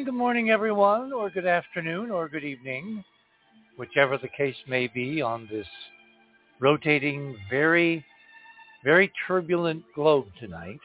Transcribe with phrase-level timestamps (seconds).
[0.00, 3.04] And good morning, everyone, or good afternoon, or good evening,
[3.76, 5.66] whichever the case may be on this
[6.58, 8.02] rotating, very,
[8.82, 10.80] very turbulent globe tonight.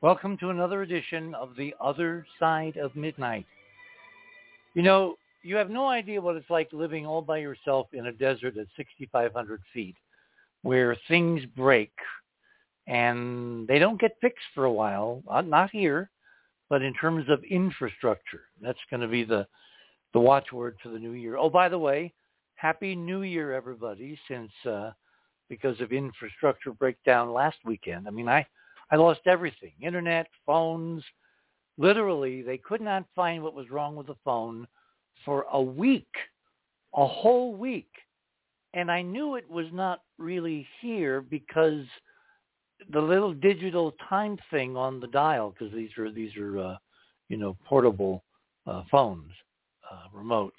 [0.00, 3.44] Welcome to another edition of The Other Side of Midnight.
[4.72, 8.12] You know, you have no idea what it's like living all by yourself in a
[8.12, 9.96] desert at 6,500 feet
[10.62, 11.92] where things break
[12.86, 15.22] and they don't get fixed for a while.
[15.28, 16.10] Uh, not here
[16.72, 19.46] but in terms of infrastructure, that's going to be the
[20.14, 21.36] the watchword for the new year.
[21.36, 22.14] Oh, by the way,
[22.54, 24.18] happy New Year, everybody!
[24.26, 24.92] Since uh,
[25.50, 28.46] because of infrastructure breakdown last weekend, I mean, I
[28.90, 31.04] I lost everything: internet, phones.
[31.76, 34.66] Literally, they could not find what was wrong with the phone
[35.26, 36.14] for a week,
[36.94, 37.92] a whole week,
[38.72, 41.84] and I knew it was not really here because
[42.90, 46.76] the little digital time thing on the dial because these are these are uh,
[47.28, 48.24] you know portable
[48.66, 49.30] uh, phones,
[49.90, 50.50] uh, remotes,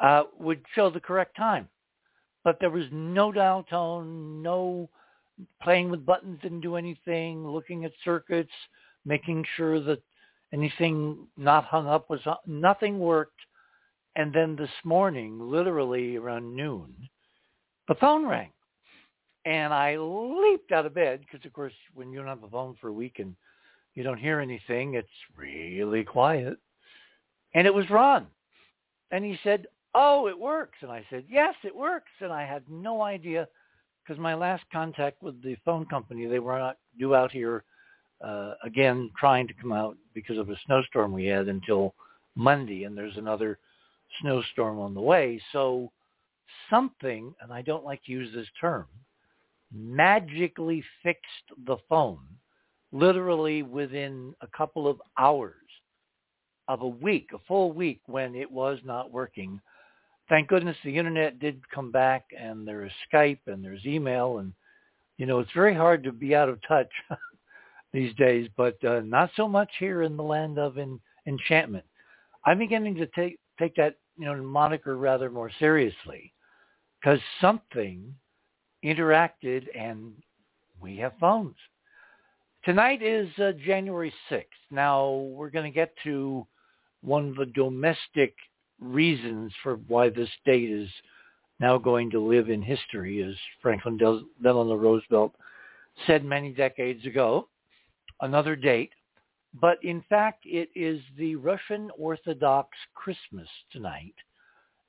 [0.00, 1.68] uh, would show the correct time,
[2.44, 4.88] but there was no dial tone, no
[5.62, 8.52] playing with buttons didn't do anything, looking at circuits,
[9.04, 10.02] making sure that
[10.52, 13.40] anything not hung up was nothing worked,
[14.16, 16.94] and then this morning, literally around noon,
[17.88, 18.50] the phone rang
[19.44, 22.76] and I leaped out of bed because, of course, when you don't have a phone
[22.80, 23.34] for a week and
[23.94, 26.58] you don't hear anything, it's really quiet.
[27.54, 28.26] And it was Ron.
[29.10, 30.78] And he said, oh, it works.
[30.80, 32.10] And I said, yes, it works.
[32.20, 33.48] And I had no idea
[34.02, 37.64] because my last contact with the phone company, they were not due out here
[38.24, 41.94] uh, again trying to come out because of a snowstorm we had until
[42.36, 42.84] Monday.
[42.84, 43.58] And there's another
[44.20, 45.40] snowstorm on the way.
[45.52, 45.90] So
[46.70, 48.86] something, and I don't like to use this term,
[49.74, 52.20] magically fixed the phone
[52.92, 55.54] literally within a couple of hours
[56.68, 59.60] of a week, a full week when it was not working.
[60.28, 64.52] Thank goodness the internet did come back and there is Skype and there's email and
[65.18, 66.90] you know, it's very hard to be out of touch
[67.92, 71.84] these days, but uh, not so much here in the land of en- enchantment.
[72.44, 76.32] I'm beginning to take take that, you know, moniker rather more seriously
[77.00, 78.12] because something
[78.84, 80.12] interacted, and
[80.80, 81.56] we have phones.
[82.64, 84.44] Tonight is uh, January 6th.
[84.70, 86.46] Now, we're going to get to
[87.02, 88.34] one of the domestic
[88.80, 90.88] reasons for why this date is
[91.60, 95.34] now going to live in history, as Franklin Delano Roosevelt
[96.06, 97.48] said many decades ago,
[98.20, 98.90] another date.
[99.60, 104.14] But in fact, it is the Russian Orthodox Christmas tonight.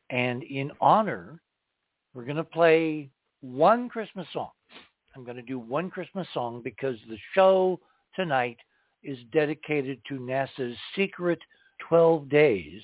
[0.09, 1.41] And in honor,
[2.13, 3.09] we're going to play
[3.43, 4.51] one Christmas song.
[5.15, 7.79] I'm going to do one Christmas song because the show
[8.15, 8.57] tonight
[9.03, 11.39] is dedicated to NASA's secret
[11.89, 12.81] 12 days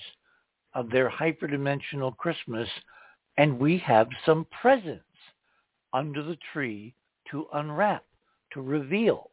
[0.74, 2.68] of their hyperdimensional Christmas,
[3.38, 5.02] and we have some presents
[5.94, 6.94] under the tree
[7.30, 8.04] to unwrap,
[8.52, 9.30] to reveal,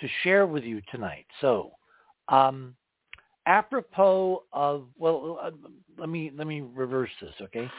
[0.00, 1.26] to share with you tonight.
[1.42, 1.72] So,
[2.28, 2.74] um,
[3.46, 5.50] apropos of well, uh,
[5.98, 7.70] let me let me reverse this, okay?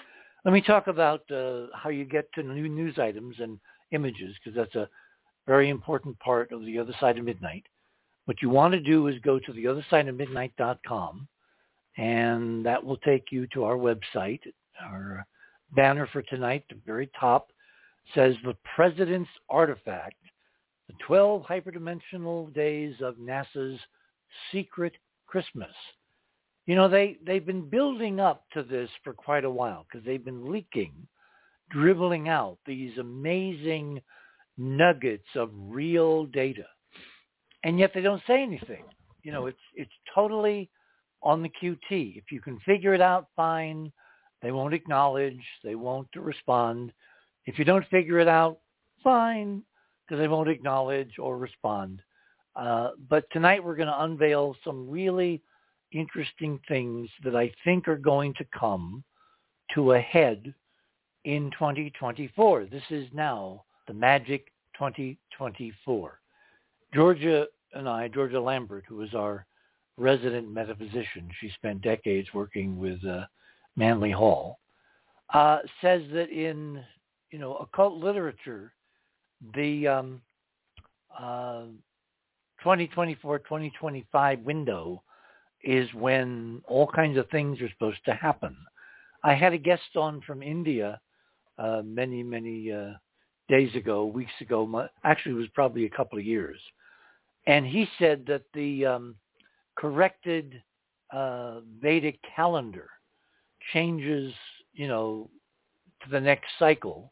[0.43, 3.59] Let me talk about uh, how you get to new news items and
[3.91, 4.89] images, because that's a
[5.45, 7.63] very important part of the other side of midnight.
[8.25, 11.27] What you want to do is go to theothersideofmidnight.com,
[11.97, 14.39] and that will take you to our website.
[14.83, 15.25] Our
[15.75, 17.51] banner for tonight, the very top,
[18.15, 20.15] says the President's Artifact,
[20.87, 23.79] the 12 hyperdimensional days of NASA's
[24.51, 24.93] secret
[25.27, 25.71] Christmas
[26.71, 30.23] you know, they, they've been building up to this for quite a while because they've
[30.23, 30.93] been leaking,
[31.69, 34.01] dribbling out these amazing
[34.57, 36.63] nuggets of real data.
[37.65, 38.85] And yet they don't say anything.
[39.21, 40.69] You know, it's, it's totally
[41.21, 42.15] on the QT.
[42.17, 43.91] If you can figure it out, fine.
[44.41, 45.43] They won't acknowledge.
[45.65, 46.93] They won't respond.
[47.47, 48.59] If you don't figure it out,
[49.03, 49.61] fine,
[50.07, 52.01] because they won't acknowledge or respond.
[52.55, 55.41] Uh, but tonight we're going to unveil some really
[55.91, 59.03] interesting things that I think are going to come
[59.73, 60.53] to a head
[61.25, 62.65] in 2024.
[62.65, 64.47] This is now the magic
[64.77, 66.19] 2024.
[66.93, 69.45] Georgia and I, Georgia Lambert, who is our
[69.97, 73.25] resident metaphysician, she spent decades working with uh,
[73.75, 74.59] Manly Hall,
[75.33, 76.83] uh, says that in
[77.31, 78.73] you know occult literature,
[79.55, 80.21] the um,
[81.17, 81.63] uh,
[82.63, 85.01] 2024-2025 window
[85.63, 88.55] is when all kinds of things are supposed to happen.
[89.23, 90.99] I had a guest on from India
[91.57, 92.93] uh, many, many uh,
[93.47, 94.87] days ago, weeks ago.
[95.03, 96.59] Actually, it was probably a couple of years.
[97.47, 99.15] And he said that the um,
[99.75, 100.61] corrected
[101.11, 102.89] uh, Vedic calendar
[103.73, 104.33] changes,
[104.73, 105.29] you know,
[106.03, 107.11] to the next cycle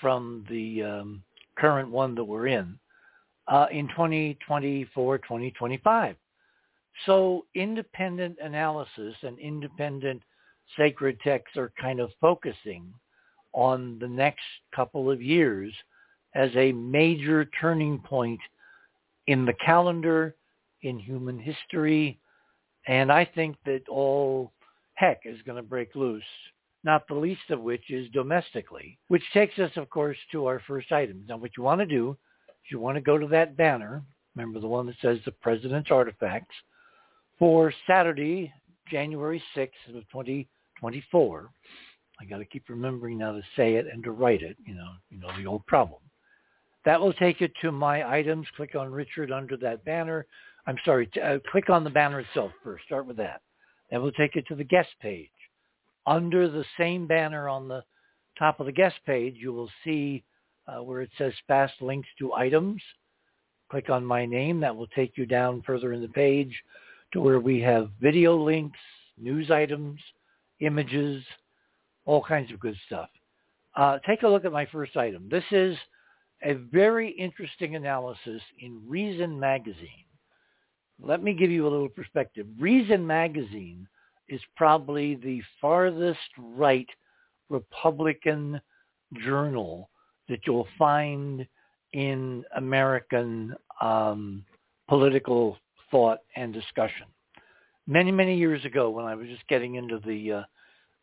[0.00, 1.22] from the um,
[1.58, 2.78] current one that we're in
[3.48, 6.16] uh, in 2024, 2025.
[7.06, 10.22] So independent analysis and independent
[10.76, 12.92] sacred texts are kind of focusing
[13.52, 14.42] on the next
[14.74, 15.72] couple of years
[16.34, 18.40] as a major turning point
[19.26, 20.34] in the calendar,
[20.82, 22.18] in human history,
[22.86, 24.52] and I think that all
[24.94, 26.22] heck is going to break loose,
[26.82, 30.92] not the least of which is domestically, which takes us, of course, to our first
[30.92, 31.24] item.
[31.28, 34.02] Now, what you want to do is you want to go to that banner,
[34.34, 36.54] remember the one that says the President's Artifacts,
[37.38, 38.52] for Saturday,
[38.90, 41.50] January 6th of 2024.
[42.20, 44.90] I got to keep remembering now to say it and to write it, you know,
[45.10, 46.00] you know the old problem.
[46.84, 48.46] That will take you to my items.
[48.56, 50.26] Click on Richard under that banner.
[50.66, 52.84] I'm sorry, uh, click on the banner itself first.
[52.84, 53.40] Start with that.
[53.90, 55.30] That will take you to the guest page.
[56.06, 57.82] Under the same banner on the
[58.38, 60.22] top of the guest page, you will see
[60.68, 62.82] uh, where it says fast links to items.
[63.70, 64.60] Click on my name.
[64.60, 66.54] That will take you down further in the page
[67.14, 68.78] to where we have video links,
[69.16, 70.00] news items,
[70.60, 71.24] images,
[72.04, 73.08] all kinds of good stuff.
[73.76, 75.28] Uh, take a look at my first item.
[75.30, 75.76] This is
[76.42, 80.04] a very interesting analysis in Reason Magazine.
[81.00, 82.46] Let me give you a little perspective.
[82.58, 83.86] Reason Magazine
[84.28, 86.88] is probably the farthest right
[87.48, 88.60] Republican
[89.24, 89.88] journal
[90.28, 91.46] that you'll find
[91.92, 94.44] in American um,
[94.88, 95.58] political
[95.90, 97.06] thought and discussion.
[97.86, 100.42] Many, many years ago when I was just getting into the uh,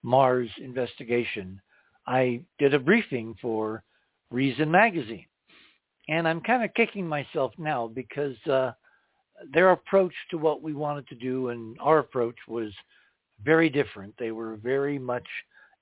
[0.04, 1.62] Mars investigation,
[2.08, 3.84] I did a briefing for
[4.32, 5.26] Reason Magazine.
[6.10, 8.72] And I'm kind of kicking myself now because uh,
[9.54, 12.72] their approach to what we wanted to do and our approach was
[13.44, 14.14] very different.
[14.18, 15.28] They were very much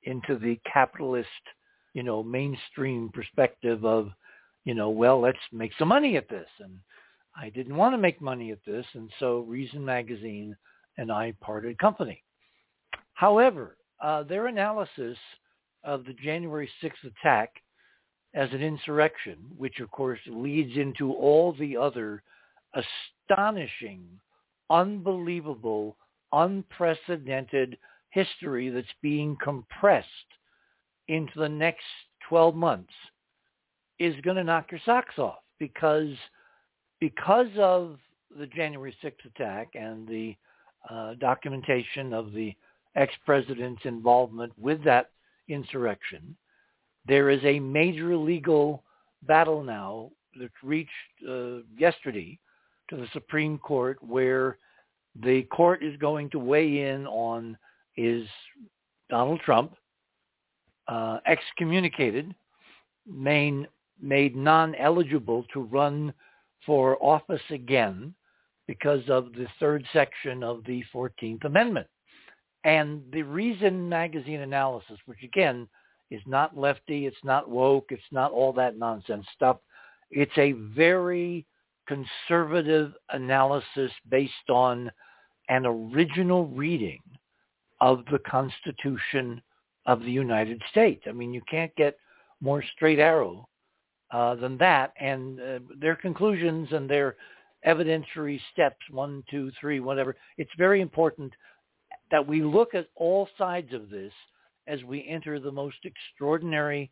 [0.03, 1.27] into the capitalist,
[1.93, 4.09] you know, mainstream perspective of,
[4.65, 6.47] you know, well, let's make some money at this.
[6.59, 6.77] And
[7.35, 8.85] I didn't want to make money at this.
[8.93, 10.55] And so Reason Magazine
[10.97, 12.23] and I parted company.
[13.13, 15.17] However, uh, their analysis
[15.83, 17.51] of the January 6th attack
[18.33, 22.23] as an insurrection, which of course leads into all the other
[22.73, 24.05] astonishing,
[24.69, 25.97] unbelievable,
[26.31, 27.77] unprecedented
[28.11, 30.07] history that's being compressed
[31.07, 31.85] into the next
[32.27, 32.93] 12 months
[33.97, 36.15] is going to knock your socks off because
[36.99, 37.97] because of
[38.37, 40.35] the January 6th attack and the
[40.89, 42.53] uh, documentation of the
[42.95, 45.11] ex-president's involvement with that
[45.47, 46.35] insurrection,
[47.07, 48.83] there is a major legal
[49.23, 50.91] battle now that reached
[51.27, 52.37] uh, yesterday
[52.89, 54.57] to the Supreme Court where
[55.23, 57.57] the court is going to weigh in on
[57.97, 58.27] is
[59.09, 59.75] Donald Trump
[60.87, 62.33] uh, excommunicated,
[63.07, 63.67] made,
[64.01, 66.13] made non-eligible to run
[66.69, 68.13] for office again
[68.67, 71.87] because of the third section of the 14th Amendment.
[72.63, 75.67] And the Reason magazine analysis, which again
[76.11, 79.57] is not lefty, it's not woke, it's not all that nonsense stuff.
[80.11, 81.47] It's a very
[81.87, 84.91] conservative analysis based on
[85.47, 87.01] an original reading
[87.81, 89.41] of the Constitution
[89.87, 91.01] of the United States.
[91.09, 91.97] I mean, you can't get
[92.41, 93.48] more straight arrow
[94.11, 94.93] uh, than that.
[94.99, 97.15] And uh, their conclusions and their
[97.67, 101.33] evidentiary steps, one, two, three, whatever, it's very important
[102.11, 104.13] that we look at all sides of this
[104.67, 106.89] as we enter the most extraordinary,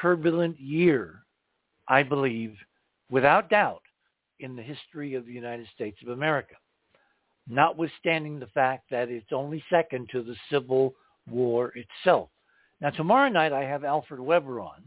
[0.00, 1.22] turbulent year,
[1.88, 2.54] I believe,
[3.10, 3.82] without doubt,
[4.38, 6.54] in the history of the United States of America,
[7.48, 10.94] notwithstanding the fact that it's only second to the Civil
[11.28, 12.30] War itself.
[12.80, 14.82] Now, tomorrow night I have Alfred Webre on,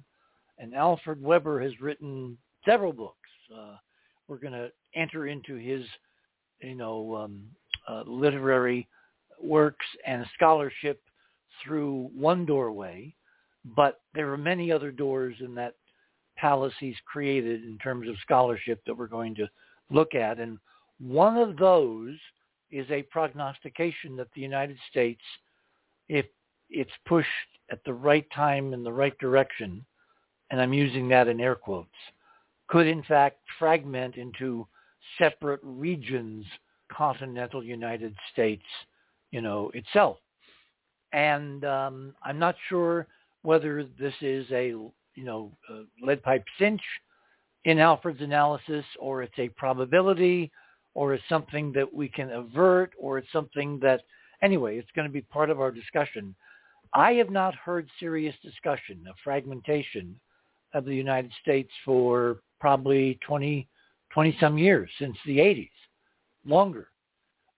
[0.63, 3.17] and Alfred Webre has written several books.
[3.53, 3.75] Uh,
[4.29, 5.83] we're going to enter into his,
[6.61, 7.43] you know, um,
[7.89, 8.87] uh, literary
[9.41, 11.01] works and scholarship
[11.61, 13.13] through one doorway,
[13.75, 15.75] but there are many other doors in that
[16.37, 19.49] palace he's created in terms of scholarship that we're going to
[19.91, 20.39] look at.
[20.39, 20.57] And
[20.97, 22.15] one of those
[22.71, 25.21] is a prognostication that the United States,
[26.07, 26.25] if
[26.69, 27.27] it's pushed
[27.69, 29.85] at the right time in the right direction,
[30.53, 31.89] and I'm using that in air quotes,
[32.67, 34.67] could in fact fragment into
[35.17, 36.45] separate regions,
[36.91, 38.61] continental United States,
[39.31, 40.17] you know, itself.
[41.11, 43.07] And um, I'm not sure
[43.41, 46.81] whether this is a, you know, a lead pipe cinch
[47.65, 50.51] in Alfred's analysis or it's a probability
[50.93, 54.01] or it's something that we can avert, or it's something that,
[54.43, 56.35] anyway, it's going to be part of our discussion.
[56.93, 60.19] I have not heard serious discussion of fragmentation
[60.73, 63.67] of the United States for probably 20,
[64.11, 65.69] 20 some years since the 80s,
[66.45, 66.87] longer.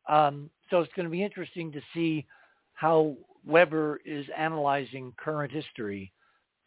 [0.07, 2.25] Um, so it's going to be interesting to see
[2.73, 3.15] how
[3.47, 6.11] Webre is analyzing current history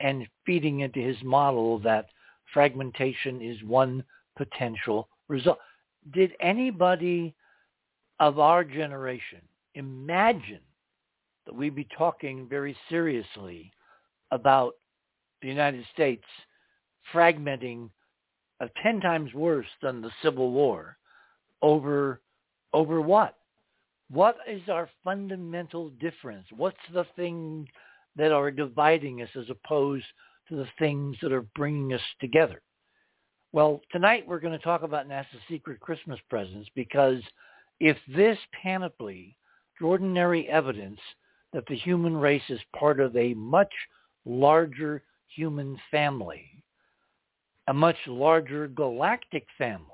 [0.00, 2.06] and feeding into his model that
[2.52, 4.04] fragmentation is one
[4.36, 5.58] potential result.
[6.12, 7.34] Did anybody
[8.20, 9.40] of our generation
[9.74, 10.60] imagine
[11.46, 13.72] that we'd be talking very seriously
[14.30, 14.74] about
[15.42, 16.24] the United States
[17.12, 17.90] fragmenting
[18.60, 20.96] uh, 10 times worse than the Civil War
[21.62, 22.20] over
[22.72, 23.34] over what?
[24.10, 26.46] What is our fundamental difference?
[26.54, 27.68] What's the thing
[28.16, 30.04] that are dividing us as opposed
[30.48, 32.60] to the things that are bringing us together?
[33.52, 37.22] Well, tonight we're going to talk about NASA's secret Christmas presents because
[37.80, 39.36] if this panoply,
[39.72, 41.00] extraordinary evidence
[41.52, 43.72] that the human race is part of a much
[44.26, 45.02] larger
[45.34, 46.44] human family,
[47.68, 49.84] a much larger galactic family,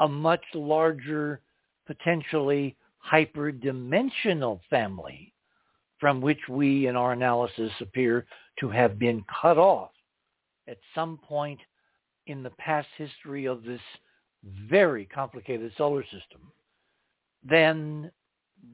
[0.00, 1.40] a much larger,
[1.86, 2.76] potentially
[3.10, 5.32] hyperdimensional family
[5.98, 8.26] from which we in our analysis appear
[8.60, 9.90] to have been cut off
[10.68, 11.58] at some point
[12.26, 13.80] in the past history of this
[14.68, 16.52] very complicated solar system,
[17.42, 18.10] then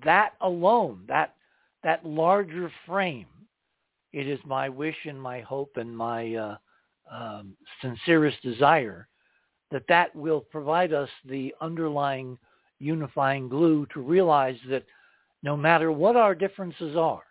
[0.04, 1.34] that alone, that
[1.82, 3.26] that larger frame,
[4.14, 6.56] it is my wish and my hope and my uh,
[7.12, 9.09] um, sincerest desire
[9.73, 12.38] that that will provide us the underlying
[12.78, 14.85] unifying glue to realize that
[15.42, 17.25] no matter what our differences are,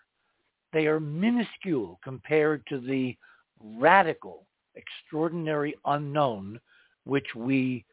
[0.74, 3.16] they are minuscule compared to the
[3.62, 6.60] radical extraordinary unknown
[7.06, 7.86] which we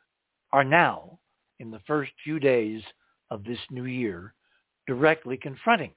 [0.53, 1.17] are now
[1.61, 2.83] in the first few days
[3.31, 4.35] of this new year
[4.89, 5.93] directly confronting.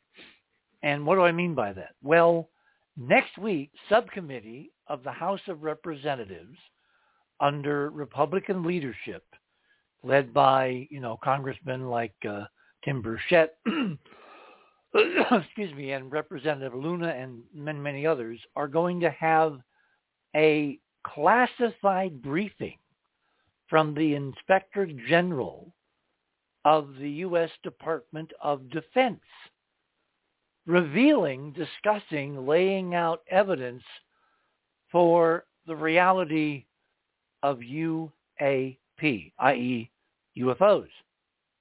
[0.83, 1.95] And what do I mean by that?
[2.03, 2.49] Well,
[2.97, 6.57] next week, subcommittee of the House of Representatives
[7.39, 9.23] under Republican leadership,
[10.03, 12.43] led by, you know, congressmen like uh,
[12.85, 13.49] Tim Burchett,
[15.31, 19.59] excuse me, and Representative Luna and many, many others, are going to have
[20.35, 22.77] a classified briefing
[23.67, 25.73] from the Inspector General
[26.65, 27.49] of the U.S.
[27.63, 29.19] Department of Defense,
[30.65, 33.83] revealing, discussing, laying out evidence
[34.91, 36.65] for the reality
[37.41, 38.11] of UAP,
[39.01, 39.91] i.e.
[40.37, 40.87] UFOs,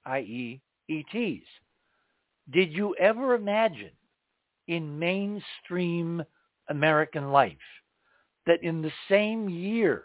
[0.05, 0.61] i.e.
[0.89, 1.45] ETs.
[2.51, 3.91] Did you ever imagine
[4.67, 6.23] in mainstream
[6.69, 7.57] American life
[8.45, 10.03] that in the same year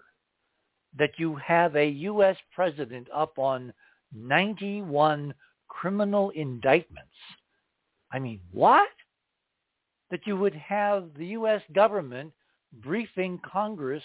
[0.97, 2.37] that you have a U.S.
[2.55, 3.73] president up on
[4.14, 5.35] 91
[5.69, 7.11] criminal indictments,
[8.12, 8.88] I mean, what?
[10.10, 11.62] That you would have the U.S.
[11.74, 12.32] government
[12.72, 14.02] briefing Congress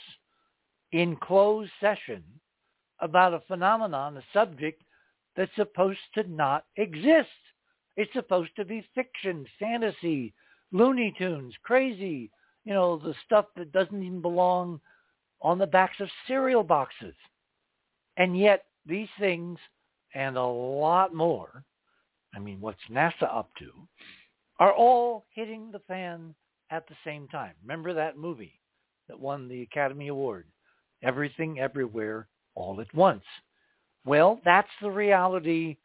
[0.91, 2.23] in closed session
[2.99, 4.81] about a phenomenon, a subject
[5.35, 7.29] that's supposed to not exist.
[7.95, 10.33] It's supposed to be fiction, fantasy,
[10.71, 12.31] Looney Tunes, crazy,
[12.65, 14.79] you know, the stuff that doesn't even belong
[15.41, 17.15] on the backs of cereal boxes.
[18.17, 19.59] And yet these things
[20.13, 21.63] and a lot more,
[22.35, 23.71] I mean, what's NASA up to,
[24.59, 26.33] are all hitting the fan
[26.71, 27.53] at the same time.
[27.61, 28.59] Remember that movie
[29.07, 30.45] that won the Academy Award?
[31.03, 33.23] Everything, everywhere, all at once.
[34.05, 35.77] Well, that's the reality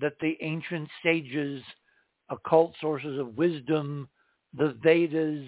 [0.00, 1.62] that the ancient sages,
[2.30, 4.08] occult sources of wisdom,
[4.56, 5.46] the Vedas,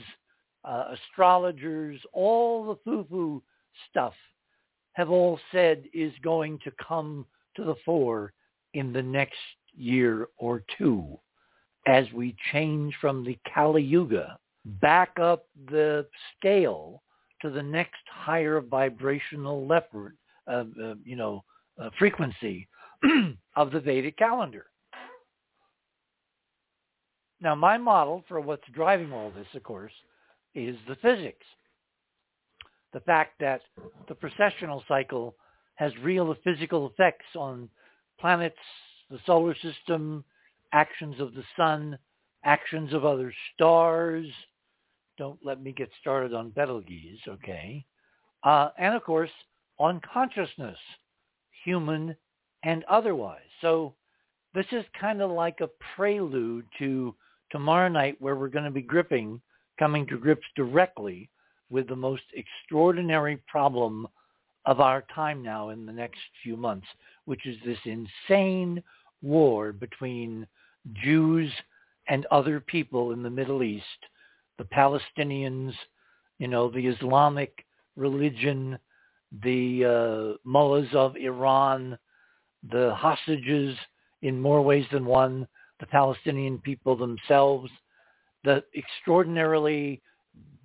[0.65, 3.43] uh, astrologers, all the foo-foo
[3.91, 4.15] stuff
[4.93, 7.25] have all said is going to come
[7.57, 8.33] to the fore
[8.75, 9.39] in the next
[9.81, 11.19] year or two
[11.87, 16.07] as we change from the Kali Yuga back up the
[16.37, 17.03] scale
[17.43, 21.43] to the next higher vibrational leopard, uh, uh, you know,
[21.81, 22.69] uh, frequency
[23.57, 24.67] of the Vedic calendar.
[27.41, 29.93] Now, my model for what's driving all this, of course,
[30.55, 31.47] is the physics.
[32.93, 33.63] The fact that
[34.09, 35.37] the precessional cycle
[35.77, 37.71] has real physical effects on
[38.21, 38.57] planets,
[39.11, 40.25] the solar system,
[40.73, 41.99] actions of the sun,
[42.45, 44.27] actions of other stars.
[45.19, 47.85] Don't let me get started on Betelgeuse, okay?
[48.43, 49.31] Uh, and of course,
[49.79, 50.79] on consciousness,
[51.65, 52.17] human
[52.63, 53.41] and otherwise.
[53.61, 53.95] So
[54.55, 57.15] this is kind of like a prelude to
[57.51, 59.41] tomorrow night where we're going to be gripping
[59.79, 61.31] coming to grips directly
[61.71, 64.07] with the most extraordinary problem
[64.67, 66.87] of our time now in the next few months,
[67.25, 68.83] which is this insane
[69.23, 70.47] war between
[71.03, 71.53] Jews
[72.09, 73.85] and other people in the Middle East,
[74.59, 75.73] the Palestinians,
[76.39, 77.65] you know, the Islamic
[77.97, 78.79] religion,
[79.43, 81.99] the uh, mullahs of Iran,
[82.71, 83.77] the hostages
[84.23, 85.47] in more ways than one,
[85.79, 87.71] the Palestinian people themselves,
[88.45, 90.03] the extraordinarily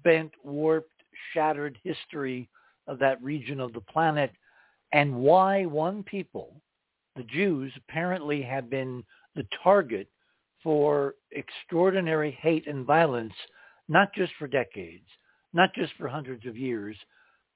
[0.03, 0.91] bent, warped,
[1.33, 2.49] shattered history
[2.87, 4.31] of that region of the planet,
[4.93, 6.61] and why one people,
[7.15, 9.03] the Jews, apparently have been
[9.35, 10.09] the target
[10.61, 13.33] for extraordinary hate and violence,
[13.87, 15.05] not just for decades,
[15.53, 16.97] not just for hundreds of years,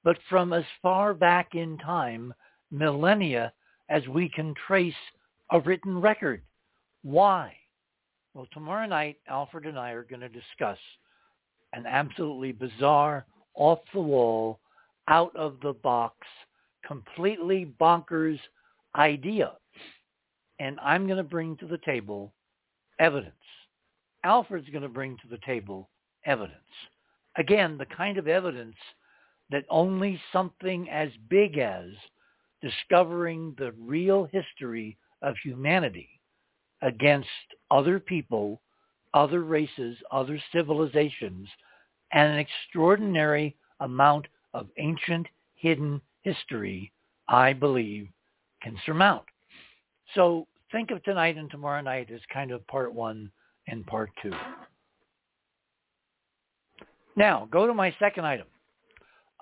[0.04, 2.32] but from as far back in time,
[2.70, 3.52] millennia,
[3.88, 4.94] as we can trace
[5.50, 6.42] a written record.
[7.02, 7.56] Why?
[8.32, 10.78] Well, tomorrow night, Alfred and I are going to discuss
[11.72, 14.60] an absolutely bizarre, off-the-wall,
[15.08, 16.14] out-of-the-box,
[16.86, 18.38] completely bonkers
[18.96, 19.52] idea.
[20.58, 22.32] And I'm going to bring to the table
[22.98, 23.34] evidence.
[24.24, 25.88] Alfred's going to bring to the table
[26.26, 26.60] evidence.
[27.38, 28.76] Again, the kind of evidence
[29.50, 31.86] that only something as big as
[32.60, 36.08] discovering the real history of humanity
[36.82, 37.28] against
[37.70, 38.60] other people,
[39.14, 41.48] other races, other civilizations,
[42.12, 46.92] and an extraordinary amount of ancient hidden history,
[47.28, 48.08] I believe,
[48.62, 49.24] can surmount.
[50.14, 53.30] So think of tonight and tomorrow night as kind of part one
[53.68, 54.32] and part two.
[57.16, 58.46] Now, go to my second item.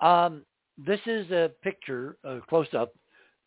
[0.01, 0.43] Um,
[0.77, 2.93] this is a picture, a close-up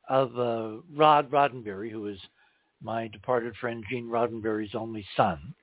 [0.09, 2.19] of uh, Rod Roddenberry, who is
[2.83, 5.55] my departed friend Gene Roddenberry's only son.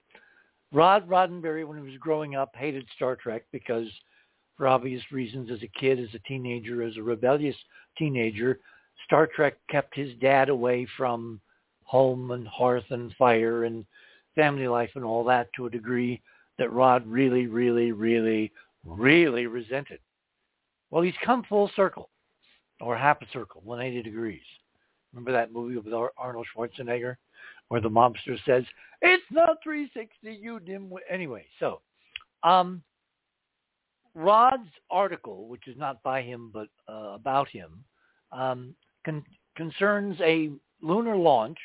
[0.71, 3.87] Rod Roddenberry, when he was growing up, hated Star Trek because,
[4.55, 7.55] for obvious reasons, as a kid, as a teenager, as a rebellious
[7.97, 8.59] teenager,
[9.09, 11.41] Star Trek kept his dad away from
[11.83, 13.83] home and hearth and fire and
[14.35, 16.21] family life and all that to a degree
[16.59, 18.51] that Rod really, really, really,
[18.85, 19.97] really resented.
[20.91, 22.09] Well, he's come full circle,
[22.81, 24.43] or half a circle, 180 degrees.
[25.11, 27.15] Remember that movie with Arnold Schwarzenegger
[27.69, 28.63] where the mobster says,
[29.01, 30.91] it's not 360, you dim.
[31.09, 31.81] Anyway, so
[32.43, 32.83] um,
[34.13, 37.83] Rod's article, which is not by him but uh, about him,
[38.31, 39.23] um, con-
[39.55, 40.49] concerns a
[40.81, 41.57] lunar launch,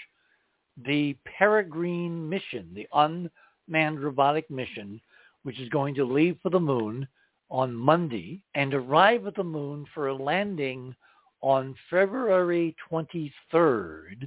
[0.84, 5.00] the Peregrine mission, the unmanned robotic mission,
[5.44, 7.06] which is going to leave for the moon
[7.50, 10.94] on Monday and arrive at the moon for a landing
[11.40, 14.26] on February 23rd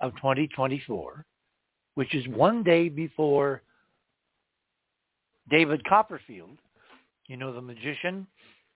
[0.00, 1.24] of 2024,
[1.94, 3.62] which is one day before
[5.48, 6.58] David Copperfield,
[7.28, 8.26] you know, the magician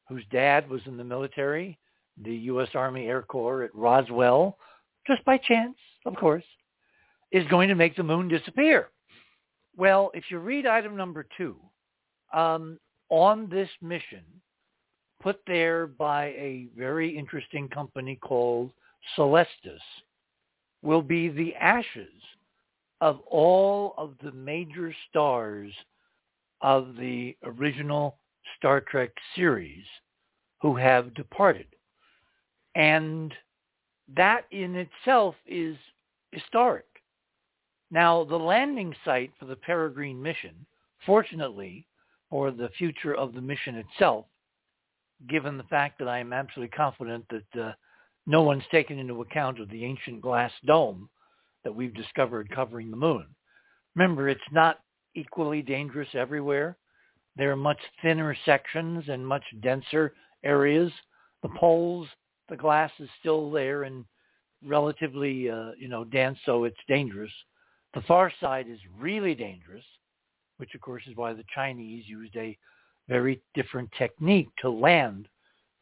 [0.09, 1.79] whose dad was in the military,
[2.25, 2.69] the U.S.
[2.75, 4.57] Army Air Corps at Roswell,
[5.07, 6.45] just by chance, of course,
[7.33, 8.89] is going to make the moon disappear.
[9.77, 11.57] Well, if you read item number two,
[12.33, 12.79] um,
[13.09, 14.23] on this mission
[15.23, 18.73] put there by a very interesting company called
[19.17, 19.81] Celestis
[20.83, 22.13] will be the ashes
[23.01, 25.73] of all of the major stars
[26.63, 28.17] of the original
[28.57, 29.85] Star Trek series
[30.61, 31.67] who have departed.
[32.75, 33.35] And
[34.17, 35.77] that in itself is
[36.33, 36.87] historic.
[37.91, 40.55] Now, the landing site for the Peregrine mission,
[41.05, 41.87] fortunately,
[42.31, 44.27] or the future of the mission itself,
[45.29, 47.73] given the fact that I am absolutely confident that uh,
[48.27, 51.09] no one's taken into account of the ancient glass dome
[51.65, 53.27] that we've discovered covering the moon.
[53.97, 54.81] Remember, it's not
[55.15, 56.77] equally dangerous everywhere.
[57.37, 60.93] There are much thinner sections and much denser areas.
[61.43, 62.07] The poles,
[62.51, 64.05] the glass is still there and
[64.65, 67.33] relatively, uh, you know, dense, so it's dangerous.
[67.95, 69.85] The far side is really dangerous
[70.61, 72.57] which of course is why the Chinese used a
[73.09, 75.27] very different technique to land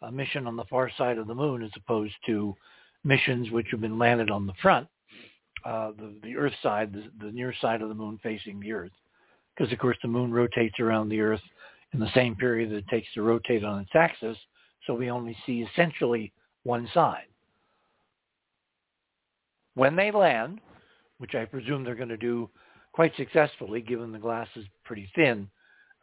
[0.03, 2.55] a mission on the far side of the moon as opposed to
[3.03, 4.87] missions which have been landed on the front,
[5.67, 8.93] uh, the, the Earth side, the, the near side of the moon facing the Earth.
[9.57, 11.43] Because of course the moon rotates around the Earth
[11.93, 14.39] in the same period that it takes to rotate on its axis,
[14.87, 16.33] so we only see essentially
[16.69, 17.25] one side.
[19.75, 20.61] When they land,
[21.17, 22.51] which I presume they're going to do
[22.93, 25.49] quite successfully, given the glass is pretty thin.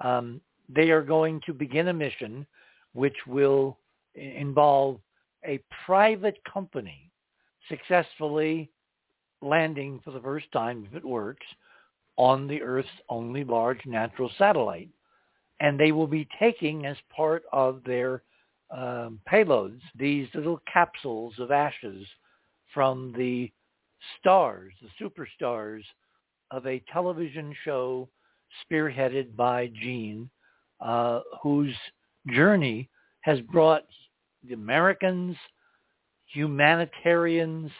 [0.04, 2.47] Um, they are going to begin a mission
[2.93, 3.78] which will
[4.15, 4.99] involve
[5.45, 7.12] a private company
[7.69, 8.71] successfully
[9.43, 11.45] landing for the first time, if it works,
[12.17, 14.89] on the Earth's only large natural satellite.
[15.60, 18.23] And they will be taking as part of their
[18.71, 22.06] um, payloads these little capsules of ashes
[22.73, 23.51] from the
[24.19, 25.84] stars, the superstars
[26.51, 28.10] of a television show
[28.63, 30.30] spearheaded by Gene,
[30.82, 31.75] uh, whose
[32.28, 32.89] journey
[33.21, 33.86] has brought
[34.47, 35.36] the Americans,
[36.28, 37.71] humanitarians,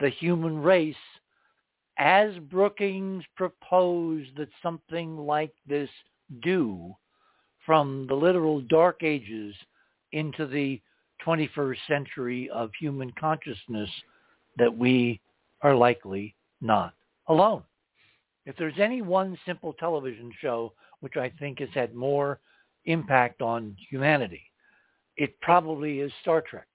[0.00, 0.96] the human race,
[1.98, 5.90] as Brookings proposed that something like this
[6.42, 6.94] do
[7.66, 9.54] from the literal dark ages
[10.12, 10.80] into the
[11.26, 13.90] 21st century of human consciousness
[14.56, 15.20] that we
[15.62, 16.94] are likely not
[17.28, 17.62] alone.
[18.46, 22.40] If there's any one simple television show which I think has had more
[22.86, 24.42] impact on humanity,
[25.16, 26.66] it probably is Star Trek.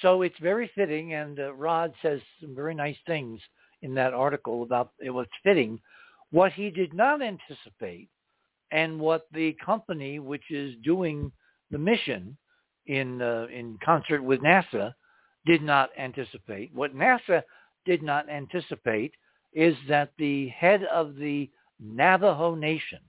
[0.00, 3.40] So it's very fitting, and uh, Rod says some very nice things
[3.82, 5.78] in that article about it was fitting.
[6.30, 8.08] What he did not anticipate,
[8.70, 11.30] and what the company which is doing
[11.70, 12.36] the mission
[12.86, 14.92] in uh, in concert with NASA
[15.46, 16.74] did not anticipate.
[16.74, 17.42] What NASA
[17.84, 19.12] did not anticipate
[19.52, 23.00] is that the head of the Navajo Nation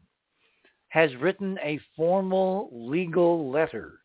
[0.90, 4.00] has written a formal legal letter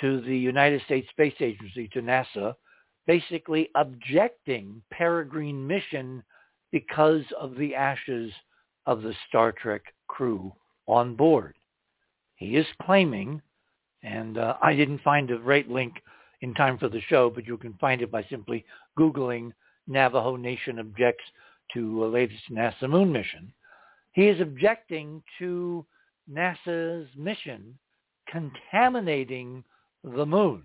[0.00, 2.54] to the United States Space Agency, to NASA,
[3.06, 6.22] basically objecting Peregrine mission
[6.72, 8.32] because of the ashes
[8.86, 10.52] of the Star Trek crew
[10.86, 11.54] on board.
[12.36, 13.40] He is claiming,
[14.06, 15.94] and uh, I didn't find the right link
[16.40, 18.64] in time for the show, but you can find it by simply
[18.98, 19.52] Googling
[19.88, 21.24] Navajo Nation objects
[21.74, 23.52] to a latest NASA moon mission.
[24.12, 25.84] He is objecting to
[26.32, 27.76] NASA's mission
[28.28, 29.64] contaminating
[30.04, 30.62] the moon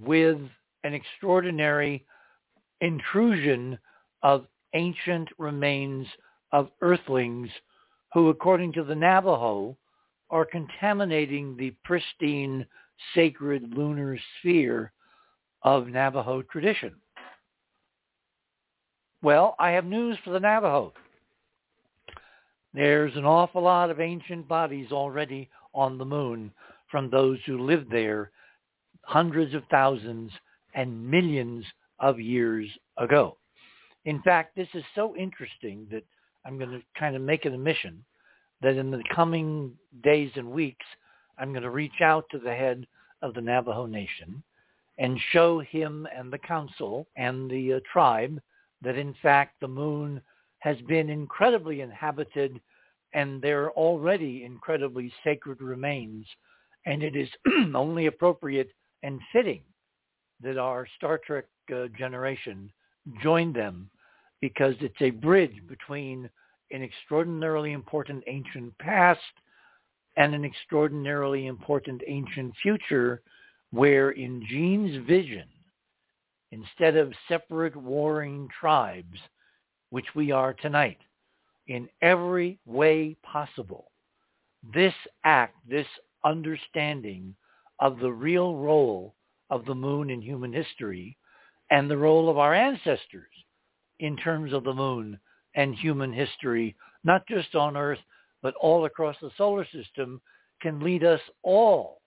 [0.00, 0.38] with
[0.84, 2.04] an extraordinary
[2.80, 3.78] intrusion
[4.22, 6.06] of ancient remains
[6.52, 7.48] of earthlings
[8.12, 9.76] who, according to the Navajo,
[10.30, 12.66] are contaminating the pristine,
[13.14, 14.92] sacred lunar sphere
[15.62, 16.94] of Navajo tradition.
[19.22, 20.92] Well, I have news for the Navajo.
[22.74, 26.52] There's an awful lot of ancient bodies already on the moon
[26.90, 28.30] from those who lived there
[29.02, 30.30] hundreds of thousands
[30.74, 31.64] and millions
[32.00, 33.36] of years ago.
[34.04, 36.04] In fact, this is so interesting that
[36.44, 38.04] I'm going to kind of make it a mission
[38.64, 39.72] that in the coming
[40.02, 40.86] days and weeks,
[41.36, 42.86] I'm going to reach out to the head
[43.20, 44.42] of the Navajo Nation
[44.96, 48.40] and show him and the council and the uh, tribe
[48.80, 50.18] that in fact the moon
[50.60, 52.58] has been incredibly inhabited
[53.12, 56.24] and there are already incredibly sacred remains.
[56.86, 57.28] And it is
[57.74, 58.70] only appropriate
[59.02, 59.60] and fitting
[60.42, 62.72] that our Star Trek uh, generation
[63.22, 63.90] join them
[64.40, 66.30] because it's a bridge between
[66.74, 69.20] an extraordinarily important ancient past
[70.16, 73.22] and an extraordinarily important ancient future
[73.70, 75.46] where in Gene's vision,
[76.50, 79.18] instead of separate warring tribes,
[79.90, 80.98] which we are tonight,
[81.68, 83.92] in every way possible,
[84.74, 85.86] this act, this
[86.24, 87.34] understanding
[87.78, 89.14] of the real role
[89.50, 91.16] of the moon in human history
[91.70, 93.30] and the role of our ancestors
[94.00, 95.18] in terms of the moon
[95.54, 97.98] and human history, not just on Earth,
[98.42, 100.20] but all across the solar system,
[100.60, 102.00] can lead us all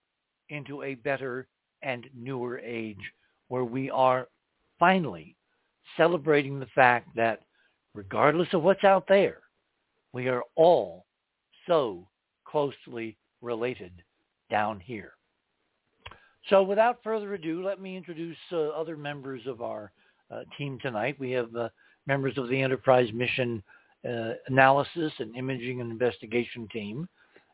[0.49, 1.47] into a better
[1.81, 3.11] and newer age
[3.49, 4.27] where we are
[4.79, 5.35] finally
[5.95, 7.41] celebrating the fact that
[7.93, 9.41] regardless of what's out there,
[10.13, 11.05] we are all
[11.67, 12.07] so
[12.45, 13.91] closely related
[14.49, 15.13] down here.
[16.49, 19.91] So without further ado, let me introduce uh, other members of our
[20.31, 21.17] uh, team tonight.
[21.19, 21.69] We have uh,
[22.07, 23.61] members of the Enterprise Mission
[24.07, 27.07] uh, Analysis and Imaging and Investigation team.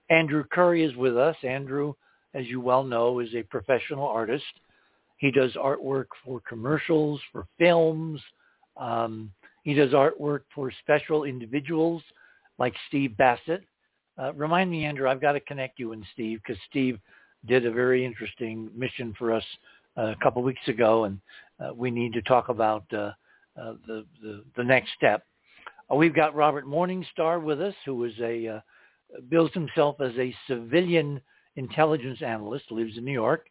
[0.10, 1.36] Andrew Curry is with us.
[1.44, 1.94] Andrew,
[2.34, 4.44] as you well know, is a professional artist.
[5.18, 8.22] He does artwork for commercials, for films.
[8.78, 9.32] Um,
[9.64, 12.04] he does artwork for special individuals
[12.60, 13.64] like Steve Bassett.
[14.22, 17.00] Uh, remind me, Andrew, I've got to connect you and Steve because Steve
[17.48, 19.44] did a very interesting mission for us
[19.98, 21.20] uh, a couple weeks ago, and
[21.60, 23.12] uh, we need to talk about uh,
[23.60, 25.24] uh, the, the, the next step.
[25.92, 28.60] Uh, we've got Robert Morningstar with us, who is a uh,
[29.30, 31.22] bills himself as a civilian
[31.56, 33.48] intelligence analyst, lives in New York,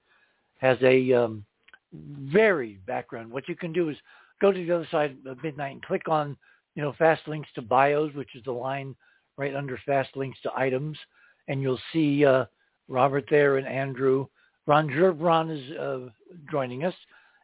[0.58, 1.44] has a um,
[1.92, 3.30] very background.
[3.30, 3.96] What you can do is
[4.40, 6.36] go to the other side of midnight and click on,
[6.74, 8.96] you know, fast links to bios, which is the line
[9.36, 10.98] right under fast links to items,
[11.48, 12.44] and you'll see uh,
[12.88, 14.26] Robert there and Andrew.
[14.66, 16.10] Ron Gerbron is uh,
[16.50, 16.94] joining us.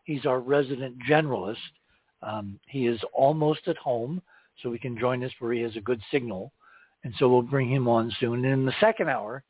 [0.05, 1.57] He's our resident generalist.
[2.22, 4.22] Um, he is almost at home,
[4.62, 6.52] so we can join us where he has a good signal.
[7.04, 8.44] And so we'll bring him on soon.
[8.44, 9.44] And in the second hour,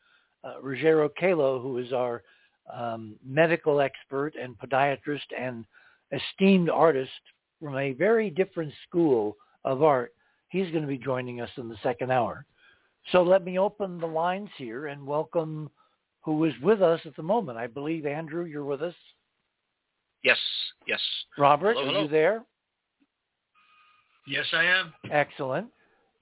[0.45, 2.23] uh, Ruggiero Calo, who is our
[2.73, 5.65] um, medical expert and podiatrist and
[6.13, 7.11] esteemed artist
[7.61, 10.13] from a very different school of art.
[10.49, 12.45] He's going to be joining us in the second hour.
[13.13, 15.71] So let me open the lines here and welcome
[16.23, 17.59] who is with us at the moment.
[17.59, 18.95] I believe, Andrew, you're with us.
[20.23, 20.39] Yes,
[20.87, 21.01] yes.
[21.39, 22.03] Robert, hello, are hello.
[22.03, 22.45] you there?
[24.29, 24.93] Yes, I am.
[25.11, 25.69] Excellent.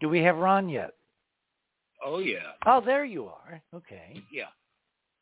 [0.00, 0.92] Do we have Ron yet?
[2.04, 3.60] Oh yeah, Oh, there you are.
[3.74, 4.22] Okay.
[4.30, 4.44] yeah.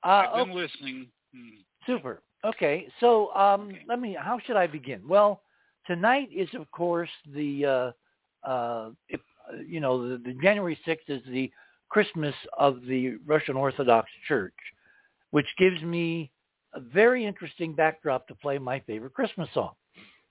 [0.02, 0.54] Uh, I've been okay.
[0.54, 1.06] listening.
[1.34, 1.48] Hmm.
[1.86, 2.22] Super.
[2.44, 3.82] Okay, so um, Okay.
[3.88, 4.16] let me.
[4.20, 5.00] How should I begin?
[5.08, 5.40] Well,
[5.86, 7.64] tonight is of course the
[8.44, 9.20] uh, uh, if,
[9.50, 11.50] uh, you know the, the January sixth is the
[11.88, 14.54] Christmas of the Russian Orthodox Church,
[15.30, 16.30] which gives me
[16.74, 19.72] a very interesting backdrop to play my favorite Christmas song,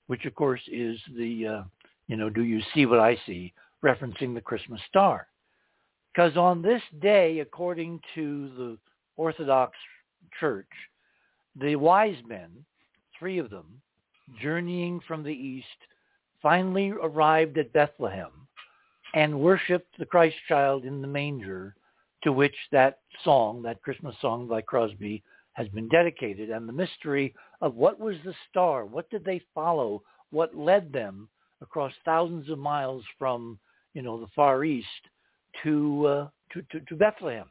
[0.06, 1.62] which of course is the uh,
[2.06, 3.52] you know Do You See What I See,
[3.84, 5.26] referencing the Christmas star.
[6.12, 8.78] Because on this day, according to the
[9.16, 9.76] Orthodox
[10.38, 10.68] Church,
[11.60, 12.50] the wise men,
[13.18, 13.80] three of them,
[14.40, 15.66] journeying from the east,
[16.40, 18.30] finally arrived at Bethlehem
[19.14, 21.74] and worshiped the Christ child in the manger
[22.22, 26.50] to which that song, that Christmas song by Crosby, has been dedicated.
[26.50, 31.28] And the mystery of what was the star, what did they follow, what led them
[31.60, 33.58] across thousands of miles from,
[33.94, 34.86] you know, the Far East
[35.62, 37.48] to, uh, to, to, to Bethlehem.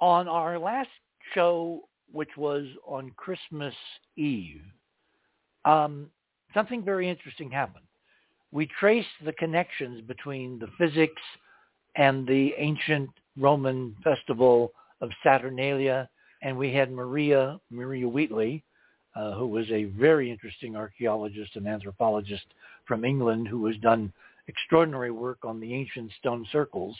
[0.00, 0.88] On our last
[1.34, 3.74] show, which was on Christmas
[4.16, 4.62] Eve,
[5.64, 6.08] um,
[6.54, 7.84] something very interesting happened.
[8.52, 11.22] We traced the connections between the physics
[11.96, 16.08] and the ancient Roman festival of Saturnalia,
[16.42, 18.62] and we had Maria Maria Wheatley,
[19.14, 22.46] uh, who was a very interesting archaeologist and anthropologist
[22.86, 24.12] from England, who has done
[24.48, 26.96] extraordinary work on the ancient stone circles,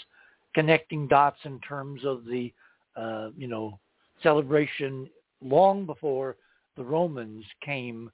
[0.54, 2.52] connecting dots in terms of the
[2.96, 3.78] uh, you know
[4.22, 5.08] celebration
[5.42, 6.36] long before
[6.76, 8.10] the Romans came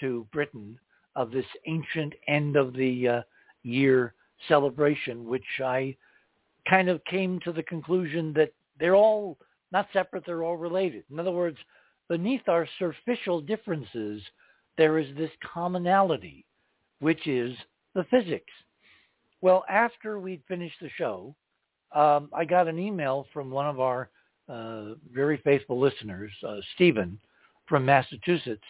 [0.00, 0.78] to Britain
[1.14, 3.22] of this ancient end of the uh,
[3.62, 4.14] year
[4.48, 5.96] celebration, which I
[6.68, 9.38] kind of came to the conclusion that they're all
[9.72, 11.04] not separate, they're all related.
[11.10, 11.58] In other words,
[12.08, 14.22] beneath our superficial differences,
[14.78, 16.44] there is this commonality,
[17.00, 17.56] which is
[17.94, 18.52] the physics.
[19.40, 21.34] Well, after we'd finished the show,
[21.94, 24.10] um, I got an email from one of our
[24.48, 27.18] uh, very faithful listeners, uh, Stephen
[27.66, 28.64] from Massachusetts,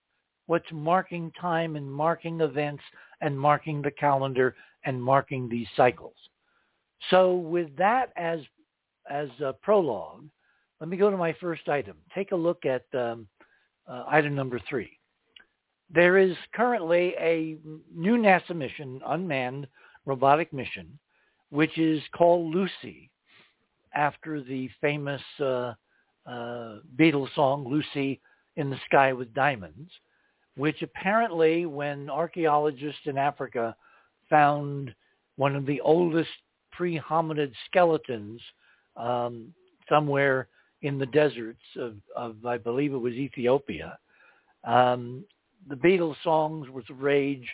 [0.46, 2.84] what's marking time and marking events
[3.22, 6.16] and marking the calendar and marking these cycles.
[7.10, 8.40] So with that as
[9.10, 10.26] as a prologue,
[10.80, 11.98] let me go to my first item.
[12.14, 13.28] Take a look at um,
[13.88, 14.98] uh, item number three.
[15.92, 17.58] There is currently a
[17.96, 19.68] new NASA mission, unmanned
[20.06, 21.00] robotic mission,
[21.50, 23.10] which is called Lucy,
[23.94, 25.74] after the famous uh,
[26.26, 28.20] uh, Beatles song "Lucy
[28.56, 29.92] in the Sky with Diamonds,"
[30.56, 33.76] which apparently, when archaeologists in Africa
[34.30, 34.94] found
[35.38, 36.30] one of the oldest
[36.72, 38.42] pre-hominid skeletons
[38.96, 39.54] um,
[39.88, 40.48] somewhere
[40.82, 43.98] in the deserts of, of I believe it was Ethiopia.
[44.64, 45.26] Um,
[45.68, 47.48] the Beatles songs was a rage,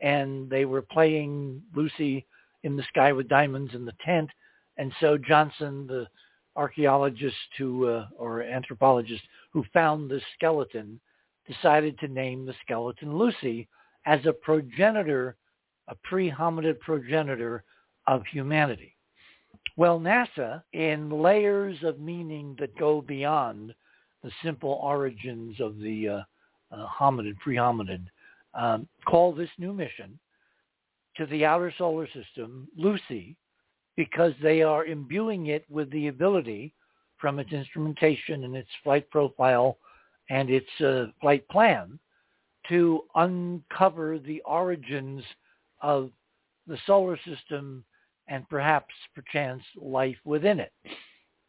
[0.00, 2.24] and they were playing Lucy
[2.62, 4.30] in the Sky with Diamonds in the tent,
[4.76, 6.06] and so Johnson, the
[6.56, 9.22] archaeologist who uh, or anthropologist
[9.52, 11.00] who found the skeleton,
[11.46, 13.68] decided to name the skeleton Lucy
[14.06, 15.36] as a progenitor,
[15.88, 17.64] a pre-hominid progenitor
[18.06, 18.94] of humanity.
[19.76, 23.74] Well, NASA, in layers of meaning that go beyond
[24.22, 26.22] the simple origins of the uh,
[26.70, 28.04] uh, hominid, pre-hominid,
[28.54, 30.18] um, call this new mission
[31.16, 33.36] to the outer solar system Lucy
[33.96, 36.72] because they are imbuing it with the ability
[37.18, 39.76] from its instrumentation and its flight profile
[40.30, 41.98] and its uh, flight plan
[42.68, 45.22] to uncover the origins
[45.80, 46.10] of
[46.66, 47.84] the solar system
[48.28, 50.72] and perhaps perchance life within it.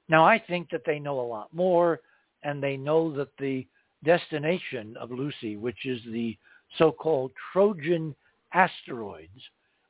[0.10, 2.02] Now I think that they know a lot more
[2.43, 3.65] and they know that the
[4.04, 6.38] destination of Lucy, which is the
[6.78, 8.15] so-called Trojan
[8.53, 9.39] asteroids,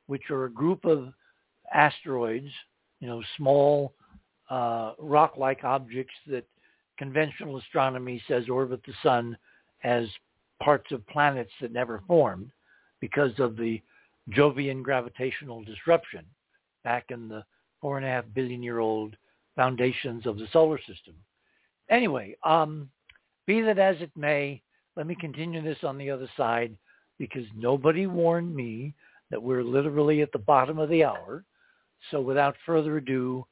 [0.06, 1.12] which are a group of
[1.72, 2.50] asteroids,
[3.00, 3.94] you know, small
[4.50, 6.44] uh, rock-like objects that
[6.98, 9.36] conventional astronomy says orbit the sun
[9.82, 10.06] as
[10.62, 12.50] parts of planets that never formed
[13.00, 13.82] because of the
[14.30, 16.24] Jovian gravitational disruption
[16.84, 17.44] back in the
[17.80, 19.16] four and a half billion year old
[19.56, 21.14] foundations of the solar system.
[21.90, 22.88] Anyway, um,
[23.46, 24.62] be that as it may,
[24.96, 26.74] let me continue this on the other side
[27.18, 28.94] because nobody warned me
[29.30, 31.44] that we're literally at the bottom of the hour.
[32.10, 33.46] So without further ado,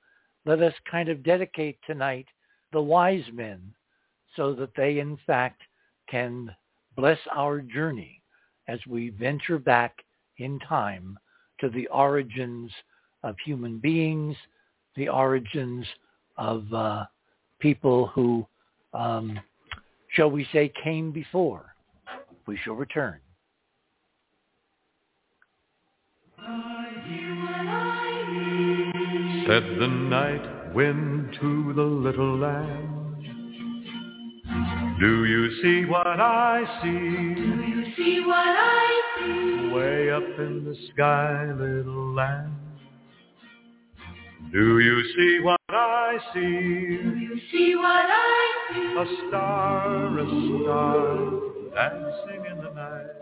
[0.45, 2.27] let us kind of dedicate tonight
[2.73, 3.61] the wise men
[4.37, 5.63] so that they in fact
[6.09, 6.55] can
[6.97, 8.21] bless our journey
[8.69, 9.97] as we venture back
[10.39, 11.19] in time
[11.61, 12.71] to the origins
[13.23, 14.37] of human beings,
[14.97, 15.87] the origins
[16.37, 17.05] of uh,
[17.61, 18.47] people who,
[18.95, 19.39] um,
[20.15, 21.75] shall we say, came before.
[22.47, 23.21] We shall return.
[29.47, 33.17] Said the night wind to the little lamb,
[34.99, 36.89] Do you see what I see?
[36.89, 39.69] Do you see what I see?
[39.73, 42.57] Way up in the sky, little lamb.
[44.53, 46.41] Do you see what I see?
[46.41, 48.95] Do you see what I see?
[48.99, 51.31] A star, a star,
[51.75, 53.22] dancing in the night,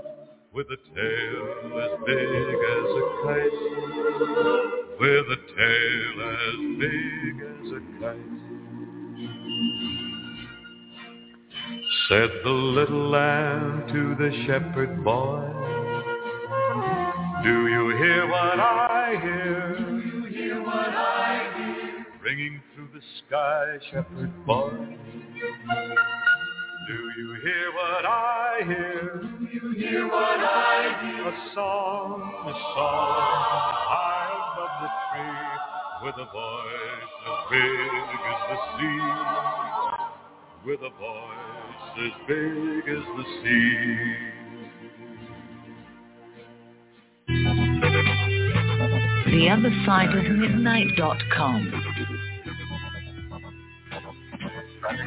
[0.53, 3.59] with a tail as big as a kite,
[4.99, 8.41] with a tail as big as a kite.
[12.09, 15.47] Said the little lamb to the shepherd boy,
[17.45, 19.77] Do you hear what I hear?
[19.79, 22.07] Do you hear what I hear?
[22.23, 24.73] ringing through the sky, shepherd boy.
[26.87, 29.21] Do you hear what I hear?
[29.23, 31.29] Do you hear what I hear?
[31.29, 33.21] A song, a song,
[33.87, 35.49] high above the tree,
[36.07, 37.93] with a voice as big
[38.31, 39.05] as the sea,
[40.66, 44.40] with a voice as big as the sea.
[49.31, 51.89] The other side of midnight.com.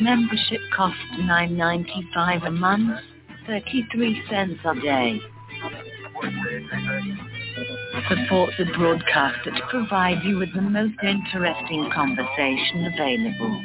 [0.00, 3.00] Membership costs $9.95 a month,
[3.46, 5.20] 33 cents a day.
[8.08, 13.62] Support the broadcaster to provide you with the most interesting conversation available.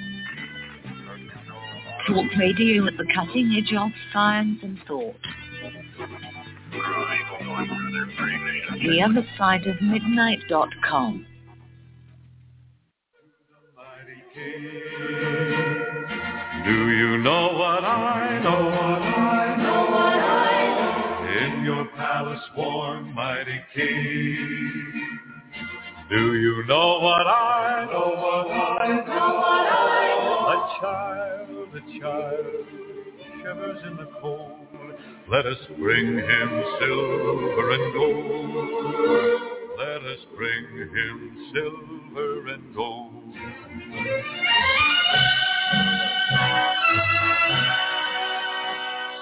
[2.07, 5.15] Talk radio at the cutting edge of science and thought.
[8.81, 11.27] The other side of midnight.com.
[16.64, 18.66] Do you know what I know?
[18.66, 20.47] What I Know what I
[21.20, 21.57] know?
[21.57, 25.20] In your palace warm, mighty king.
[26.09, 28.16] Do you know what I know?
[28.16, 30.53] What I Know what I know?
[30.53, 32.66] A child, a child,
[33.41, 34.51] shivers in the cold.
[35.30, 39.41] Let us bring him silver and gold.
[39.78, 43.14] Let us bring him silver and gold.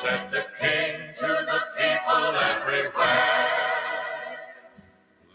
[0.03, 3.47] Said the King to the people everywhere.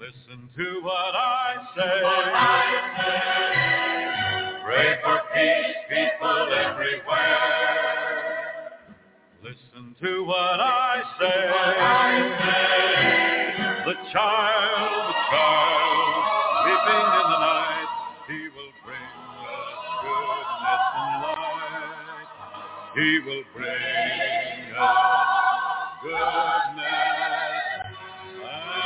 [0.01, 2.03] Listen to what I say.
[2.03, 2.65] What I
[2.97, 4.63] say.
[4.65, 7.47] Pray for peace, people everywhere.
[9.43, 11.51] Listen to what I say.
[11.51, 12.11] What I
[12.43, 13.85] say.
[13.87, 14.96] The child
[22.97, 23.67] He will bring
[24.79, 24.97] us
[26.03, 26.17] goodness
[27.93, 28.77] and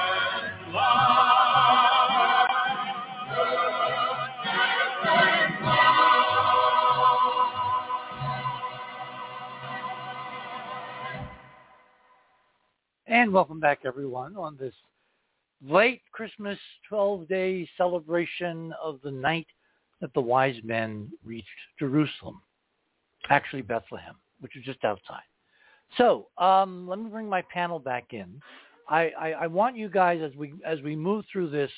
[13.07, 14.75] And welcome back, everyone, on this
[15.63, 16.59] late Christmas
[16.91, 19.47] 12-day celebration of the night
[20.01, 21.47] that the wise men reached
[21.79, 22.41] Jerusalem,
[23.29, 25.23] actually Bethlehem, which is just outside.
[25.97, 28.41] So um, let me bring my panel back in.
[28.89, 31.71] I, I, I want you guys, as we as we move through this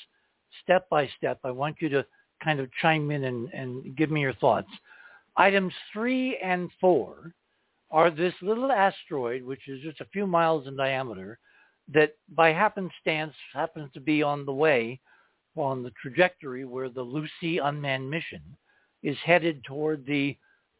[0.63, 2.05] step by step, I want you to
[2.43, 4.69] kind of chime in and, and give me your thoughts.
[5.37, 7.33] Items three and four
[7.89, 11.39] are this little asteroid, which is just a few miles in diameter,
[11.93, 14.99] that by happenstance happens to be on the way,
[15.55, 18.41] on the trajectory where the Lucy unmanned mission
[19.03, 20.35] is headed toward the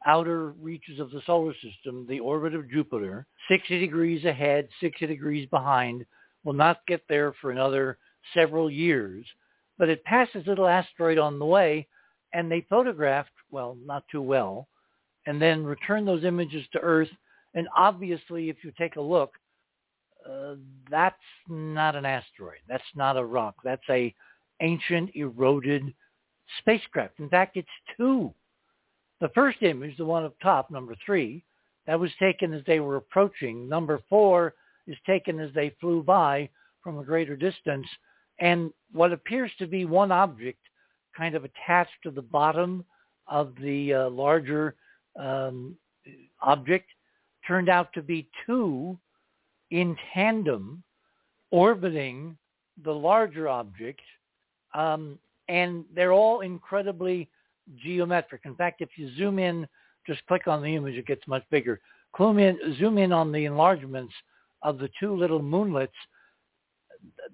[0.05, 5.47] outer reaches of the solar system, the orbit of Jupiter, 60 degrees ahead, 60 degrees
[5.49, 6.05] behind,
[6.43, 7.97] will not get there for another
[8.33, 9.25] several years.
[9.77, 11.87] But it passes little asteroid on the way,
[12.33, 14.67] and they photographed, well, not too well,
[15.25, 17.09] and then returned those images to Earth.
[17.53, 19.33] And obviously, if you take a look,
[20.29, 20.55] uh,
[20.89, 21.15] that's
[21.47, 22.59] not an asteroid.
[22.67, 23.55] That's not a rock.
[23.63, 24.13] That's a
[24.61, 25.93] ancient eroded
[26.59, 27.19] spacecraft.
[27.19, 28.33] In fact, it's two.
[29.23, 31.45] The first image, the one up top, number three,
[31.87, 33.69] that was taken as they were approaching.
[33.69, 34.53] Number four
[34.85, 36.49] is taken as they flew by
[36.83, 37.87] from a greater distance.
[38.39, 40.59] And what appears to be one object
[41.17, 42.83] kind of attached to the bottom
[43.25, 44.75] of the uh, larger
[45.17, 45.77] um,
[46.41, 46.89] object
[47.47, 48.99] turned out to be two
[49.71, 50.83] in tandem
[51.49, 52.37] orbiting
[52.83, 54.01] the larger object.
[54.73, 55.17] Um,
[55.47, 57.29] and they're all incredibly
[57.77, 58.41] geometric.
[58.45, 59.67] In fact, if you zoom in,
[60.05, 61.79] just click on the image, it gets much bigger.
[62.17, 64.13] Zoom in, zoom in on the enlargements
[64.61, 65.89] of the two little moonlets.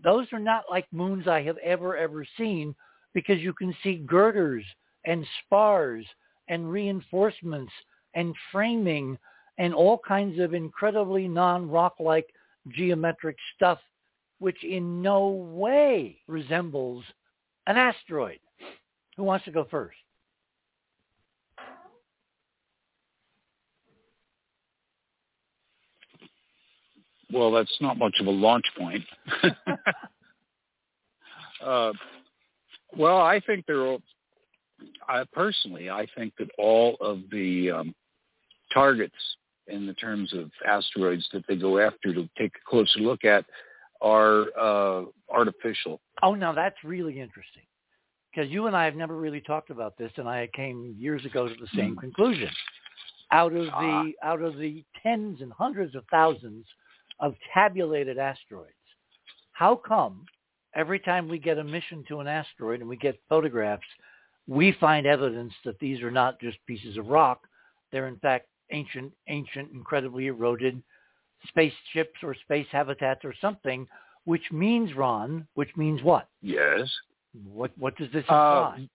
[0.04, 2.76] Those are not like moons I have ever, ever seen
[3.14, 4.64] because you can see girders
[5.06, 6.06] and spars
[6.48, 7.72] and reinforcements
[8.14, 9.18] and framing
[9.58, 12.28] and all kinds of incredibly non-rock-like
[12.70, 13.80] geometric stuff
[14.40, 17.04] which in no way resembles
[17.68, 18.40] an asteroid.
[19.18, 19.98] Who wants to go first?
[27.32, 29.04] Well, that's not much of a launch point.
[31.64, 31.94] uh,
[32.98, 33.98] well, I think there are.
[35.08, 37.96] I personally, I think that all of the um,
[38.74, 39.16] targets
[39.68, 43.46] in the terms of asteroids that they go after to take a closer look at
[44.02, 46.00] are uh, artificial.
[46.24, 47.64] Oh, now that's really interesting
[48.34, 51.48] because you and I have never really talked about this, and I came years ago
[51.48, 52.00] to the same Hmm.
[52.00, 52.50] conclusion.
[53.32, 54.04] Out of Ah.
[54.04, 56.66] the out of the tens and hundreds of thousands
[57.20, 58.74] of tabulated asteroids,
[59.51, 60.26] how come
[60.76, 63.84] every time we get a mission to an asteroid and we get photographs,
[64.47, 67.41] we find evidence that these are not just pieces of rock;
[67.91, 70.82] they're in fact ancient, ancient, incredibly eroded
[71.47, 73.88] spaceships or space habitats or something,
[74.26, 76.28] which means, Ron, which means what?
[76.41, 76.89] Yes.
[77.45, 78.89] What what does this Uh, imply?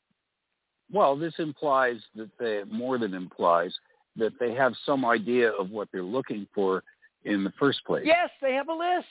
[0.92, 3.74] well, this implies that they more than implies
[4.16, 6.84] that they have some idea of what they're looking for
[7.24, 8.04] in the first place.
[8.06, 9.06] yes, they have a list.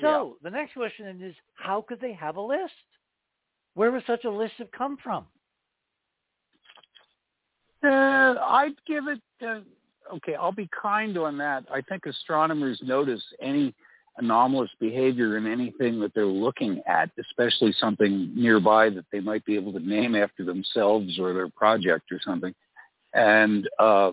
[0.00, 2.72] So the next question is, how could they have a list?
[3.74, 5.26] Where would such a list have come from?
[7.84, 9.20] Uh, I'd give it.
[9.44, 9.60] Uh,
[10.14, 11.64] okay, I'll be kind on that.
[11.72, 13.74] I think astronomers notice any
[14.16, 19.54] anomalous behavior in anything that they're looking at, especially something nearby that they might be
[19.54, 22.52] able to name after themselves or their project or something.
[23.14, 24.10] And uh,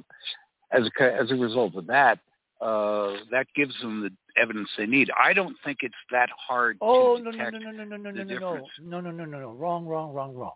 [0.71, 2.19] as a, as a result of that,
[2.61, 5.09] uh, that gives them the evidence they need.
[5.21, 8.23] I don't think it's that hard Oh no no no no no no no no
[8.23, 10.53] no no no no no no wrong wrong wrong wrong.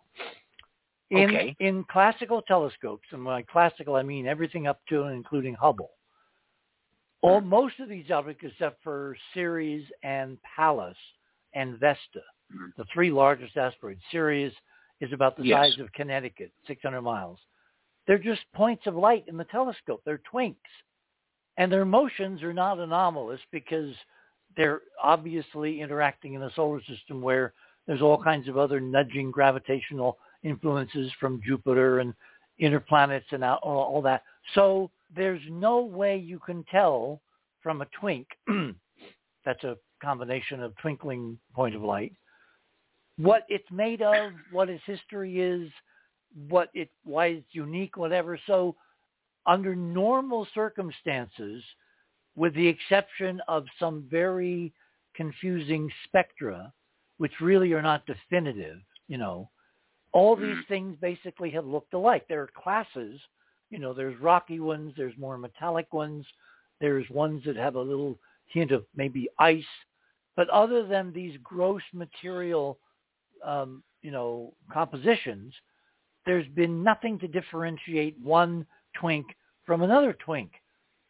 [1.10, 1.56] In Okay.
[1.58, 5.90] in classical telescopes, and by classical I mean everything up to and including Hubble.
[7.22, 10.96] All most of these objects, except for Ceres and Pallas
[11.52, 12.74] and Vesta, Mhm.
[12.76, 14.02] the three largest asteroids.
[14.10, 14.54] Ceres
[15.00, 15.72] is about the Yes.
[15.72, 17.38] size of Connecticut, 600 miles.
[18.06, 20.02] They're just points of light in the telescope.
[20.04, 20.56] They're twinks.
[21.60, 23.94] And their motions are not anomalous because
[24.56, 27.52] they're obviously interacting in a solar system where
[27.86, 32.14] there's all kinds of other nudging gravitational influences from Jupiter and
[32.60, 34.22] inner planets and all, that.
[34.54, 37.20] So there's no way you can tell
[37.62, 38.26] from a twink,
[39.44, 42.14] that's a combination of twinkling point of light,
[43.18, 45.70] what it's made of, what its history is,
[46.48, 48.40] what it why it's unique, whatever.
[48.46, 48.76] So
[49.46, 51.62] under normal circumstances,
[52.36, 54.72] with the exception of some very
[55.14, 56.72] confusing spectra,
[57.18, 58.78] which really are not definitive,
[59.08, 59.50] you know,
[60.12, 60.72] all these mm-hmm.
[60.72, 62.24] things basically have looked alike.
[62.28, 63.20] There are classes,
[63.70, 66.26] you know, there's rocky ones, there's more metallic ones,
[66.80, 69.62] there's ones that have a little hint of maybe ice.
[70.36, 72.78] But other than these gross material,
[73.44, 75.52] um, you know, compositions,
[76.26, 79.26] there's been nothing to differentiate one twink
[79.64, 80.52] from another twink,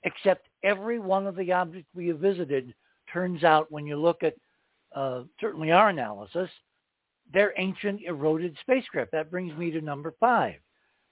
[0.04, 2.74] except every one of the objects we have visited
[3.12, 4.34] turns out when you look at
[4.94, 6.50] uh, certainly our analysis,
[7.32, 9.12] they're ancient eroded spacecraft.
[9.12, 10.56] That brings me to number five.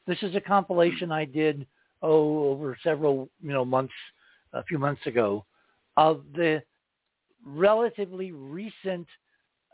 [0.06, 1.66] This is a compilation I did
[2.02, 3.94] oh over several you know months,
[4.52, 5.44] a few months ago,
[5.96, 6.62] of the
[7.44, 9.06] relatively recent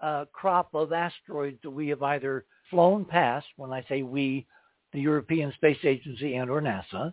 [0.03, 3.47] uh, crop of asteroids that we have either flown past.
[3.57, 4.47] When I say we,
[4.95, 7.13] the European Space Agency and or NASA,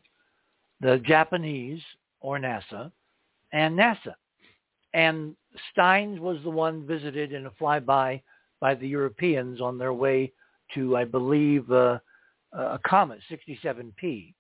[0.79, 1.81] the Japanese
[2.21, 2.91] or NASA,
[3.51, 4.13] and NASA.
[4.93, 5.35] And
[5.71, 8.21] Steins was the one visited in a flyby
[8.61, 10.31] by the Europeans on their way
[10.75, 11.97] to, I believe, uh,
[12.53, 14.33] a comet 67P,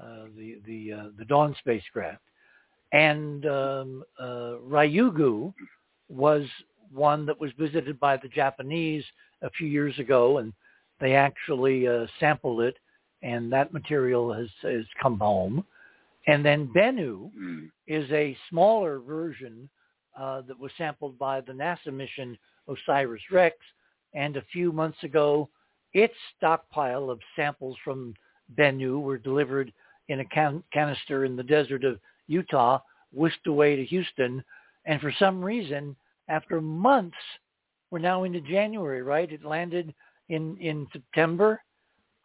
[0.00, 2.22] uh, the the uh, the Dawn spacecraft,
[2.92, 5.52] and um, uh, Ryugu
[6.08, 6.44] was
[6.92, 9.04] one that was visited by the Japanese
[9.42, 10.52] a few years ago, and
[11.00, 12.76] they actually uh, sampled it,
[13.26, 15.64] and that material has has come home.
[16.28, 17.70] And then Bennu mm.
[17.86, 19.68] is a smaller version
[20.18, 23.56] uh, that was sampled by the NASA mission OSIRIS-REx,
[24.14, 25.48] and a few months ago,
[25.92, 28.14] its stockpile of samples from
[28.58, 29.72] Bennu were delivered
[30.08, 32.80] in a can- canister in the desert of Utah,
[33.12, 34.42] whisked away to Houston,
[34.84, 35.96] and for some reason,
[36.28, 37.16] after months,
[37.90, 39.30] we're now into January, right?
[39.30, 39.94] It landed
[40.28, 41.60] in in September,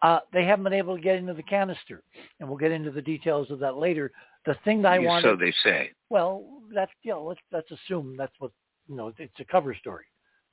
[0.01, 2.03] uh, they haven't been able to get into the canister,
[2.39, 4.11] and we'll get into the details of that later.
[4.45, 5.91] The thing that I want so they say.
[6.09, 6.43] Well,
[6.73, 8.51] that's you know, let's let's assume that's what
[8.87, 9.13] you know.
[9.17, 10.05] It's a cover story,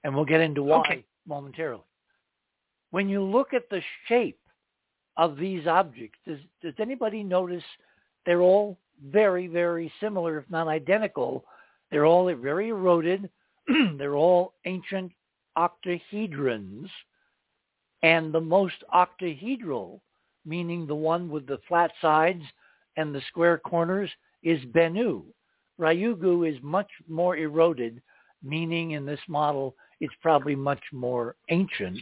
[0.05, 1.05] and we'll get into why okay.
[1.27, 1.83] momentarily.
[2.91, 4.41] When you look at the shape
[5.17, 7.65] of these objects, does does anybody notice
[8.27, 11.45] they're all very very similar, if not identical?
[11.91, 13.31] They're all very eroded.
[13.97, 15.13] they're all ancient
[15.57, 16.89] octahedrons
[18.03, 20.01] and the most octahedral,
[20.45, 22.43] meaning the one with the flat sides
[22.97, 24.11] and the square corners,
[24.43, 25.25] is Bennu.
[25.81, 28.01] Ryugu is much more eroded,
[28.43, 31.99] meaning in this model it's probably much more ancient.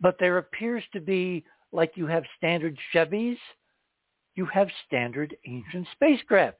[0.00, 3.38] But there appears to be, like you have standard Chevys,
[4.34, 6.58] you have standard ancient spacecraft.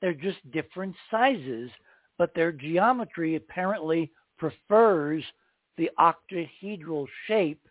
[0.00, 1.70] They're just different sizes,
[2.18, 5.24] but their geometry apparently prefers
[5.76, 7.66] the octahedral shape,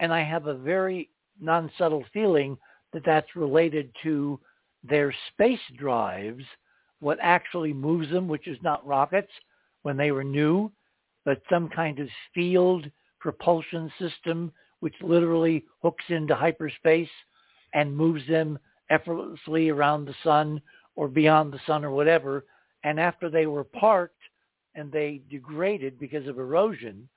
[0.00, 1.10] and I have a very
[1.40, 2.56] non-subtle feeling
[2.92, 4.40] that that's related to
[4.82, 6.44] their space drives,
[7.00, 9.30] what actually moves them, which is not rockets
[9.82, 10.72] when they were new,
[11.24, 17.08] but some kind of field propulsion system which literally hooks into hyperspace
[17.74, 18.58] and moves them
[18.90, 20.60] effortlessly around the sun
[20.94, 22.44] or beyond the sun or whatever.
[22.84, 24.20] And after they were parked
[24.74, 27.08] and they degraded because of erosion,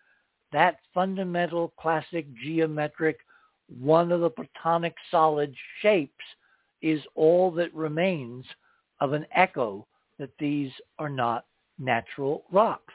[0.52, 3.20] that fundamental classic geometric,
[3.80, 6.24] one of the platonic solid shapes
[6.82, 8.45] is all that remains
[9.02, 9.86] of an echo
[10.18, 11.45] that these are not
[11.78, 12.93] natural rocks.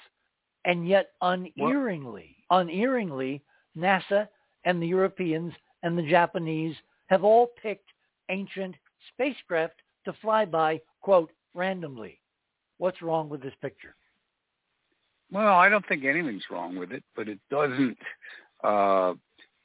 [0.65, 2.61] And yet unerringly, what?
[2.61, 3.43] unerringly,
[3.77, 4.29] NASA
[4.65, 5.53] and the Europeans
[5.83, 6.75] and the Japanese
[7.07, 7.91] have all picked
[8.31, 8.75] ancient
[9.13, 9.75] spacecraft
[10.05, 12.21] to fly by, quote, randomly.
[12.79, 13.95] What's wrong with this picture?
[15.35, 17.99] Well, I don't think anything's wrong with it, but it doesn't.
[18.63, 19.15] Uh,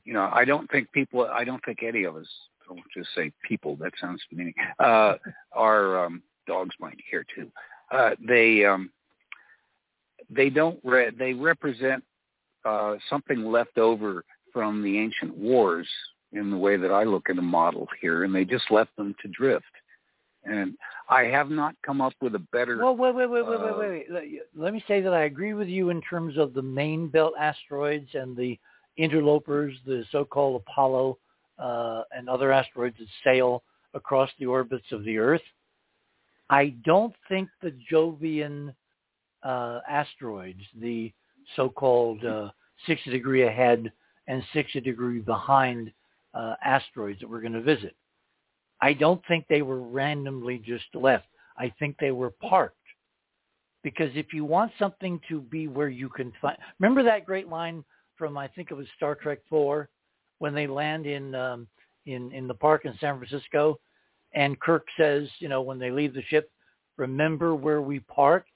[0.03, 1.29] you know, I don't think people.
[1.31, 2.27] I don't think any of us.
[2.67, 3.75] Don't just say people.
[3.75, 4.55] That sounds demeaning.
[4.79, 5.13] Uh,
[5.53, 7.51] our um, dogs might hear too.
[7.91, 8.89] Uh, they um,
[10.27, 10.79] they don't.
[10.83, 12.03] Re- they represent
[12.65, 15.87] uh, something left over from the ancient wars
[16.31, 19.15] in the way that I look at a model here, and they just left them
[19.21, 19.65] to drift.
[20.45, 20.75] And
[21.09, 22.77] I have not come up with a better.
[22.77, 24.41] Well, wait, wait, wait, wait, uh, wait, wait.
[24.55, 28.09] Let me say that I agree with you in terms of the main belt asteroids
[28.13, 28.57] and the
[28.97, 31.17] interlopers, the so-called Apollo
[31.57, 33.63] uh, and other asteroids that sail
[33.93, 35.41] across the orbits of the Earth.
[36.49, 38.73] I don't think the Jovian
[39.43, 41.11] uh, asteroids, the
[41.55, 42.49] so-called uh,
[42.87, 43.91] 60 degree ahead
[44.27, 45.91] and 60 degree behind
[46.33, 47.95] uh, asteroids that we're going to visit,
[48.81, 51.27] I don't think they were randomly just left.
[51.57, 52.75] I think they were parked.
[53.83, 57.83] Because if you want something to be where you can find, remember that great line
[58.17, 59.89] from I think it was Star Trek Four,
[60.39, 61.67] when they land in um,
[62.05, 63.79] in in the park in San Francisco,
[64.33, 66.51] and Kirk says, you know, when they leave the ship,
[66.97, 68.49] remember where we parked.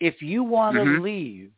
[0.00, 1.50] If you want to leave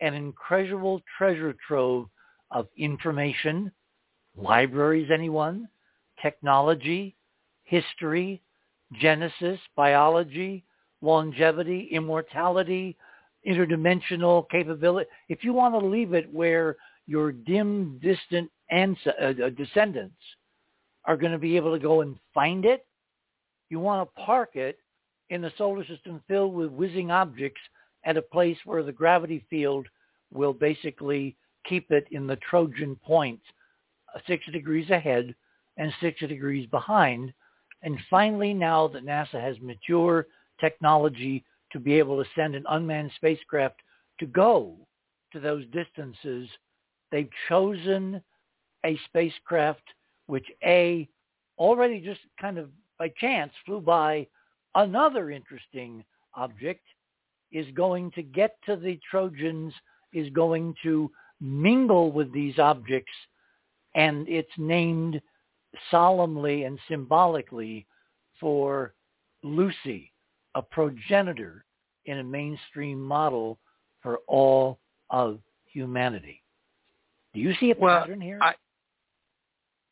[0.00, 2.08] an incredible treasure trove
[2.50, 3.70] of information,
[4.36, 5.68] libraries, anyone,
[6.20, 7.14] technology,
[7.64, 8.40] history,
[9.00, 10.64] genesis, biology,
[11.00, 12.96] longevity, immortality,
[13.46, 15.08] interdimensional capability.
[15.28, 18.86] If you want to leave it where your dim, distant uh,
[19.20, 20.16] uh, descendants
[21.04, 22.86] are going to be able to go and find it,
[23.68, 24.78] you want to park it
[25.30, 27.60] in a solar system filled with whizzing objects
[28.04, 29.86] at a place where the gravity field
[30.32, 31.36] will basically
[31.66, 33.40] keep it in the Trojan point,
[34.14, 35.34] uh, 60 degrees ahead
[35.76, 37.32] and 60 degrees behind.
[37.84, 40.26] And finally, now that NASA has mature
[40.58, 43.80] technology to be able to send an unmanned spacecraft
[44.18, 44.74] to go
[45.32, 46.48] to those distances,
[47.12, 48.22] they've chosen
[48.86, 49.82] a spacecraft
[50.26, 51.06] which A,
[51.58, 54.26] already just kind of by chance flew by
[54.74, 56.02] another interesting
[56.34, 56.84] object,
[57.52, 59.74] is going to get to the Trojans,
[60.14, 61.10] is going to
[61.40, 63.12] mingle with these objects,
[63.94, 65.20] and it's named
[65.90, 67.86] solemnly and symbolically
[68.40, 68.94] for
[69.42, 70.12] Lucy,
[70.54, 71.64] a progenitor
[72.06, 73.58] in a mainstream model
[74.02, 74.78] for all
[75.10, 76.42] of humanity.
[77.34, 78.38] Do you see a Well, pattern here?
[78.40, 78.54] I-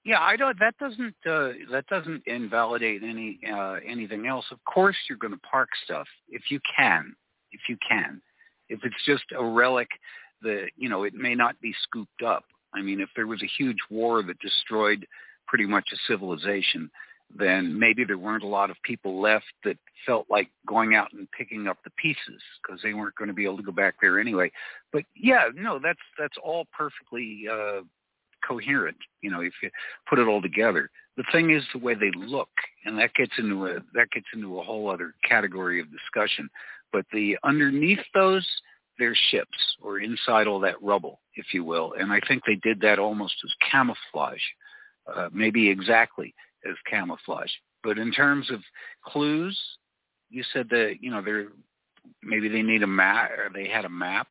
[0.04, 0.58] Yeah, I don't.
[0.58, 1.14] That doesn't.
[1.24, 4.44] Uh, that doesn't invalidate any uh, anything else.
[4.50, 7.14] Of course, you're going to park stuff if you can.
[7.52, 8.20] If you can,
[8.68, 9.88] if it's just a relic,
[10.42, 12.44] that you know, it may not be scooped up.
[12.74, 15.06] I mean, if there was a huge war that destroyed
[15.52, 16.90] pretty much a civilization,
[17.36, 19.76] then maybe there weren't a lot of people left that
[20.06, 23.44] felt like going out and picking up the pieces because they weren't going to be
[23.44, 24.50] able to go back there anyway.
[24.94, 27.82] But yeah, no, that's that's all perfectly uh,
[28.46, 28.96] coherent.
[29.20, 29.68] You know, if you
[30.08, 30.88] put it all together.
[31.18, 32.48] The thing is the way they look,
[32.86, 36.48] and that gets into a that gets into a whole other category of discussion.
[36.94, 38.46] But the underneath those,
[38.98, 41.92] they're ships or inside all that rubble, if you will.
[41.98, 44.42] And I think they did that almost as camouflage,
[45.06, 46.34] uh, maybe exactly
[46.68, 47.50] as camouflage.
[47.82, 48.60] But in terms of
[49.04, 49.58] clues,
[50.30, 51.48] you said that you know they're
[52.22, 54.28] maybe they need a map or they had a map.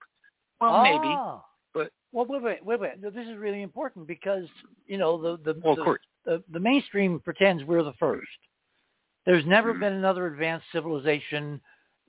[0.59, 1.15] Well, maybe.
[1.17, 1.43] Ah.
[1.73, 3.01] but- well, wait, wait, wait, wait.
[3.01, 4.45] This is really important because
[4.87, 8.27] you know the the Well, the, the, the mainstream pretends we're the first.
[9.25, 9.79] There's never Mhm.
[9.81, 11.61] been another advanced civilization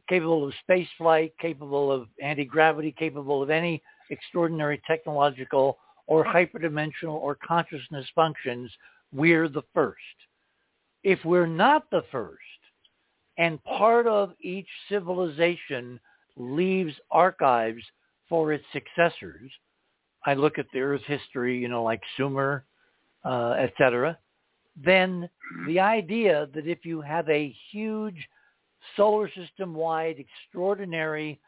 [0.09, 5.79] capable of space flight, capable of anti-gravity, capable of any extraordinary technological
[6.13, 8.71] or hyperdimensional or consciousness functions.
[9.15, 10.19] We're the first.
[11.03, 12.61] If we're not the first,
[13.39, 15.99] and part of each civilization
[16.37, 17.83] leaves archives
[18.29, 19.51] for its successors,
[20.27, 22.67] I look at the Earth's history, you know, like Sumer,
[23.25, 24.19] uh, et cetera,
[24.77, 25.31] then
[25.67, 28.29] the idea that if you have a huge
[28.99, 31.41] solar system-wide, extraordinary,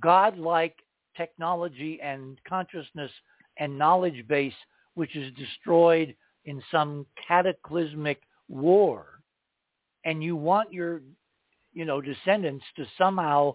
[0.00, 0.76] godlike
[1.16, 3.10] technology and consciousness
[3.58, 4.54] and knowledge base,
[4.94, 9.20] which is destroyed in some cataclysmic war,
[10.04, 11.02] and you want your,
[11.72, 13.54] you know, descendants to somehow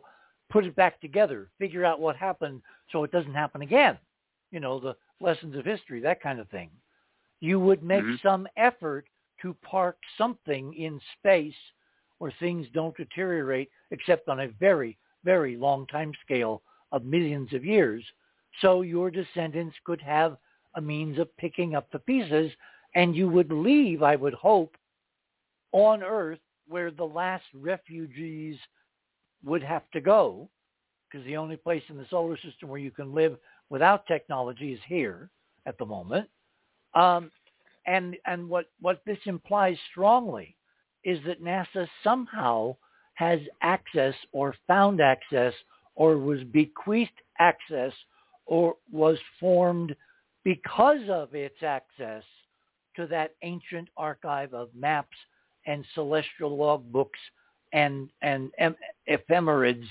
[0.49, 3.97] put it back together, figure out what happened so it doesn't happen again,
[4.51, 6.69] you know, the lessons of history, that kind of thing.
[7.39, 8.21] You would make Mhm.
[8.21, 9.07] some effort
[9.41, 11.57] to park something in space
[12.19, 17.65] where things don't deteriorate except on a very, very long time scale of millions of
[17.65, 18.05] years.
[18.61, 20.37] So your descendants could have
[20.75, 22.51] a means of picking up the pieces
[22.95, 24.75] and you would leave, I would hope,
[25.71, 28.57] on Earth where the last refugees
[29.43, 30.49] would have to go
[31.09, 33.37] because the only place in the solar system where you can live
[33.69, 35.29] without technology is here
[35.65, 36.27] at the moment.
[36.93, 37.31] Um,
[37.85, 40.55] and and what, what this implies strongly
[41.03, 42.75] is that NASA somehow
[43.15, 45.53] has access or found access
[45.95, 47.91] or was bequeathed access
[48.45, 49.95] or was formed
[50.43, 52.23] because of its access
[52.95, 55.17] to that ancient archive of maps
[55.65, 57.09] and celestial logbooks
[57.71, 58.75] and and em-
[59.09, 59.87] ephemerides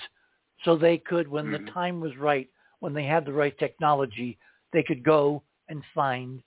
[0.64, 1.64] so they could when Mhm.
[1.66, 2.48] the time was right
[2.80, 4.38] when they had the right technology
[4.72, 6.42] they could go and find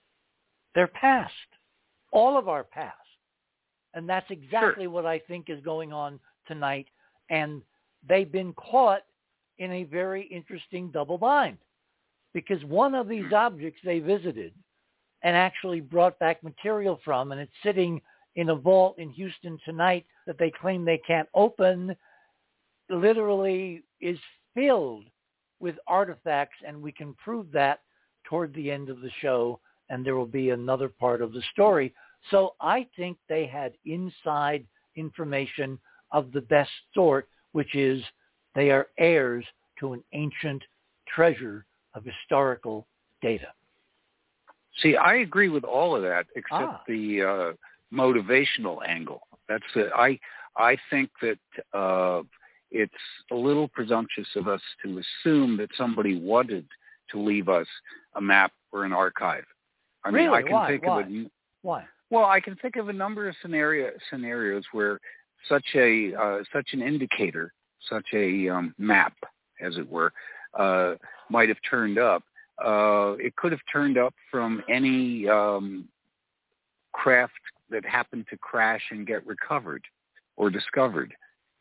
[0.74, 1.34] their past
[2.12, 2.96] all of our past.
[3.94, 6.88] And that's exactly what i think is going on tonight.
[7.30, 7.62] And
[8.08, 9.04] they've been caught
[9.58, 11.58] in a very interesting double bind
[12.36, 14.54] because one of these objects they visited
[15.24, 18.00] and actually brought back material from and it's sitting
[18.36, 21.96] in a vault in Houston tonight that they claim they can't open
[22.90, 24.20] literally is
[24.54, 25.06] filled
[25.62, 27.80] with artifacts, and we can prove that
[28.26, 29.60] toward the end of the show,
[29.90, 31.94] and there will be another part of the story.
[32.30, 34.66] So I think they had inside
[34.98, 35.80] information
[36.12, 38.04] of the best sort, which is
[38.54, 39.46] they are heirs
[39.80, 40.62] to an ancient
[41.08, 41.66] treasure
[41.96, 42.86] of historical
[43.22, 43.48] data.
[44.82, 46.84] See, I agree with all of that except Ah.
[46.88, 47.54] the uh,
[47.94, 49.22] motivational angle.
[49.48, 49.92] That's it.
[49.96, 50.20] I
[50.58, 51.40] I think that
[51.74, 52.24] uh,
[52.72, 52.94] it's
[53.32, 56.66] a little presumptuous of us to assume that somebody wanted
[57.12, 57.68] to leave us
[58.16, 59.46] a map or an archive.
[60.04, 60.38] I mean, Really?
[60.40, 60.68] I can Why?
[60.68, 61.02] think Why?
[61.02, 61.32] of a
[61.62, 61.86] Why?
[62.10, 65.00] well, I can think of a number of scenario scenarios where
[65.48, 67.54] such a uh, such an indicator,
[67.90, 69.14] such a um, map,
[69.62, 70.12] as it were,
[70.58, 70.96] uh,
[71.30, 72.24] might have turned up.
[72.64, 75.88] Uh, it could have turned up from any um,
[76.94, 77.34] craft
[77.70, 79.84] that happened to crash and get recovered
[80.38, 81.14] or discovered,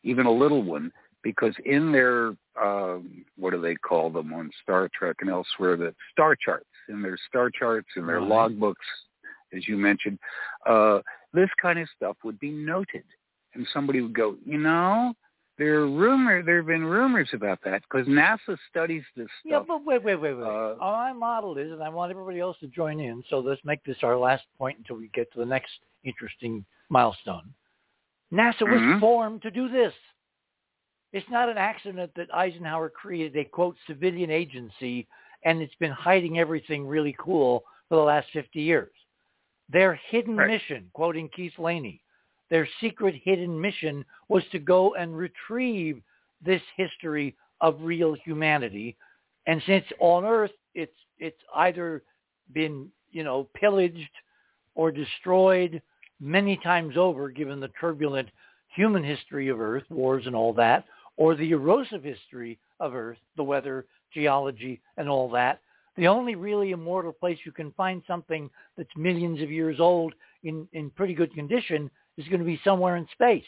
[0.03, 0.91] even a little one,
[1.23, 5.93] because in their um, what do they call them on Star Trek and elsewhere, the
[6.11, 8.29] star charts, in their star charts, in their Right.
[8.29, 8.75] logbooks,
[9.53, 10.19] as you mentioned,
[10.65, 10.99] uh,
[11.33, 13.03] this kind of stuff would be noted,
[13.53, 15.13] and somebody would go, you know,
[15.57, 19.43] there are rumor, there have been rumors about that because NASA studies this stuff.
[19.45, 20.43] Yeah, but wait, wait, wait, wait.
[20.45, 23.83] Uh, my model is, and I want everybody else to join in, so let's make
[23.83, 25.71] this our last point until we get to the next
[26.03, 27.53] interesting milestone.
[28.33, 28.99] NASA was Mhm.
[28.99, 29.93] formed to do this.
[31.13, 35.07] It's not an accident that Eisenhower created a, quote, civilian agency,
[35.43, 38.91] and it's been hiding everything really cool for the last 50 years.
[39.69, 40.47] Their hidden Right.
[40.47, 42.01] mission, quoting Keith Laney,
[42.49, 46.01] their secret hidden mission was to go and retrieve
[46.43, 48.95] this history of real humanity.
[49.47, 52.03] And since on Earth it's it's either
[52.53, 54.09] been, you know, pillaged
[54.75, 55.81] or destroyed
[56.19, 58.29] many times over given the turbulent
[58.75, 60.85] human history of Earth, wars and all that,
[61.17, 65.59] or the erosive history of Earth, the weather, geology and all that,
[65.97, 70.67] the only really immortal place you can find something that's millions of years old in,
[70.73, 73.43] in pretty good condition is going to be somewhere in space.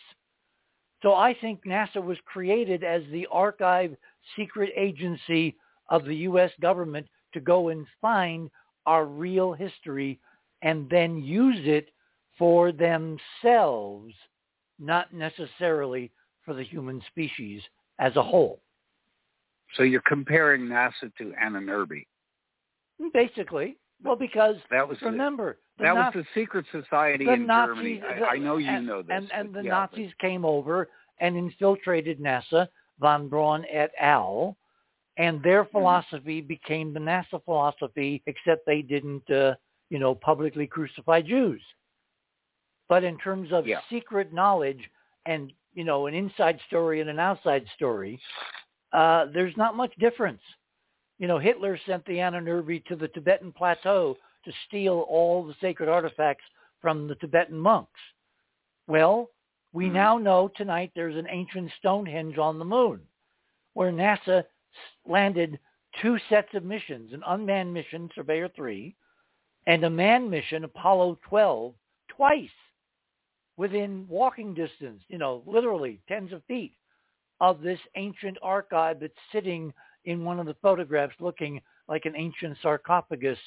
[1.01, 3.95] So I think NASA was created as the archive
[4.35, 5.55] secret agency
[5.89, 6.51] of the U.S.
[6.61, 8.49] government to go and find
[8.85, 10.19] our real history
[10.61, 11.89] and then use it
[12.37, 14.13] for themselves,
[14.79, 16.11] not necessarily
[16.43, 17.61] for the human species
[17.99, 18.59] as a whole.
[19.75, 22.05] So you're comparing NASA to Ahnenerbe.
[23.13, 27.67] Basically, well, because That was remember, the that was the secret society the in Nazis,
[27.67, 28.01] Germany.
[28.01, 29.15] I, the- I know you and, know this.
[29.15, 30.89] And, and the yeah, Nazis came over
[31.19, 32.67] and infiltrated NASA,
[32.99, 34.55] von Braun et al.,
[35.17, 35.71] and their Mm-hmm.
[35.71, 39.55] philosophy became the NASA philosophy, except they didn't, uh,
[39.89, 41.61] you know, publicly crucify Jews.
[42.89, 43.81] But in terms of Yeah.
[43.89, 44.89] secret knowledge
[45.25, 48.19] and, you know, an inside story and an outside story,
[48.93, 50.41] uh, there's not much difference.
[51.19, 55.89] You know, Hitler sent the Ahnenerbe to the Tibetan plateau to steal all the sacred
[55.89, 56.43] artifacts
[56.81, 57.99] from the Tibetan monks.
[58.87, 59.31] Well,
[59.73, 59.93] we Mhm.
[59.93, 63.07] now know tonight there's an ancient Stonehenge on the moon
[63.73, 64.45] where NASA
[65.05, 65.59] landed
[66.01, 68.95] two sets of missions, an unmanned mission, Surveyor 3,
[69.65, 71.75] and a manned mission, Apollo 12,
[72.07, 72.49] twice
[73.57, 76.75] within walking distance, you know, literally tens of feet
[77.39, 79.73] of this ancient archive that's sitting
[80.07, 83.37] in one of the photographs looking like an ancient sarcophagus.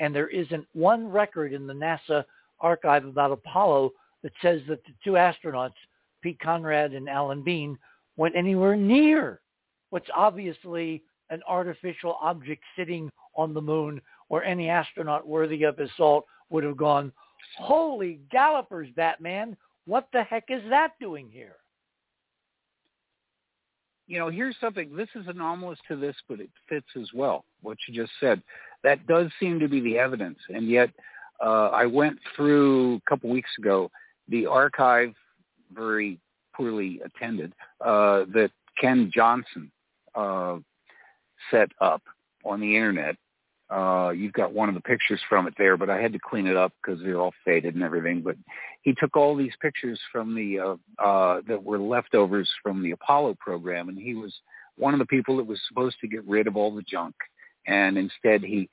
[0.00, 2.24] And there isn't one record in the NASA
[2.60, 3.92] archive about Apollo
[4.22, 5.74] that says that the two astronauts,
[6.20, 7.78] Pete Conrad and Alan Bean,
[8.16, 9.40] went anywhere near
[9.90, 15.90] what's obviously an artificial object sitting on the moon where any astronaut worthy of his
[15.96, 17.12] salt would have gone,
[17.58, 19.56] holy gallopers, Batman,
[19.86, 21.56] what the heck is that doing here?
[24.08, 24.96] You know, here's something.
[24.96, 27.44] This is anomalous to this, but it fits as well.
[27.62, 28.42] What you just said.
[28.82, 30.90] That does seem to be the evidence, and yet
[31.44, 33.90] uh, I went through a couple weeks ago
[34.28, 35.14] the archive,
[35.74, 36.18] very
[36.54, 38.50] poorly attended, uh, that
[38.80, 39.70] Ken Johnston
[40.14, 40.58] uh,
[41.50, 42.02] set up
[42.44, 43.16] on the internet.
[43.70, 46.46] Uh, you've got one of the pictures from it there, but I had to clean
[46.46, 48.22] it up because they're all faded and everything.
[48.22, 48.36] But
[48.82, 53.36] he took all these pictures from the uh, uh, that were leftovers from the Apollo
[53.38, 54.34] program, and he was
[54.76, 57.14] one of the people that was supposed to get rid of all the junk,
[57.66, 58.70] and instead he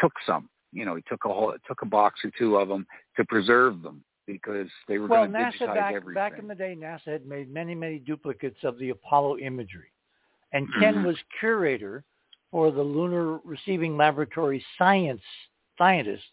[0.00, 0.48] took some.
[0.72, 3.82] You know, he took a whole, took a box or two of them to preserve
[3.82, 6.14] them because they were Well, going to NASA digitize back, everything.
[6.14, 9.88] back in the day, NASA had made many, many duplicates of the Apollo imagery.
[10.52, 11.04] And Ken Mhm.
[11.04, 12.04] was curator
[12.50, 15.22] for the Lunar Receiving Laboratory science
[15.78, 16.24] scientists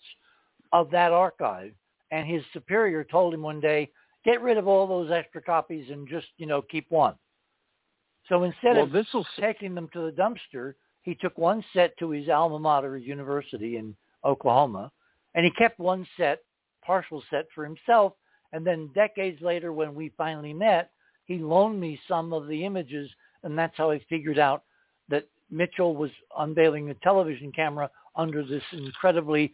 [0.74, 1.74] of that archive.
[2.12, 3.90] and his superior told him one day,
[4.24, 7.16] get rid of all those extra copies and just, you know, keep one.
[8.30, 8.92] So instead well, of
[9.40, 13.96] taking them to the dumpster, he took one set to his alma mater university in
[14.26, 14.92] Oklahoma,
[15.36, 16.40] and he kept one set,
[16.82, 18.14] partial set for himself.
[18.54, 20.92] And then decades later, when we finally met,
[21.26, 23.10] he loaned me some of the images,
[23.44, 24.64] and that's how I figured out
[25.10, 29.54] that Mitchell was unveiling a television camera under this incredibly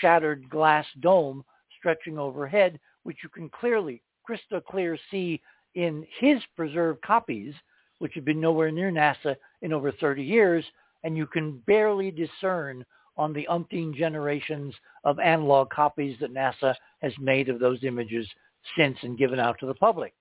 [0.00, 1.44] shattered glass dome
[1.78, 5.40] stretching overhead, which you can clearly, crystal clear, see
[5.74, 7.54] in his preserved copies,
[7.98, 10.64] which have been nowhere near NASA in over 30 years,
[11.04, 12.84] and you can barely discern
[13.16, 14.74] on the umpteen generations
[15.04, 18.26] of analog copies that NASA has made of those images
[18.76, 20.14] since and given out to the public.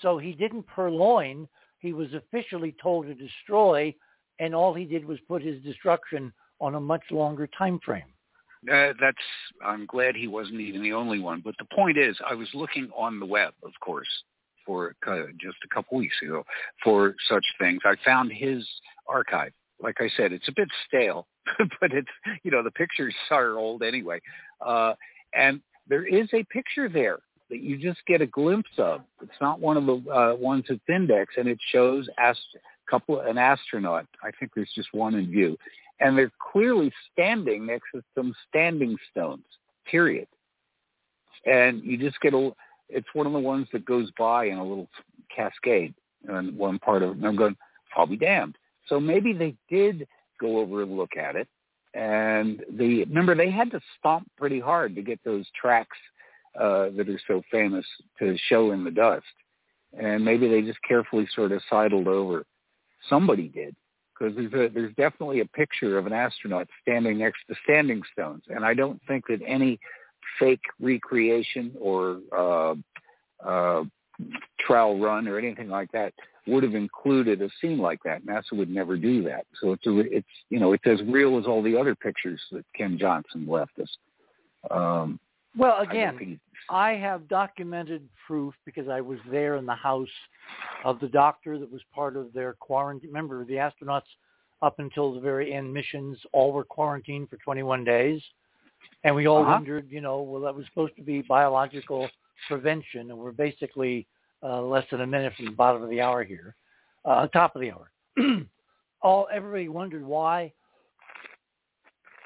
[0.00, 1.48] So he didn't purloin.
[1.78, 3.94] He was officially told to destroy,
[4.42, 8.02] and all he did was put his destruction on a much longer time frame.
[8.70, 9.16] Uh, that's.
[9.64, 11.42] I'm glad he wasn't even the only one.
[11.44, 14.08] But the point is, I was looking on the web, of course,
[14.66, 16.44] for uh, just a couple weeks ago
[16.82, 17.80] for such things.
[17.84, 18.66] I found his
[19.08, 19.52] archive.
[19.80, 21.26] Like I said, it's a bit stale,
[21.80, 22.10] but it's
[22.42, 24.20] you know the pictures are old anyway,
[24.64, 24.94] uh,
[25.34, 27.18] and there is a picture there
[27.50, 29.02] that you just get a glimpse of.
[29.20, 32.56] It's not one of the uh, ones that's indexed, and it shows ast-
[32.88, 34.06] couple an astronaut.
[34.22, 35.56] I think there's just one in view,
[36.00, 39.44] and they're clearly standing next to some standing stones.
[39.90, 40.28] Period.
[41.46, 42.52] And you just get a.
[42.88, 44.88] It's one of the ones that goes by in a little
[45.34, 45.94] cascade
[46.28, 47.16] in one part of it.
[47.16, 47.56] And I'm going,
[47.96, 48.56] I'll be damned.
[48.88, 50.06] So maybe they did
[50.40, 51.48] go over and look at it.
[51.94, 55.96] And the remember they had to stomp pretty hard to get those tracks
[56.58, 57.84] uh, that are so famous
[58.18, 59.24] to show in the dust.
[59.98, 62.44] And maybe they just carefully sort of sidled over.
[63.08, 63.74] Somebody did
[64.18, 68.42] because there's a, there's definitely a picture of an astronaut standing next to standing stones,
[68.48, 69.78] and I don't think that any
[70.38, 72.74] fake recreation or uh,
[73.44, 73.84] uh,
[74.60, 76.12] trial run or anything like that
[76.46, 78.24] would have included a scene like that.
[78.26, 79.46] NASA would never do that.
[79.60, 82.64] So it's a, it's you know it's as real as all the other pictures that
[82.76, 83.96] Ken Johnston left us.
[84.70, 85.20] Um,
[85.56, 86.40] well, again,
[86.70, 90.08] I, I have documented proof because I was there in the house
[90.84, 93.10] of the doctor that was part of their quarantine.
[93.10, 94.02] Remember, the astronauts
[94.62, 98.22] up until the very end missions all were quarantined for 21 days.
[99.04, 99.52] And we all uh-huh.
[99.52, 102.08] wondered, you know, well, that was supposed to be biological
[102.48, 104.06] prevention, and we're basically
[104.42, 106.54] uh, less than a minute from the bottom of the hour here,
[107.04, 107.90] uh, top of the hour.
[109.02, 110.52] all everybody wondered why,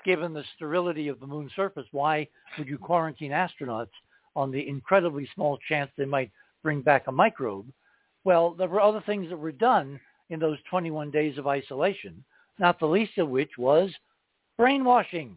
[0.07, 2.26] given the sterility of the moon's surface, why
[2.57, 3.90] would you quarantine astronauts
[4.36, 6.30] on the incredibly small chance they might
[6.62, 7.66] bring back a microbe?
[8.24, 10.00] Well, there were other things that were done
[10.30, 12.24] in those 21 days of isolation,
[12.59, 13.90] not the least of which was
[14.57, 15.36] brainwashing,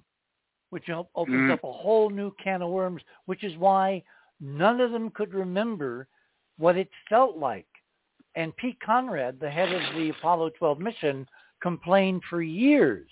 [0.69, 1.51] which opens mm.
[1.51, 4.03] up a whole new can of worms, which is why
[4.39, 6.07] none of them could remember
[6.59, 7.65] what it felt like.
[8.35, 11.27] And Pete Conrad, the head of the Apollo 12 mission,
[11.59, 13.07] complained for years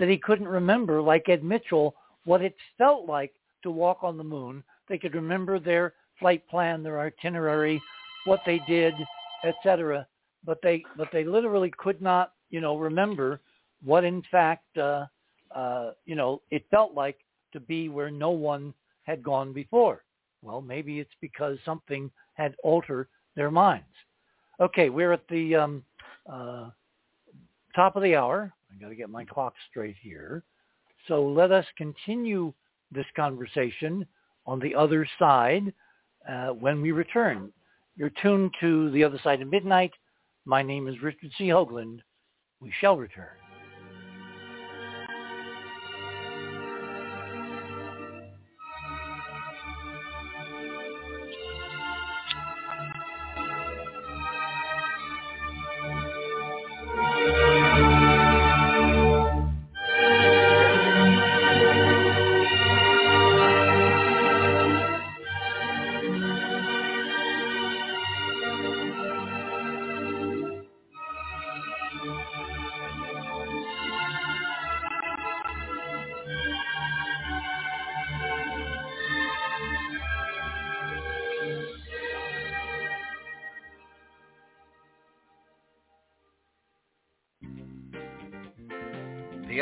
[0.00, 1.94] that he couldn't remember, like Ed Mitchell,
[2.24, 3.32] what it felt like
[3.62, 4.64] to walk on the moon.
[4.88, 7.80] They could remember their flight plan, their itinerary,
[8.24, 8.94] what they did,
[9.44, 10.06] etc.
[10.44, 13.40] But they but they literally could not, you know, remember
[13.84, 15.06] what in fact, uh,
[15.54, 17.18] uh, you know, it felt like
[17.52, 18.72] to be where no one
[19.04, 20.02] had gone before.
[20.42, 23.84] Well, maybe it's because something had altered their minds.
[24.60, 25.84] Okay, we're at the um,
[26.30, 26.70] uh,
[27.74, 28.52] top of the hour.
[28.70, 30.44] I got to get my clock straight here.
[31.08, 32.52] So let us continue
[32.92, 34.06] this conversation
[34.46, 35.72] on the other side
[36.28, 37.52] uh, when we return.
[37.96, 39.92] You're tuned to The Other Side of Midnight.
[40.44, 41.48] My name is Richard C.
[41.48, 42.00] Hoagland.
[42.60, 43.39] We shall return.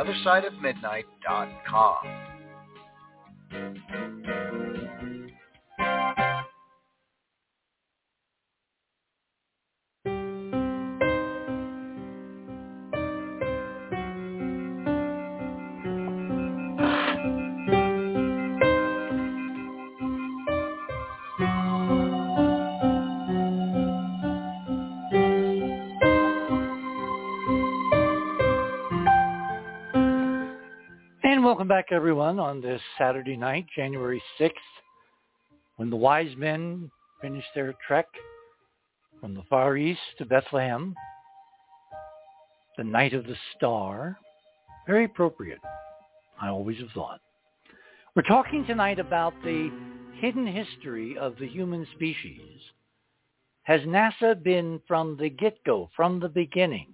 [0.00, 2.29] TheOtherSideOfMidnight.com.
[31.50, 34.52] welcome back, everyone, on this Saturday night, January 6th,
[35.78, 36.88] when the wise men
[37.20, 38.06] finished their trek
[39.20, 40.94] from the Far East to Bethlehem,
[42.78, 44.16] the night of the star.
[44.86, 45.58] Very appropriate,
[46.40, 47.20] I always have thought.
[48.14, 49.72] We're talking tonight about the
[50.20, 52.60] hidden history of the human species.
[53.64, 56.92] Has NASA been from the get-go, from the beginning,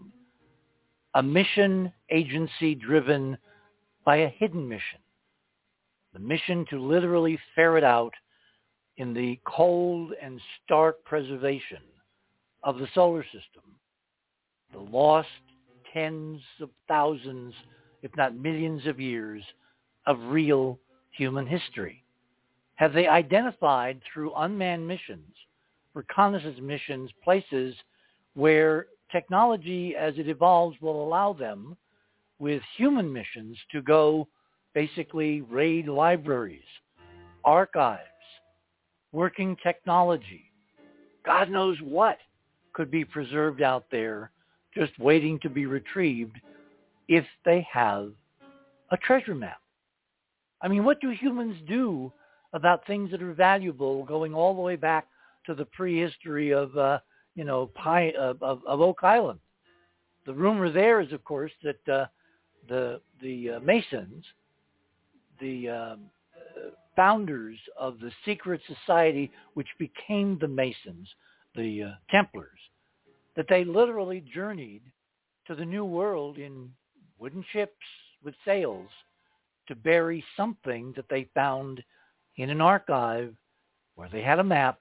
[1.15, 3.37] a mission agency driven
[4.07, 5.01] by a hidden mission?
[6.15, 8.15] The mission to literally ferret out
[8.97, 11.83] in the cold and stark preservation
[12.63, 13.77] of the solar system
[14.73, 15.29] the lost
[15.93, 17.55] tens of thousands,
[18.03, 19.43] if not millions of years
[20.07, 20.79] of real
[21.11, 22.05] human history?
[22.75, 25.35] Have they identified through unmanned missions,
[25.95, 27.75] reconnaissance missions, places
[28.35, 31.77] where technology as it evolves will allow them
[32.39, 34.29] with human missions to go
[34.75, 36.61] basically raid libraries,
[37.45, 38.03] archives,
[39.13, 40.53] working technology,
[41.25, 42.19] God knows what
[42.73, 44.31] could be preserved out there
[44.75, 46.37] just waiting to be retrieved
[47.09, 48.13] if they have
[48.91, 49.61] a treasure map.
[50.61, 52.13] I mean, what do humans do
[52.53, 55.07] about things that are valuable going all the way back
[55.47, 56.99] to the prehistory of, uh,
[57.35, 57.71] you know,
[58.19, 59.41] of, of, of Oak Island?
[60.27, 62.07] The rumor there is, of course, that uh,
[62.69, 64.25] the the uh, Masons,
[65.41, 66.01] the um,
[66.97, 71.09] founders of the secret society which became the Masons,
[71.55, 72.59] the uh, Templars,
[73.37, 74.83] that they literally journeyed
[75.47, 76.71] to the New World in
[77.19, 77.73] wooden ships
[78.25, 78.89] with sails
[79.69, 81.83] to bury something that they found
[82.37, 83.35] in an archive
[83.95, 84.81] where they had a map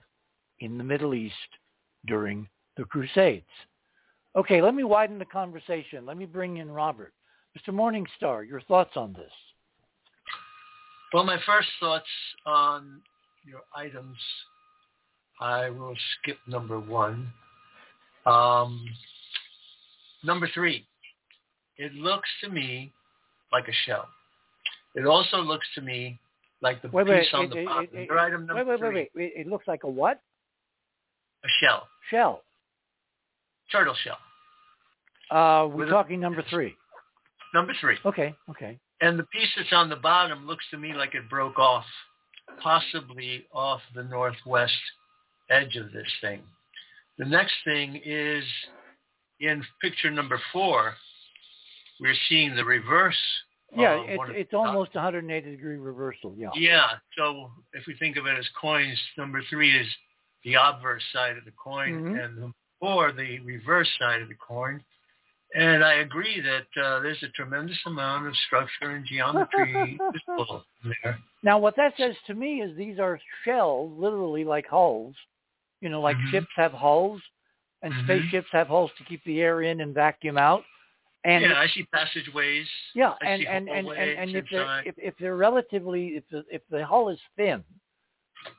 [0.59, 1.33] in the Middle East
[2.05, 3.45] during the Crusades.
[4.36, 6.05] Okay, let me widen the conversation.
[6.05, 7.13] Let me bring in Robert.
[7.58, 7.74] Mr.
[7.74, 9.32] Morningstar, your thoughts on this?
[11.14, 12.06] Well, my first thoughts
[12.45, 13.01] on
[13.45, 14.18] your items,
[15.39, 17.32] I will skip number one.
[18.26, 18.86] Um,
[20.24, 20.86] number three,
[21.78, 22.91] it looks to me
[23.53, 24.08] like a shell.
[24.95, 26.20] It also looks to me
[26.62, 27.89] like the Wait, piece wait, on it- the it- bottom.
[27.93, 29.34] it- Your item number Wait, wait, wait, wait.
[29.36, 30.22] It looks like a what?
[31.43, 32.41] a shell, Shell.
[33.72, 34.18] turtle shell.
[35.30, 36.76] Uh, we're With a- talking number three.
[37.56, 37.95] Number three.
[38.06, 38.78] Okay, okay.
[38.99, 41.86] And the piece that's on the bottom looks to me like it broke off,
[42.62, 44.74] possibly off the northwest
[45.49, 46.41] edge of this thing.
[47.18, 48.43] The next thing is
[49.39, 50.95] in picture number four,
[52.01, 53.16] we're seeing the reverse.
[53.74, 56.36] Yeah, it's one of it's the- almost 180 degree reversal.
[56.38, 56.49] Yeah.
[56.56, 56.88] Yeah.
[57.18, 59.88] So if we think of it as coins, number three is
[60.43, 62.26] the obverse side of the coin, Mhm.
[62.26, 64.84] and number four the reverse side of the coin.
[65.56, 69.97] And I agree that uh, there's a tremendous amount of structure and geometry
[70.84, 71.18] there.
[71.43, 75.16] Now, what that says to me is these are shells, literally like hulls.
[75.80, 76.32] You know, like Mhm.
[76.32, 77.22] ships have hulls,
[77.82, 78.03] and Mhm.
[78.03, 80.66] spaceships have hulls to keep the air in and vacuum out.
[81.24, 82.68] And yeah, I see passageways.
[82.93, 86.43] yeah, I and and and, and, and if they're if, if they're relatively if the
[86.51, 87.64] if the hull is thin,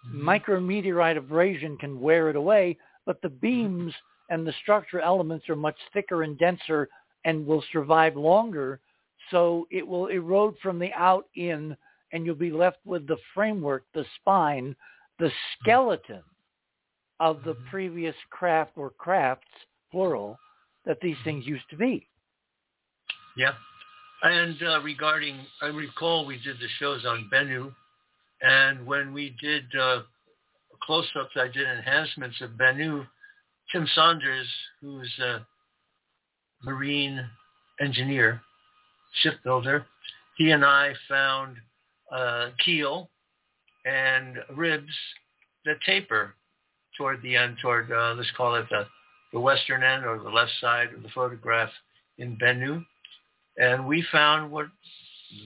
[0.08, 0.24] Mhm.
[0.24, 3.94] micrometeorite abrasion can wear it away, but the beams
[4.28, 6.88] and the structure elements are much thicker and denser
[7.24, 8.80] and will survive longer.
[9.30, 11.76] So it will erode from the out in,
[12.12, 14.76] and you'll be left with the framework, the spine,
[15.18, 16.22] the skeleton
[17.18, 17.66] of the Mhm.
[17.70, 19.48] previous craft or crafts,
[19.90, 20.38] plural,
[20.84, 22.06] that these things used to be.
[23.36, 23.54] Yeah.
[24.22, 27.74] And uh, regarding, I recall we did the shows on Bennu,
[28.42, 30.02] and when we did uh,
[30.80, 33.06] close-ups, I did enhancements of Bennu.
[33.72, 34.46] Tim Saunders,
[34.80, 35.46] who's a
[36.64, 37.24] marine
[37.80, 38.40] engineer,
[39.22, 39.84] shipbuilder,
[40.36, 41.56] he and I found
[42.12, 43.10] a keel
[43.84, 44.92] and ribs
[45.64, 46.34] that taper
[46.96, 48.86] toward the end, toward uh, let's call it the,
[49.32, 51.70] the western end or the left side of the photograph
[52.18, 52.84] in Bennu,
[53.58, 54.66] and we found what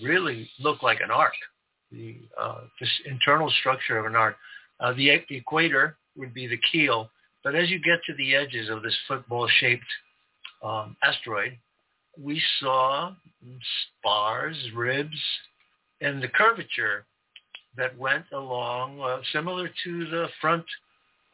[0.02, 1.32] really looked like an ark,
[1.90, 4.36] the uh, this internal structure of an ark.
[4.78, 7.10] Uh, the, the equator would be the keel,
[7.42, 9.82] but as you get to the edges of this football-shaped
[10.62, 11.56] um, asteroid,
[12.18, 13.12] we saw
[13.98, 15.16] spars, ribs,
[16.00, 17.04] and the curvature
[17.76, 20.64] that went along, uh, similar to the front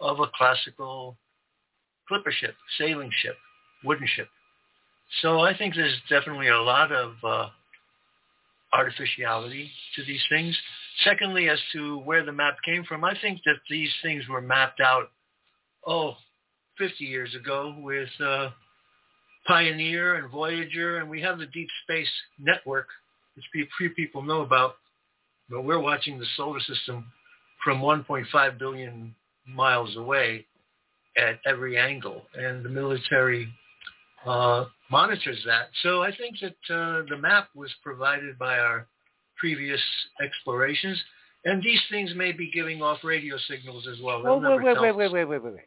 [0.00, 1.16] of a classical
[2.08, 3.36] clipper ship, sailing ship,
[3.84, 4.28] wooden ship.
[5.22, 7.48] So I think there's definitely a lot of uh,
[8.72, 10.56] artificiality to these things.
[11.04, 14.80] Secondly, as to where the map came from, I think that these things were mapped
[14.80, 15.10] out,
[15.86, 16.14] oh,
[16.78, 18.50] 50 years ago with uh,
[19.46, 22.88] Pioneer and Voyager, and we have the Deep Space Network,
[23.34, 24.76] which few people know about,
[25.48, 27.06] but we're watching the solar system
[27.64, 29.14] from 1.5 billion
[29.46, 30.44] miles away
[31.16, 33.48] at every angle, and the military
[34.26, 35.68] uh, monitors that.
[35.82, 38.86] So I think that uh, the map was provided by our
[39.38, 39.80] previous
[40.20, 41.00] explorations,
[41.44, 44.22] and these things may be giving off radio signals as well.
[44.22, 45.64] Well, wait, wait, wait, wait, wait, wait, wait, wait.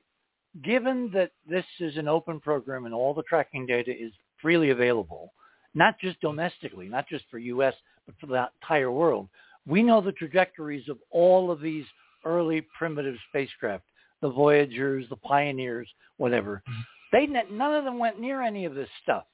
[0.63, 5.31] Given that this is an open program and all the tracking data is freely available,
[5.75, 7.73] not just domestically, not just for U.S.,
[8.05, 9.29] but for the entire world,
[9.67, 11.85] we know the trajectories of all of these
[12.25, 13.83] early primitive spacecraft,
[14.21, 15.87] the Voyagers, the Pioneers,
[16.17, 16.63] whatever.
[16.67, 16.81] Mm-hmm.
[17.11, 19.25] They none of them went near any of this stuff.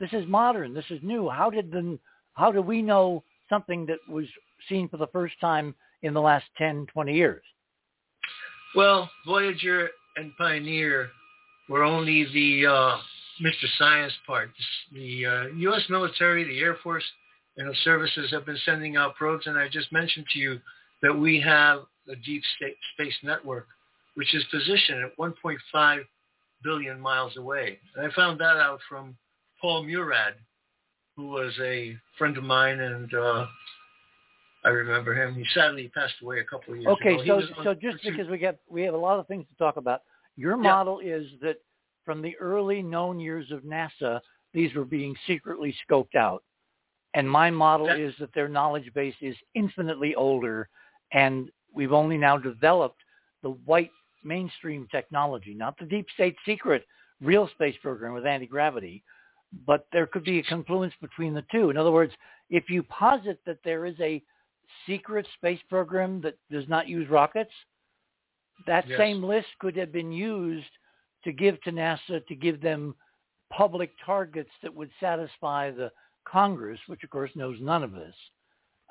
[0.00, 0.74] This is modern.
[0.74, 1.28] This is new.
[1.28, 1.98] How did the
[2.34, 4.26] how do we know something that was
[4.68, 7.42] seen for the first time in the last 10, 20 years?
[8.74, 11.10] Well, Voyager and Pioneer
[11.68, 12.96] were only the uh,
[13.42, 13.66] Mr.
[13.78, 14.50] Science part.
[14.92, 15.82] The uh, U.S.
[15.88, 17.04] military, the Air Force,
[17.56, 20.58] and the services have been sending out probes, and I just mentioned to you
[21.02, 22.42] that we have a deep
[22.94, 23.66] space network,
[24.14, 26.00] which is positioned at 1.5
[26.62, 27.78] billion miles away.
[27.94, 29.16] And I found that out from
[29.60, 30.34] Paul Murad,
[31.16, 33.46] who was a friend of mine, and uh,
[34.66, 35.34] I remember him.
[35.34, 37.36] He sadly passed away a couple of years okay, ago.
[37.36, 39.76] Okay, so so just because we get we have a lot of things to talk
[39.76, 40.02] about,
[40.36, 41.14] your model yeah.
[41.14, 41.56] is that
[42.04, 44.20] from the early known years of NASA,
[44.52, 46.42] these were being secretly scoped out.
[47.14, 50.68] And my model that, is that their knowledge base is infinitely older
[51.12, 53.00] and we've only now developed
[53.42, 53.90] the white
[54.24, 56.84] mainstream technology, not the deep state secret
[57.22, 59.02] real space program with anti-gravity,
[59.66, 61.70] but there could be a confluence between the two.
[61.70, 62.12] In other words,
[62.50, 64.22] if you posit that there is a
[64.86, 67.52] secret space program that does not use rockets,
[68.66, 68.98] that yes.
[68.98, 70.66] same list could have been used
[71.24, 72.94] to give to NASA to give them
[73.50, 75.90] public targets that would satisfy the
[76.26, 78.14] Congress, which of course knows none of this,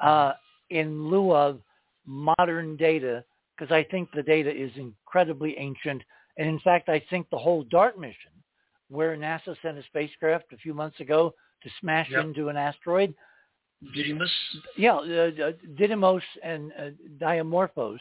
[0.02, 0.34] uh,
[0.69, 1.61] in lieu of
[2.06, 3.23] modern data
[3.56, 6.02] because I think the data is incredibly ancient.
[6.38, 8.31] And in fact, I think the whole DART mission,
[8.89, 11.34] where NASA sent a spacecraft a few months ago
[11.64, 12.26] to smash yep.
[12.26, 13.14] into an asteroid.
[13.95, 14.30] Didymos?
[14.77, 16.89] Yeah, uh, Didymos and uh,
[17.19, 17.99] Dimorphos,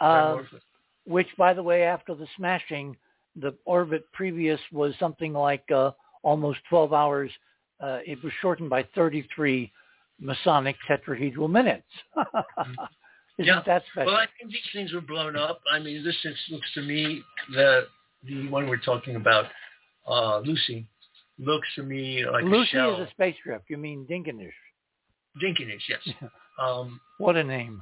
[0.00, 0.38] uh,
[1.06, 2.96] which, by the way, after the smashing,
[3.36, 5.92] the orbit previous was something like uh,
[6.22, 7.30] almost 12 hours.
[7.80, 9.70] Uh, it was shortened by 33
[10.18, 11.86] Masonic tetrahedral minutes.
[12.16, 12.72] mm-hmm.
[13.38, 13.62] Isn't yeah.
[13.66, 14.12] that special?
[14.12, 15.60] Well, I think these things were blown up.
[15.70, 16.16] I mean, this
[16.50, 17.22] looks to me
[17.52, 17.86] the
[18.24, 19.44] the one we're talking about,
[20.08, 20.86] uh, Lucy,
[21.38, 22.94] looks to me like Lucy a shell.
[22.94, 23.64] is a spacecraft.
[23.68, 24.52] You mean Dinkinish?
[25.42, 26.30] Dinkinish, yes.
[26.62, 27.80] um, what a name.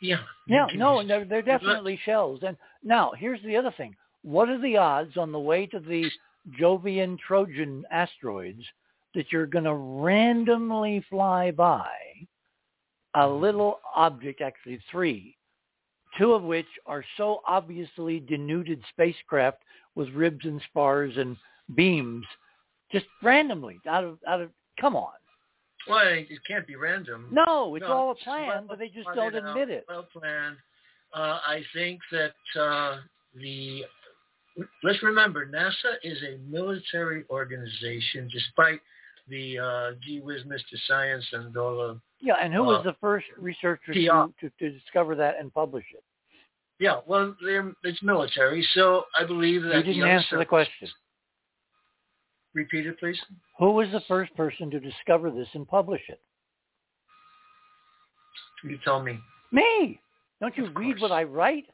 [0.00, 0.20] Yeah.
[0.46, 2.40] Yeah, no, they're, they're definitely shells.
[2.46, 3.96] And now, here's the other thing.
[4.22, 6.08] What are the odds on the way to the
[6.58, 8.62] Jovian Trojan asteroids
[9.14, 11.88] that you're going to randomly fly by
[13.14, 15.36] a little object, actually three,
[16.18, 19.58] two of which are so obviously denuded spacecraft
[19.94, 21.36] with ribs and spars and
[21.74, 22.24] beams,
[22.90, 24.50] just randomly out of out of
[24.80, 25.12] come on.
[25.88, 27.28] Well, it can't be random.
[27.30, 29.84] No, it's no, all a plan, well, but they just don't admit it.
[29.88, 30.56] Well planned.
[31.14, 32.98] Uh, I think that uh,
[33.34, 33.84] the
[34.82, 38.80] let's remember NASA is a military organization, despite
[39.28, 40.78] the uh, gee whiz Mr.
[40.86, 44.70] Science and all of yeah, and who uh, was the first researcher to, to, to
[44.70, 46.04] discover that and publish it?
[46.78, 47.34] Yeah, well,
[47.84, 49.86] it's military, so I believe that.
[49.86, 50.88] You didn't answer the question.
[52.54, 53.18] Repeat it, please.
[53.58, 56.20] Who was the first person to discover this and publish it?
[58.64, 59.18] You tell me.
[59.50, 60.00] Me.
[60.40, 61.66] Don't you read what I write?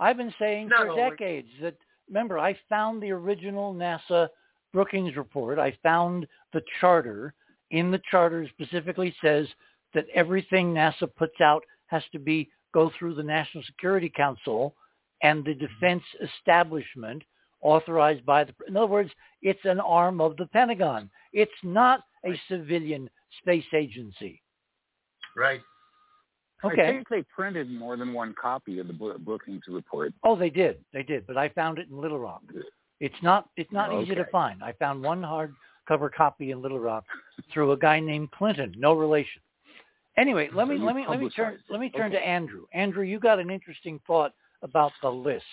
[0.00, 1.76] I've been saying no, for decades that
[2.08, 4.28] remember, I found the original NASA
[4.72, 5.58] Brookings report.
[5.58, 7.34] I found the charter.
[7.70, 9.46] In the charter specifically says
[9.94, 14.74] that everything NASA puts out has to be go through the National Security Council
[15.22, 15.66] and the mm-hmm.
[15.66, 17.22] defense establishment
[17.60, 19.10] authorized by the in other words
[19.42, 21.10] it's an arm of the pentagon.
[21.32, 23.08] It's not a civilian
[23.40, 24.42] space agency.
[25.36, 25.60] Right.
[26.64, 26.88] okay.
[26.88, 30.12] I think they printed more than one copy of the Bo- Brookings report.
[30.24, 30.78] oh they did.
[30.92, 32.42] They did but i found it in little rock.
[33.00, 34.62] It's not it's not easy to find.
[34.62, 37.04] I found one hardcover copy in little rock
[37.52, 38.74] through a guy named clinton.
[38.76, 39.42] No relation.
[40.16, 42.20] Anyway let me let me let me turn let me turn Okay.
[42.20, 42.66] to andrew.
[42.72, 44.32] Andrew you got an interesting thought
[44.62, 45.44] about the list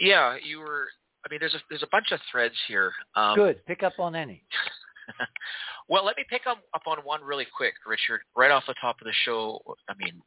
[0.00, 0.88] Yeah, you were.
[1.24, 2.92] I mean, there's a there's a bunch of threads here.
[3.14, 4.42] Um, good pick up on any
[5.88, 8.20] well, let me pick up, up on one really quick, Richard.
[8.36, 10.20] Right off the top of the show, I mean,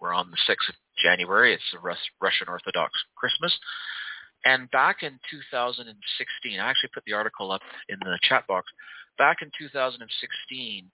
[0.00, 1.54] we're on the 6th of January.
[1.54, 3.56] It's the Rus- Russian Orthodox Christmas.
[4.44, 8.66] And back in 2016, I actually put the article up in the chat box.
[9.18, 10.90] Back in 2016,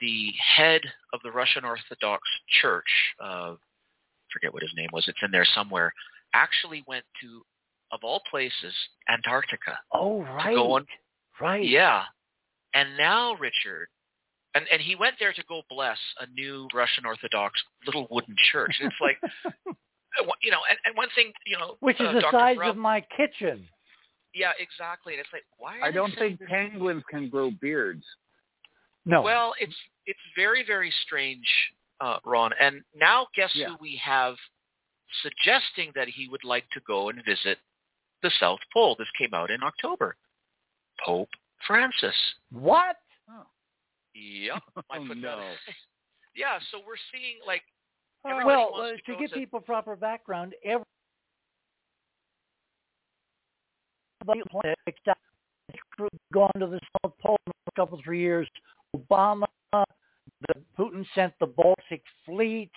[0.00, 0.82] the head
[1.12, 2.22] of the Russian Orthodox
[2.60, 2.86] Church,
[3.20, 3.54] uh,
[4.32, 5.92] forget what his name was, it's in there somewhere,
[6.32, 7.42] actually went to,
[7.92, 8.74] of all places,
[9.08, 9.78] Antarctica.
[9.92, 10.86] oh right go on-
[11.40, 12.04] right Yeah.
[12.74, 13.88] And now, Richard,
[14.54, 18.76] and, and he went there to go bless a new Russian Orthodox little wooden church.
[18.80, 19.18] And it's like,
[20.42, 22.36] you know, and, and one thing, you know, which is uh, the Dr.
[22.38, 23.66] size Brown- of my kitchen
[24.34, 25.14] Yeah, exactly.
[25.14, 25.78] And it's like, why?
[25.80, 28.04] Are I don't think this- penguins can grow beards.
[29.06, 29.76] no Well, it's
[30.06, 31.46] it's very very strange,
[32.00, 32.52] uh, Ron.
[32.60, 33.68] And now, guess Yeah.
[33.68, 34.34] who we have
[35.22, 37.58] suggesting that he would like to go and visit
[38.22, 38.96] the South Pole?
[38.98, 40.16] This came out in October.
[41.04, 41.28] Pope
[41.66, 42.14] Francis.
[42.50, 42.96] what
[44.14, 44.62] Yep.
[44.90, 45.40] Oh, no.
[46.34, 46.58] Yeah.
[46.70, 47.62] So we're seeing like
[48.24, 50.84] well, uh, to to give to- people proper background, everybody
[56.32, 58.48] gone to the South Pole in a couple three years.
[58.94, 62.70] Obama, the Putin sent the Baltic Fleet.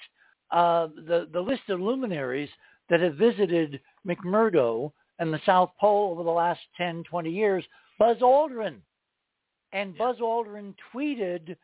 [0.51, 2.49] Uh, the the list of luminaries
[2.89, 7.63] that have visited McMurdo and the South Pole over the last 10, 20 years.
[7.99, 8.77] Buzz Aldrin,
[9.73, 11.55] and Buzz Aldrin tweeted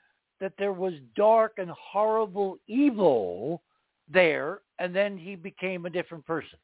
[0.41, 3.61] that there was dark and horrible evil
[4.11, 6.60] there, and then he became a different person.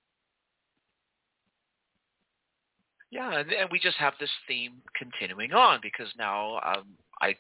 [3.10, 6.86] Yeah, and, and we just have this theme continuing on because now um,
[7.22, 7.36] I,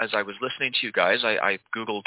[0.00, 2.02] as I was listening to you guys, I, I googled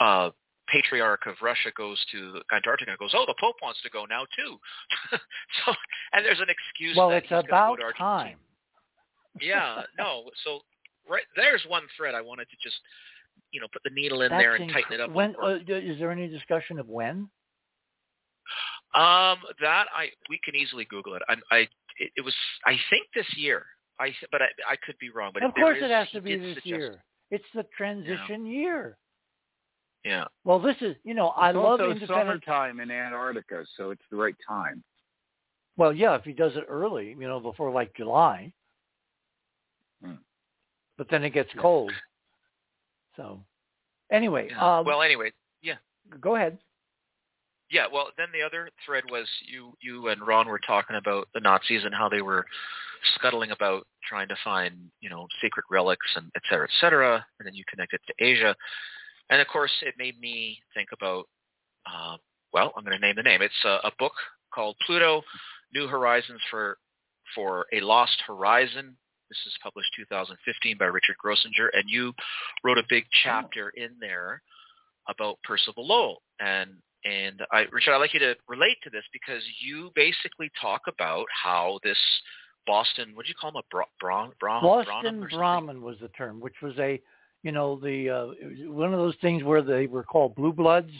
[0.00, 0.30] uh,
[0.68, 4.24] Patriarch of Russia goes to Antarctica and goes, oh, the Pope wants to go now
[4.36, 4.56] too.
[5.64, 5.72] so,
[6.12, 6.96] and there's an excuse.
[6.96, 8.36] Well, it's about go time.
[9.40, 10.24] Yeah, no.
[10.44, 10.60] So
[11.08, 12.76] right there's one thread I wanted to just,
[13.52, 15.10] you know, put the needle in That's there and inc- tighten it up.
[15.12, 17.28] When uh, is there any discussion of when?
[18.94, 21.22] Um, that I we can easily Google it.
[21.28, 21.58] I, I
[21.98, 22.34] it, it was
[22.64, 23.66] I think this year.
[23.98, 25.32] I but I I could be wrong.
[25.34, 27.02] But of course, is- it has to be this year.
[27.30, 28.96] It's the transition year.
[30.06, 30.24] Yeah.
[30.44, 32.44] Well, this is you know I it's love also independent.
[32.44, 34.84] summertime in Antarctica, so it's the right time.
[35.76, 38.52] Well, yeah, if he does it early, you know, before like July.
[40.02, 40.12] Hmm.
[40.96, 41.60] But then it gets Yeah.
[41.60, 41.92] cold.
[43.16, 43.42] So,
[44.12, 44.78] anyway, yeah.
[44.78, 45.76] um, well, anyway, yeah.
[46.20, 46.56] go ahead.
[47.68, 47.86] yeah.
[47.92, 51.84] Well, then the other thread was you you and Ron were talking about the Nazis
[51.84, 52.46] and how they were
[53.16, 57.26] scuttling about trying to find you know secret relics and et cetera, et cetera.
[57.40, 58.54] And then you connected to Asia,
[59.30, 61.24] and of course it made me think about.
[61.86, 62.16] Uh,
[62.52, 63.42] well, I'm going to name the name.
[63.42, 64.12] It's a, a book
[64.54, 65.22] called Pluto:
[65.74, 66.78] New Horizons for
[67.34, 68.96] for a Lost Horizon.
[69.28, 72.12] This is published 2015 by Richard Grossinger, and you
[72.62, 74.40] wrote a big chapter in there
[75.08, 76.22] about Percival Lowell.
[76.38, 76.70] And
[77.04, 81.26] and I, Richard, I'd like you to relate to this because you basically talk about
[81.30, 81.98] how this
[82.66, 85.38] Boston, what do you call him, a bra, bra, bra, Boston something?
[85.38, 87.00] Brahmin was the term, which was a,
[87.46, 88.26] you know, the uh,
[88.72, 90.90] one of those things where they were called blue bloods,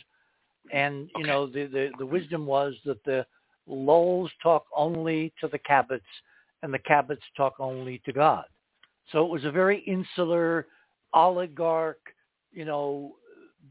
[0.73, 1.33] and you Okay.
[1.33, 3.27] know the, the the wisdom was that the
[3.67, 6.03] Lowells talk only to the Cabots,
[6.63, 8.45] and the Cabots talk only to God.
[9.11, 10.69] So it was a very insular
[11.15, 11.99] oligarch,
[12.53, 13.17] you know,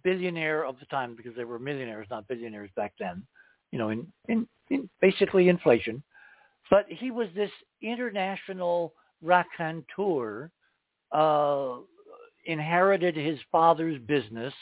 [0.04, 3.26] billionaire of the time because they were millionaires, not billionaires back then.
[3.72, 6.04] You know, in in, in basically inflation.
[6.70, 8.92] But he was this international
[9.22, 10.52] raconteur,
[11.14, 11.78] uh,
[12.46, 14.54] inherited his father's business,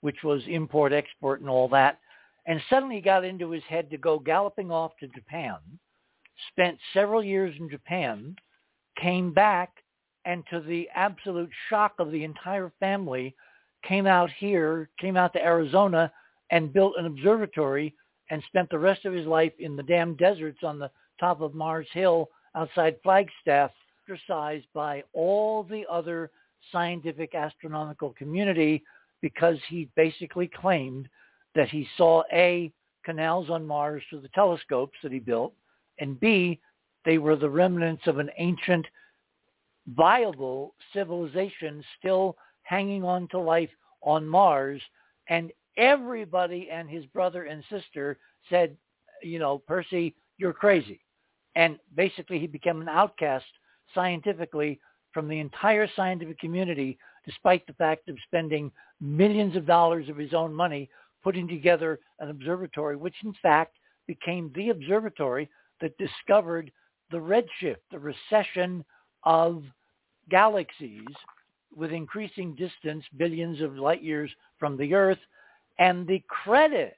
[0.00, 1.98] which was import, export, and all that,
[2.46, 5.56] and suddenly got into his head to go galloping off to Japan,
[6.50, 8.34] spent several years in Japan,
[9.00, 9.70] came back,
[10.24, 13.34] and to the absolute shock of the entire family,
[13.82, 16.12] came out here, came out to Arizona,
[16.50, 17.94] and built an observatory
[18.30, 20.90] and spent the rest of his life in the damn deserts on the
[21.20, 23.70] top of Mars Hill outside Flagstaff,
[24.08, 26.30] ostracized by all the other
[26.72, 28.82] scientific astronomical community
[29.20, 31.08] because he basically claimed
[31.54, 32.72] that he saw A,
[33.04, 35.54] canals on Mars through the telescopes that he built,
[35.98, 36.60] and B,
[37.04, 38.86] they were the remnants of an ancient
[39.96, 43.70] viable civilization still hanging on to life
[44.02, 44.80] on Mars.
[45.28, 48.18] And everybody and his brother and sister
[48.50, 48.76] said,
[49.22, 51.00] you know, Percy, you're crazy.
[51.56, 53.46] And basically he became an outcast
[53.94, 54.78] scientifically
[55.12, 58.70] from the entire scientific community, despite the fact of spending
[59.00, 60.88] millions of dollars of his own money
[61.22, 63.76] putting together an observatory, which in fact
[64.06, 65.48] became the observatory
[65.80, 66.70] that discovered
[67.10, 68.84] the redshift, the recession
[69.24, 69.62] of
[70.30, 71.04] galaxies
[71.74, 75.18] with increasing distance, billions of light years from the Earth,
[75.78, 76.96] and the credit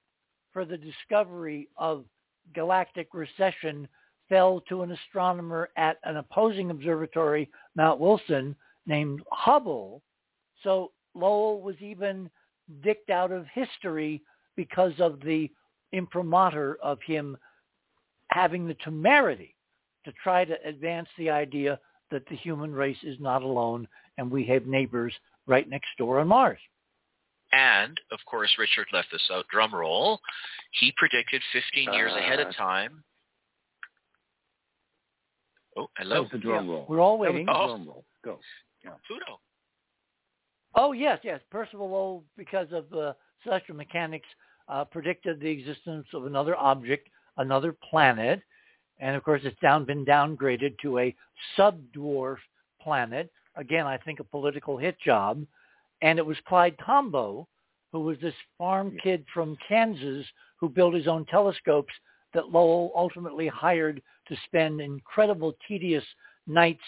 [0.53, 2.05] for the discovery of
[2.55, 3.87] galactic recession
[4.31, 10.01] fell to an astronomer at an opposing observatory, Mount Wilson, named Hubble.
[10.63, 12.31] So Lowell was even
[12.83, 14.23] dicked out of history
[14.57, 15.51] because of the
[15.93, 17.37] imprimatur of him
[18.29, 19.55] having the temerity
[20.05, 21.79] to try to advance the idea
[22.11, 23.87] that the human race is not alone
[24.17, 25.13] and we have neighbors
[25.47, 26.59] right next door on Mars.
[27.53, 30.21] And, of course, Richard left this out, drum roll.
[30.73, 33.03] He predicted 15 years uh, ahead of time.
[35.77, 36.27] Oh, hello.
[36.31, 36.87] the drum roll.
[36.89, 37.47] We're all waiting.
[37.49, 37.69] Oh.
[37.69, 38.05] drum roll.
[38.25, 38.39] Go.
[38.85, 38.91] Yeah.
[39.07, 39.41] Pluto.
[40.75, 41.41] Oh, yes, yes.
[41.51, 43.13] Percival Lowell, because of uh,
[43.45, 44.29] celestial mechanics,
[44.69, 48.41] uh, predicted the existence of another object, another planet.
[48.99, 51.15] And, of course, it's down been downgraded to a
[51.57, 52.37] sub-dwarf
[52.83, 53.31] planet.
[53.57, 55.45] Again, I think a political hit job.
[56.03, 57.47] And it was Clyde Tombaugh,
[57.93, 60.27] who was this farm kid from Kansas
[60.59, 61.93] who built his own telescopes
[62.33, 66.05] that Lowell ultimately hired to spend incredible tedious
[66.47, 66.81] nights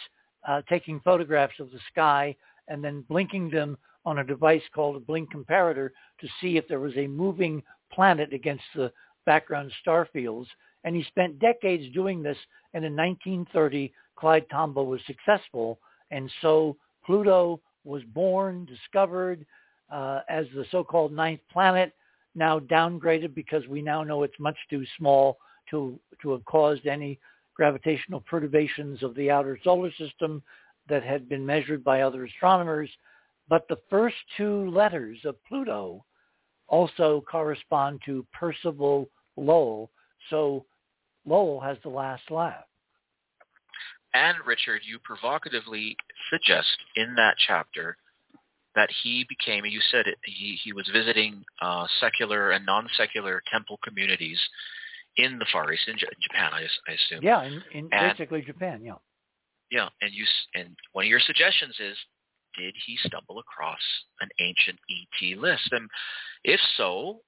[0.48, 2.34] uh, taking photographs of the sky
[2.68, 5.90] and then blinking them on a device called a blink comparator
[6.20, 7.62] to see if there was a moving
[7.92, 8.90] planet against the
[9.26, 10.48] background star fields.
[10.84, 12.38] And he spent decades doing this.
[12.74, 15.78] And in 1930, Clyde Tombaugh was successful.
[16.10, 19.44] And so Pluto was born, discovered
[19.92, 21.92] uh, as the so-called ninth planet,
[22.34, 25.36] now downgraded because we now know it's much too small
[25.70, 27.18] to, to have caused any
[27.54, 30.42] gravitational perturbations of the outer solar system
[30.88, 32.90] that had been measured by other astronomers.
[33.48, 36.04] But the first two letters of Pluto
[36.68, 39.90] also correspond to Percival Lowell.
[40.30, 40.64] So
[41.26, 42.64] Lowell has the last laugh.
[44.14, 45.96] And Richard, you provocatively
[46.30, 47.96] suggest in that chapter
[48.74, 53.78] that he became, you said it, he, he was visiting uh, secular and non-secular temple
[53.84, 54.38] communities
[55.16, 57.22] in the Far East, in J- Japan, I, I, assume.
[57.22, 58.94] Yeah, in, in basically Japan, yeah.
[59.70, 60.24] Yeah, and you
[60.54, 61.96] and one of your suggestions is,
[62.58, 63.80] did he stumble across
[64.20, 65.68] an ancient ET list?
[65.72, 65.88] And
[66.44, 67.20] if so,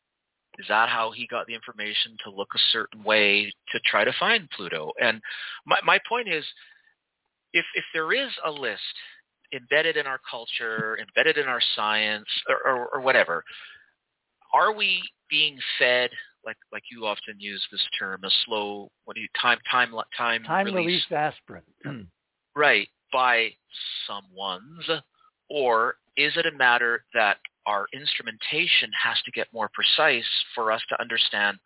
[0.58, 4.12] is that how he got the information to look a certain way to try to
[4.18, 4.92] find Pluto?
[5.00, 5.20] And
[5.66, 6.44] my my point is,
[7.52, 8.82] if if there is a list
[9.54, 13.42] embedded in our culture, embedded in our science, or, or, or whatever,
[14.52, 16.10] are we being fed
[16.46, 20.42] like like you often use this term, a slow what do you time time time
[20.44, 21.62] time release, release aspirin,
[22.56, 22.88] right?
[23.12, 23.50] By
[24.06, 24.88] someone's,
[25.48, 30.82] or is it a matter that our instrumentation has to get more precise for us
[30.90, 31.58] to understand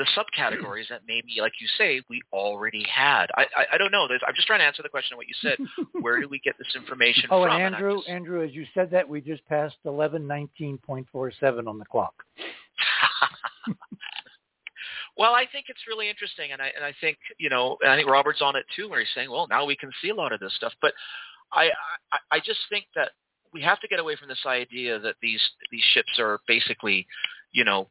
[0.00, 3.26] the subcategories that maybe, like you say, we already had.
[3.36, 4.08] I I, I don't know.
[4.08, 5.58] There's, I'm just trying to answer the question of what you said.
[6.00, 7.60] Where do we get this information oh, from?
[7.60, 8.08] and Andrew, just...
[8.08, 12.14] Andrew, as you said that, we just passed 1119.47 on the clock.
[15.16, 18.08] Well, I think it's really interesting, and I and I think you know, I think
[18.08, 20.40] Robert's on it too, where he's saying, well, now we can see a lot of
[20.40, 20.72] this stuff.
[20.80, 20.92] But
[21.52, 21.70] I
[22.12, 23.10] I, I just think that
[23.52, 27.06] we have to get away from this idea that these these ships are basically,
[27.52, 27.88] you know,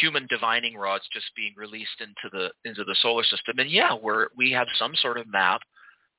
[0.00, 3.58] human divining rods just being released into the into the solar system.
[3.58, 5.60] And yeah, we're we have some sort of map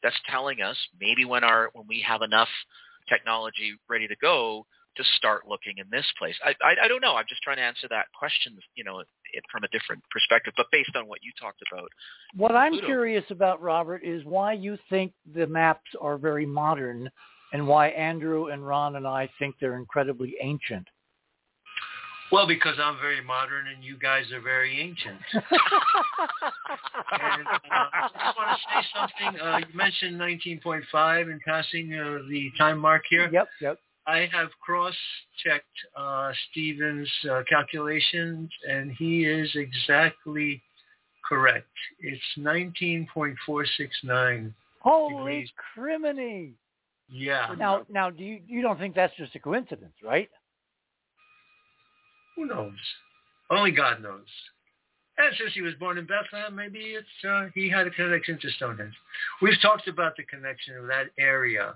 [0.02, 2.50] that's telling us maybe when our when we have enough
[3.10, 4.66] technology ready to go
[4.98, 6.36] to start looking in this place.
[6.44, 7.16] I, I, I don't know.
[7.16, 10.68] I'm just trying to answer that question, you know, it, from a different perspective, but
[10.72, 11.90] based on what you talked about.
[12.36, 12.88] What I'm Pluto.
[12.88, 17.10] curious about, Robert, is why you think the maps are very modern
[17.54, 20.88] and why Andrew and Ron and I think they're incredibly ancient.
[22.32, 25.18] Well, because I'm very modern and you guys are very ancient.
[25.34, 25.44] and
[27.48, 29.42] uh, I just want to say something.
[29.42, 33.30] Uh, you mentioned 19.5 in passing uh, the time mark here.
[33.32, 33.80] Yep, yep.
[34.10, 35.66] I have cross-checked
[35.96, 40.64] uh, Stephen's uh, calculations, and he is exactly
[41.28, 41.68] correct.
[42.00, 44.52] It's 19.469.
[44.80, 45.52] Holy degrees.
[45.78, 46.54] criminy!
[47.08, 47.54] Yeah.
[47.58, 50.30] Now, now, do you you don't think that's just a coincidence, right?
[52.36, 52.74] Who knows?
[53.52, 54.26] Only God knows.
[55.20, 58.50] And since he was born in Bethlehem, maybe it's uh, he had a connection to
[58.52, 58.96] Stonehenge.
[59.42, 61.76] We've talked about the connection of that area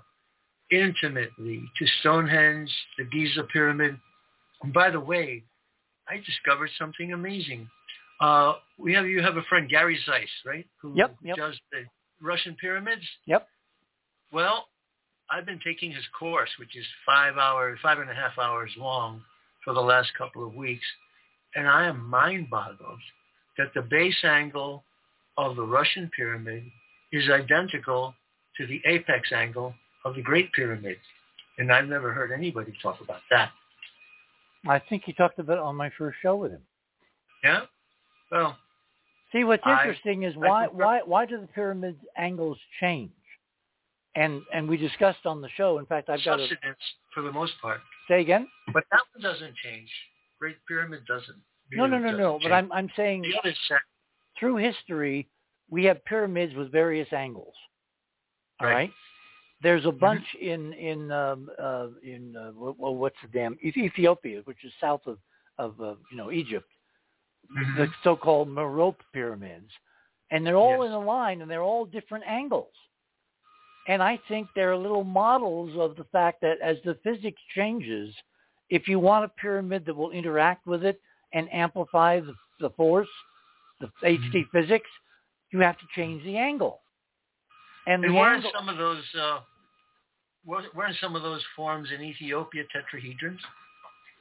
[0.80, 3.98] intimately to Stonehenge, the Giza Pyramid.
[4.62, 5.42] And by the way,
[6.08, 7.68] I discovered something amazing.
[8.20, 10.66] Uh, we have you have a friend Gary Zeiss, right?
[10.80, 11.36] Who Yep, yep.
[11.36, 11.84] does the
[12.20, 13.04] Russian pyramids.
[13.26, 13.46] Yep.
[14.32, 14.66] Well,
[15.30, 19.22] I've been taking his course, which is five hours, five and a half hours long,
[19.64, 20.84] for the last couple of weeks,
[21.54, 23.00] and I am mind-boggled
[23.56, 24.84] that the base angle
[25.36, 26.64] of the Russian pyramid
[27.12, 28.14] is identical
[28.56, 29.74] to the apex angle
[30.04, 30.96] of the Great Pyramid,
[31.58, 33.50] and I've never heard anybody talk about that.
[34.66, 36.62] I think you talked about it on my first show with him.
[37.42, 37.62] Yeah.
[38.30, 38.56] Well,
[39.32, 43.10] See, what's I- interesting is why why why do the pyramid angles change?
[44.14, 45.78] And and we discussed on the show.
[45.78, 46.78] In fact, I've got to subsidence
[47.12, 48.46] for the most part, say again.
[48.72, 49.90] but that one doesn't change.
[50.38, 51.36] Great Pyramid doesn't.
[51.72, 52.38] No, no, no, no.
[52.42, 52.52] But.
[52.52, 53.78] I'm I'm saying the other side.
[54.38, 55.28] through history,
[55.68, 57.54] we have pyramids with various angles.
[58.60, 58.74] All Right.
[58.74, 58.90] right.
[59.64, 64.62] There's a bunch in in um, uh, in uh, well, what's the damn Ethiopia, which
[64.62, 65.18] is south of
[65.58, 66.68] of uh, you know Egypt,
[67.50, 67.76] Mhm.
[67.76, 69.70] the so-called Meroe pyramids,
[70.30, 70.88] and they're all Yes.
[70.88, 72.74] in a line and they're all different angles.
[73.86, 78.14] And I think they're little models of the fact that as the physics changes,
[78.70, 81.00] if you want a pyramid that will interact with it
[81.32, 83.08] and amplify the, the force,
[83.80, 84.90] the HD physics,
[85.52, 86.80] you have to change the angle.
[87.86, 89.40] And, And weren't angle, some of those uh,
[90.46, 93.38] weren't some of those forms in Ethiopia tetrahedrons?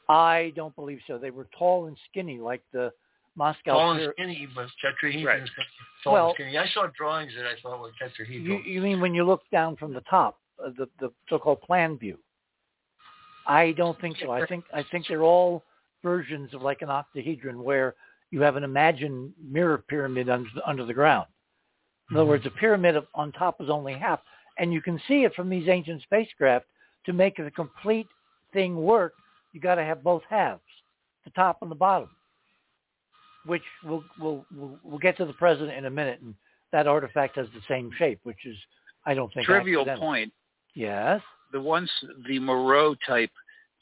[0.09, 1.17] I don't believe so.
[1.17, 2.91] They were tall and skinny like the
[3.35, 5.25] Moscow Tall and skinny, but tetrahedrons.
[5.25, 5.49] Right.
[6.03, 6.57] Tall Well- and skinny.
[6.57, 7.91] I saw drawings that I thought were
[8.25, 11.97] You, you mean when you look down from the top, uh, the the so-called plan
[11.97, 12.19] view?
[13.45, 14.31] I don't think so.
[14.31, 15.63] I think I think they're all
[16.03, 17.95] versions of like an octahedron where
[18.29, 21.27] you have an imagined mirror pyramid under, under the ground.
[22.11, 24.19] In other words, a pyramid of, on top is only half,
[24.57, 26.65] and you can see it from these ancient spacecraft.
[27.05, 28.07] To make the complete
[28.53, 29.13] thing work,
[29.51, 30.61] you got to have both halves,
[31.25, 32.09] the top and the bottom,
[33.45, 36.33] which we'll we'll we'll, we'll get to the president in a minute, and
[36.71, 38.55] that artifact has the same shape, which is
[39.05, 40.31] I don't think Trivial point.
[40.75, 41.21] Yes.
[41.51, 41.91] The ones,
[42.27, 43.29] the Meroe type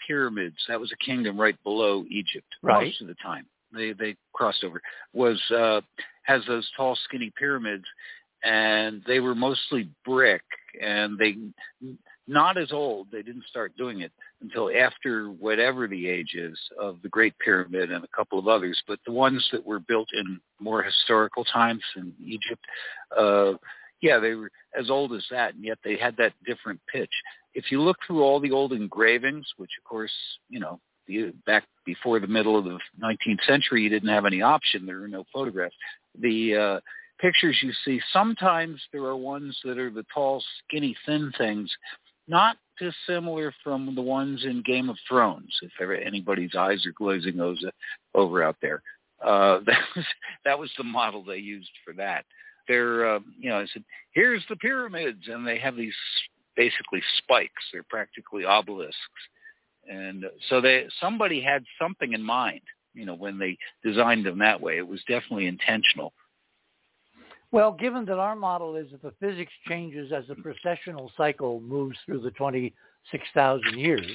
[0.06, 2.88] pyramids, that was a kingdom right below Egypt Right.
[2.88, 3.46] most of the time.
[3.74, 4.82] They they crossed over.
[5.14, 5.82] Was uh,
[6.24, 7.86] has those tall, skinny pyramids,
[8.44, 10.42] and they were mostly brick,
[10.80, 11.36] and they
[12.28, 13.08] not as old.
[13.12, 14.12] They didn't start doing it
[14.42, 18.82] until after whatever the age is of the Great Pyramid and a couple of others.
[18.88, 22.64] But the ones that were built in more historical times in Egypt,
[23.18, 23.54] uh,
[24.02, 27.12] yeah, they were as old as that, and yet they had that different pitch.
[27.54, 30.14] If you look through all the old engravings, which of course,
[30.50, 30.80] you know,
[31.46, 34.86] back before the middle of the 19th century, you didn't have any option.
[34.86, 35.76] There were no photographs.
[36.18, 36.80] The uh,
[37.22, 41.72] pictures you see, sometimes there are ones that are the tall, skinny, thin things,
[42.28, 47.38] not dissimilar from the ones in Game of Thrones, if ever anybody's eyes are glazing
[47.38, 47.64] those
[48.16, 48.82] over out there.
[49.24, 50.06] Uh, that was
[50.46, 52.26] that was the model they used for that.
[52.68, 55.96] They're, uh, you know, I said, here's the pyramids, and they have these
[56.56, 57.64] basically spikes.
[57.72, 58.96] They're practically obelisks,
[59.90, 62.62] and so they somebody had something in mind,
[62.94, 64.78] you know, when they designed them that way.
[64.78, 66.14] It was definitely intentional.
[67.52, 71.98] Well, given that our model is that the physics changes as the precessional cycle moves
[72.06, 74.08] through the 26,000 years,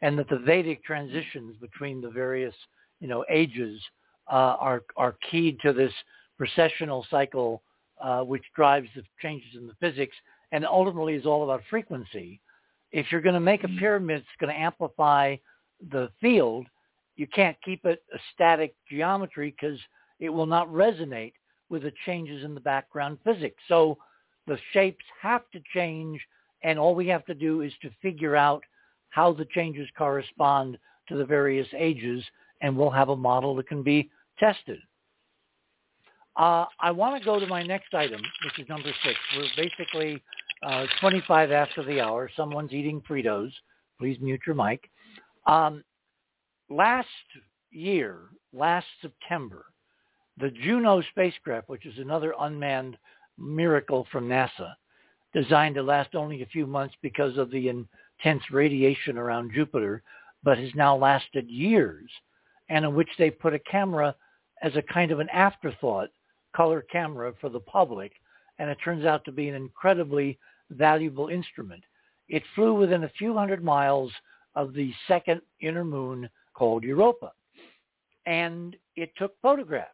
[0.00, 2.54] and that the Vedic transitions between the various,
[3.00, 3.80] you know, ages
[4.30, 5.92] uh, are are keyed to this
[6.40, 7.62] precessional cycle,
[8.00, 10.16] uh, which drives the changes in the physics,
[10.52, 12.40] and ultimately is all about frequency.
[12.90, 15.36] If you're going to make a pyramid that's going to amplify
[15.90, 16.66] the field,
[17.16, 19.78] you can't keep it a static geometry because
[20.20, 21.32] it will not resonate
[21.70, 23.62] with the changes in the background physics.
[23.68, 23.98] So
[24.46, 26.20] the shapes have to change,
[26.62, 28.62] and all we have to do is to figure out
[29.10, 30.78] how the changes correspond
[31.08, 32.24] to the various ages,
[32.60, 34.78] and we'll have a model that can be tested.
[36.36, 39.18] Uh, I want to go to my next item, which is number six.
[39.36, 40.22] We're basically
[40.62, 42.30] uh, 25 after the hour.
[42.36, 43.50] Someone's eating Fritos.
[43.98, 44.88] Please mute your mic.
[45.46, 45.82] Um,
[46.70, 47.08] last
[47.70, 49.66] year, last September,
[50.40, 52.96] the Juno spacecraft, which is another unmanned
[53.38, 54.74] miracle from NASA,
[55.32, 60.02] designed to last only a few months because of the intense radiation around Jupiter,
[60.42, 62.10] but has now lasted years,
[62.68, 64.14] and in which they put a camera
[64.62, 66.10] as a kind of an afterthought
[66.54, 68.12] color camera for the public,
[68.58, 70.38] and it turns out to be an incredibly
[70.70, 71.82] valuable instrument.
[72.28, 74.12] It flew within a few hundred miles
[74.54, 77.32] of the second inner moon called Europa,
[78.26, 79.92] and it took photographs.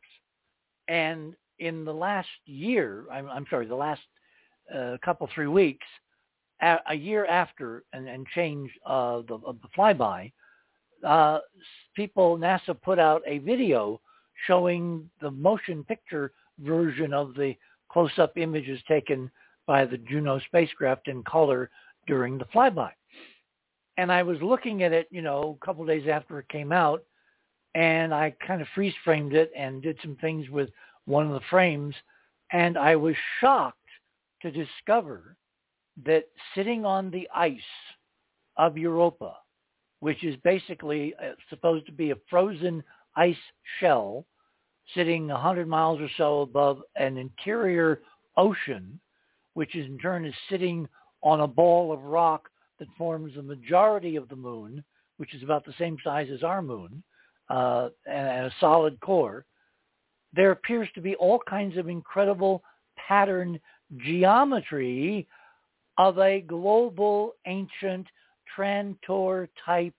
[0.89, 4.03] And in the last year, I'm, I'm sorry, the last
[4.75, 5.87] uh, couple three weeks,
[6.63, 10.33] a, a year after and, and change of the, of the flyby,
[11.05, 11.39] uh,
[11.95, 14.01] people NASA put out a video
[14.47, 17.55] showing the motion picture version of the
[17.89, 19.31] close-up images taken
[19.67, 21.71] by the Juno spacecraft in color
[22.07, 22.91] during the flyby.
[23.97, 27.05] And I was looking at it, you know, a couple days after it came out,
[27.75, 30.71] and I kind of freeze framed it and did some things with
[31.07, 31.95] one of the frames,
[32.53, 33.79] and I was shocked
[34.43, 35.37] to discover
[36.05, 36.25] that
[36.55, 37.61] sitting on the ice
[38.57, 39.37] of Europa,
[40.01, 42.83] which is basically uh, supposed to be a frozen
[43.17, 43.37] ice
[43.81, 44.25] shell
[44.95, 48.03] sitting 100 miles or so above an interior
[48.37, 49.01] ocean,
[49.55, 50.87] which in turn is sitting
[51.23, 54.85] on a ball of rock that forms the majority of the moon,
[55.17, 57.03] which is about the same size as our moon,
[57.51, 59.45] uh, and, a solid core,
[60.33, 62.63] there appears to be all kinds of incredible
[62.97, 63.61] pattern
[63.99, 65.27] geometry
[65.99, 68.07] of a global ancient
[68.57, 69.95] Trantor type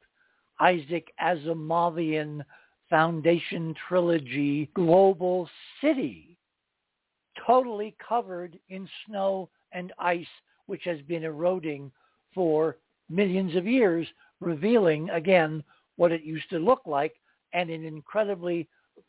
[0.59, 2.41] Isaac Asimovian
[2.89, 5.49] Foundation Trilogy global
[5.81, 6.37] city
[7.45, 10.25] totally covered in snow and ice,
[10.67, 11.91] which has been eroding
[12.33, 12.77] for
[13.09, 14.07] millions of years,
[14.39, 15.63] revealing again
[15.97, 17.15] what it used to look like
[17.55, 18.67] and in incredibly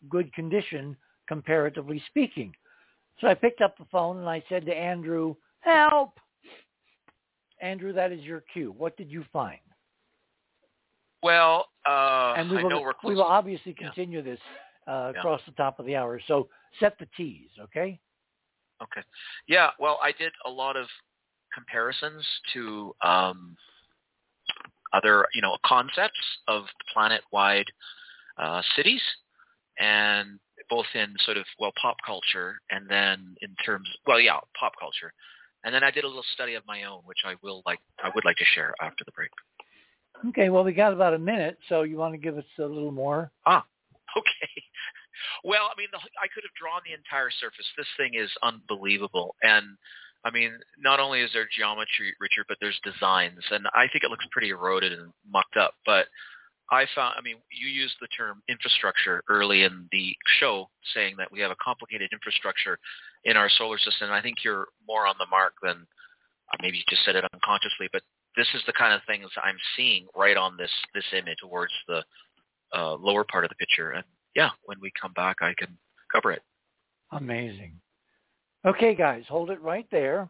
[0.09, 0.97] good condition,
[1.29, 2.55] comparatively speaking.
[3.21, 6.19] So I picked up the phone and I said to Andrew, help!
[7.61, 8.73] Andrew, that is your cue.
[8.77, 9.59] What did you find?
[11.23, 13.11] Well, uh, and we I will, know we're close.
[13.11, 14.39] we will obviously continue this
[14.87, 15.19] uh, Yeah.
[15.19, 16.21] across the top of the hour.
[16.29, 16.49] So
[16.79, 17.99] set the tease, okay?
[18.83, 19.01] Okay.
[19.49, 20.87] Yeah, well, I did a lot of
[21.53, 23.57] comparisons to um,
[24.93, 27.67] other, you know, concepts of planet-wide
[28.39, 29.03] uh, cities,
[29.79, 30.39] and
[30.69, 35.13] both in sort of well pop culture, and then in terms, well, yeah, pop culture,
[35.65, 38.11] and then I did a little study of my own, which I will like, I
[38.15, 39.31] would like to share after the break.
[40.29, 42.93] Okay, well, we got about a minute, so you want to give us a little
[42.93, 43.31] more?
[43.45, 43.65] Ah,
[44.17, 44.63] okay.
[45.45, 47.67] Well, I mean, the, I could have drawn the entire surface.
[47.77, 49.77] This thing is unbelievable, and
[50.25, 54.11] I mean, not only is there geometry, Richard, but there's designs, and I think it
[54.11, 55.75] looks pretty eroded and mucked up.
[55.85, 56.07] But
[56.71, 61.31] I found, I mean, you used the term infrastructure early in the show, saying that
[61.31, 62.79] we have a complicated infrastructure
[63.25, 64.11] in our solar system.
[64.11, 65.87] I think you're more on the mark than
[66.53, 68.03] uh, maybe you just said it unconsciously, but
[68.37, 72.03] this is the kind of things I'm seeing right on this this image towards the
[72.77, 73.93] uh, lower part of the picture.
[73.93, 75.77] And yeah, when we come back, I can
[76.13, 76.43] cover it.
[77.13, 77.81] Amazing.
[78.67, 80.29] Okay, guys, hold it right there.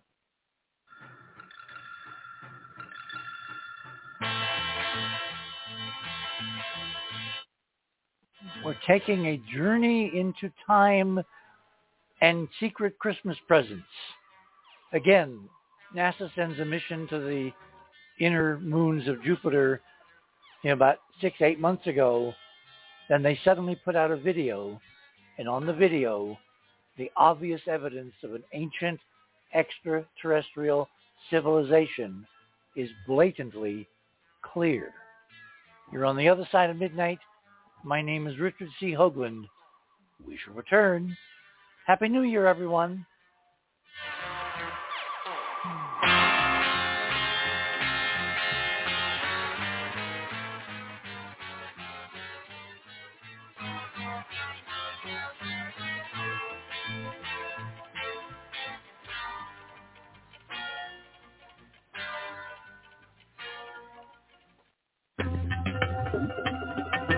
[8.64, 11.20] We're taking a journey into time
[12.20, 13.84] and secret Christmas presents.
[14.92, 15.40] Again,
[15.94, 17.50] NASA sends a mission to the
[18.18, 19.80] inner moons of Jupiter
[20.62, 22.34] you know, about six, eight months ago.
[23.08, 24.80] Then they suddenly put out a video,
[25.38, 26.36] and on the video,
[26.98, 28.98] the obvious evidence of an ancient
[29.54, 30.88] extraterrestrial
[31.30, 32.26] civilization
[32.74, 33.86] is blatantly
[34.42, 34.92] clear.
[35.92, 37.18] You're on the other side of midnight.
[37.86, 38.96] My name is Richard C.
[38.98, 39.44] Hoagland.
[40.26, 41.16] We shall return.
[41.86, 43.06] Happy New Year, everyone.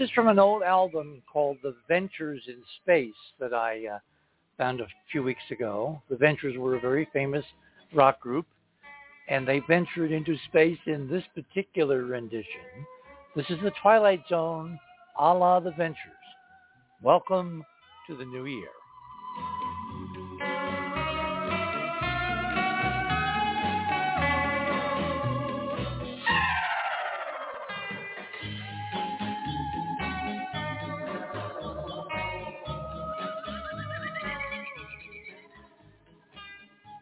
[0.00, 3.98] is from an old album called The Ventures in Space that I uh,
[4.56, 6.00] found a few weeks ago.
[6.08, 7.44] The Ventures were a very famous
[7.92, 8.46] rock group,
[9.28, 12.86] and they ventured into space in this particular rendition.
[13.36, 14.78] This is the Twilight Zone,
[15.18, 15.96] a la The Ventures.
[17.02, 17.62] Welcome
[18.08, 18.79] to the new year.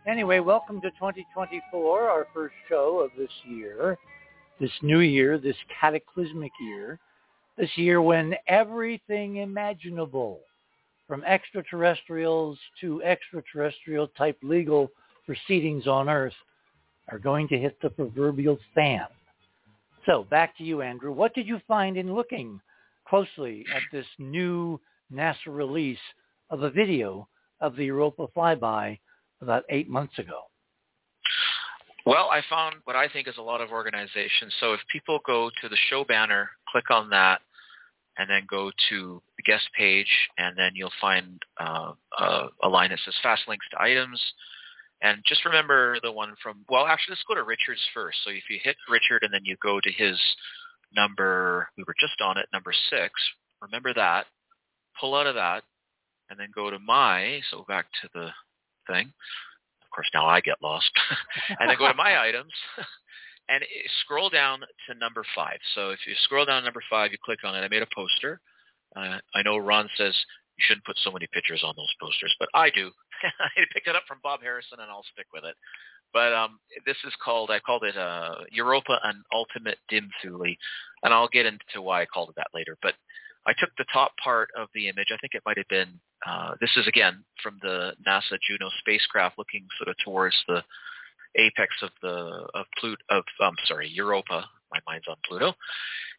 [0.09, 3.99] Anyway, welcome to 2024, our first show of this year,
[4.59, 6.99] this new year, this cataclysmic year,
[7.59, 10.41] this year when everything imaginable,
[11.07, 14.91] from extraterrestrials to extraterrestrial type legal
[15.27, 16.33] proceedings on Earth,
[17.13, 19.05] are going to hit the proverbial fan.
[20.07, 21.13] So back to you, Andrew.
[21.13, 22.63] What did you find in looking
[23.07, 24.81] closely at this new
[25.13, 25.99] NASA release
[26.49, 27.29] of a video
[27.61, 28.99] of the Europa flyby
[29.41, 30.43] about eight months ago?
[32.07, 34.55] Well, I found what I think is a lot of organizations.
[34.61, 37.41] So if people go to the show banner, click on that,
[38.17, 40.09] and then go to the guest page,
[40.39, 44.21] and then you'll find uh, a, a line that says fast links to items.
[45.03, 48.19] And just remember the one from, well, actually, let's go to Richard's first.
[48.25, 50.19] So if you hit Richard and then you go to his
[50.97, 53.13] number, we were just on it, number six,
[53.63, 54.27] remember that,
[54.99, 55.63] pull out of that,
[56.31, 58.31] and then go to my, so back to the
[58.89, 59.07] thing.
[59.83, 60.91] Of course, now I get lost.
[61.61, 62.53] and then go to my items
[63.49, 63.65] and
[64.01, 65.59] scroll down to number five.
[65.75, 67.61] So if you scroll down to number five, you click on it.
[67.61, 68.41] I made a poster.
[68.97, 70.15] Uh, I know Ron says
[70.57, 72.91] you shouldn't put so many pictures on those posters, but I do.
[73.41, 75.55] I picked it up from Bob Harrison, and I'll stick with it.
[76.13, 80.55] But um, this is called, I called it uh, Europa, an Ultimate Dim Thule,
[81.03, 82.77] and I'll get into why I called it that later.
[82.83, 82.95] But
[83.47, 85.09] I took the top part of the image.
[85.13, 89.39] I think it might have been, uh, this is again from the NASA Juno spacecraft
[89.39, 90.63] looking sort of towards the
[91.37, 94.45] apex of the, of Pluto, of, I'm um, sorry, Europa.
[94.73, 95.55] My mind's on Pluto.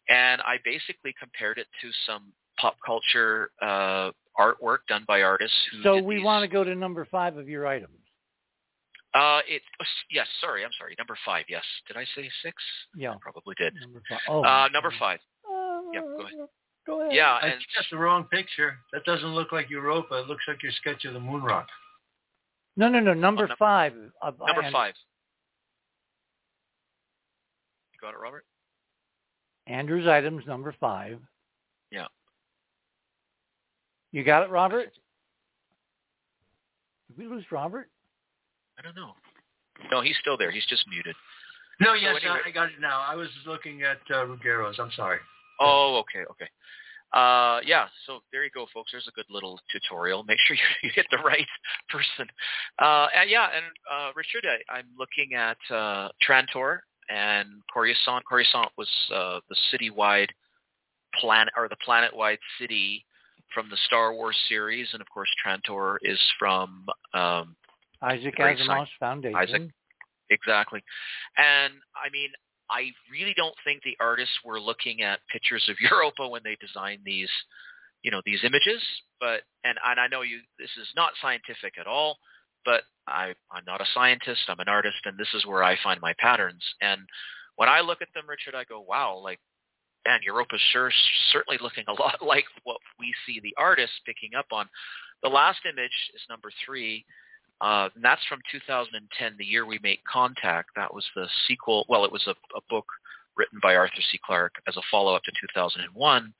[0.08, 5.56] And I basically compared it to some pop culture uh, artwork done by artists.
[5.82, 6.24] so we these...
[6.24, 7.94] want to go to number five of your items.
[9.12, 9.62] Uh, it
[10.10, 10.26] yes.
[10.40, 10.94] Sorry, I'm sorry.
[10.96, 11.44] Number five.
[11.48, 11.64] Yes.
[11.88, 12.62] Did I say six?
[12.94, 13.74] Yeah, I probably did.
[13.80, 14.20] Number five.
[14.28, 15.18] Oh, uh, number five.
[15.44, 16.04] Uh, yep.
[16.04, 16.48] Go ahead.
[16.86, 17.14] Go ahead.
[17.14, 18.78] Yeah, That's and just the wrong picture.
[18.92, 20.18] That doesn't look like Europa.
[20.20, 21.68] It looks like your sketch of the moon rock.
[22.76, 23.12] No, no, no.
[23.14, 23.92] Number, Oh, number- five.
[24.22, 24.94] Uh, number and- five.
[27.92, 28.44] You got it, Robert?
[29.66, 31.20] Andrew's items, number five.
[31.90, 32.06] Yeah.
[34.12, 34.92] You got it, Robert?
[37.08, 37.88] Did we lose Robert?
[38.78, 39.14] I don't know.
[39.90, 40.50] No, he's still there.
[40.50, 41.14] He's just muted.
[41.78, 43.00] No, yes, anyway- I, I got it now.
[43.06, 44.78] I was looking at uh, Rugero's.
[44.78, 45.18] I'm sorry.
[45.60, 46.48] Oh, okay, okay.
[47.12, 48.92] Uh, yeah, so there you go, folks.
[48.92, 50.22] There's a good little tutorial.
[50.24, 51.46] Make sure you, you hit the right
[51.88, 52.30] person.
[52.78, 56.78] Uh, and yeah, and uh, Richard, I, I'm looking at uh, Trantor
[57.08, 58.24] and Coruscant.
[58.26, 60.28] Coruscant was uh, the citywide
[61.18, 63.04] planet or the planet-wide city
[63.52, 67.56] from the Star Wars series, and of course, Trantor is from um,
[68.02, 68.90] Isaac Asimov's.
[69.00, 69.36] Foundation.
[69.36, 69.62] Isaac.
[70.30, 70.82] exactly.
[71.36, 72.30] And I mean,
[72.70, 77.00] I really don't think the artists were looking at pictures of Europa when they designed
[77.04, 77.30] these,
[78.02, 78.80] you know, these images.
[79.18, 82.18] But and and I know you, this is not scientific at all.
[82.64, 84.42] But I I'm not a scientist.
[84.48, 86.62] I'm an artist, and this is where I find my patterns.
[86.80, 87.00] And
[87.56, 89.40] when I look at them, Richard, I go, wow, like.
[90.08, 90.90] Man, Europa's sure
[91.30, 94.66] certainly looking a lot like what we see the artists picking up on.
[95.22, 97.04] The last image is number three,
[97.60, 100.70] uh, and that's from 2010, the year we make contact.
[100.76, 101.84] That was the sequel.
[101.88, 102.86] Well, it was a, a book
[103.36, 104.18] written by Arthur C.
[104.24, 106.34] Clarke as a follow-up to 2001.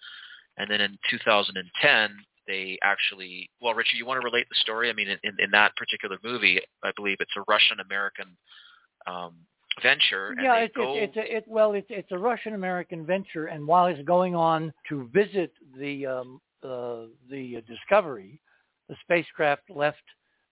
[0.56, 2.10] And then in 2010,
[2.46, 4.90] they actually, well, Richard, you want to relate the story?
[4.90, 8.36] I mean, in, in that particular movie, I believe it's a Russian-American
[9.06, 9.34] um,
[9.82, 10.28] venture.
[10.28, 13.46] And yeah, it's, go, it's, it's a it well, it's it's a Russian American venture,
[13.46, 18.40] and while it's going on to visit the um, uh, the Discovery,
[18.88, 20.02] the spacecraft left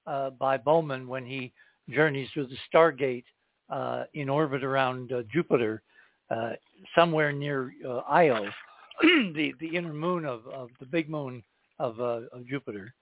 [0.08, 1.52] uh, by Bowman when he
[1.90, 3.24] journeys through the Stargate
[3.70, 5.82] uh, in orbit around uh, Jupiter,
[6.30, 6.52] uh,
[6.94, 8.46] somewhere near uh, Io,
[9.02, 11.42] the the inner moon of, of the big moon
[11.78, 12.92] of, uh, of Jupiter.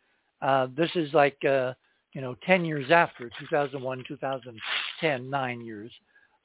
[0.76, 5.90] This is like you know 10 years after 2001, 2010, nine years.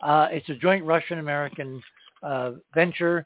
[0.04, 1.82] It's a joint Russian-American
[2.74, 3.26] venture.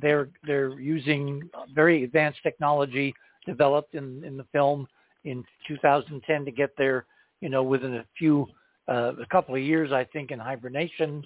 [0.00, 3.14] They're they're using very advanced technology
[3.46, 4.88] developed in in the film
[5.24, 7.06] in 2010 to get there.
[7.40, 8.46] You know, within a few
[8.88, 11.22] uh, a couple of years, I think, in hibernation.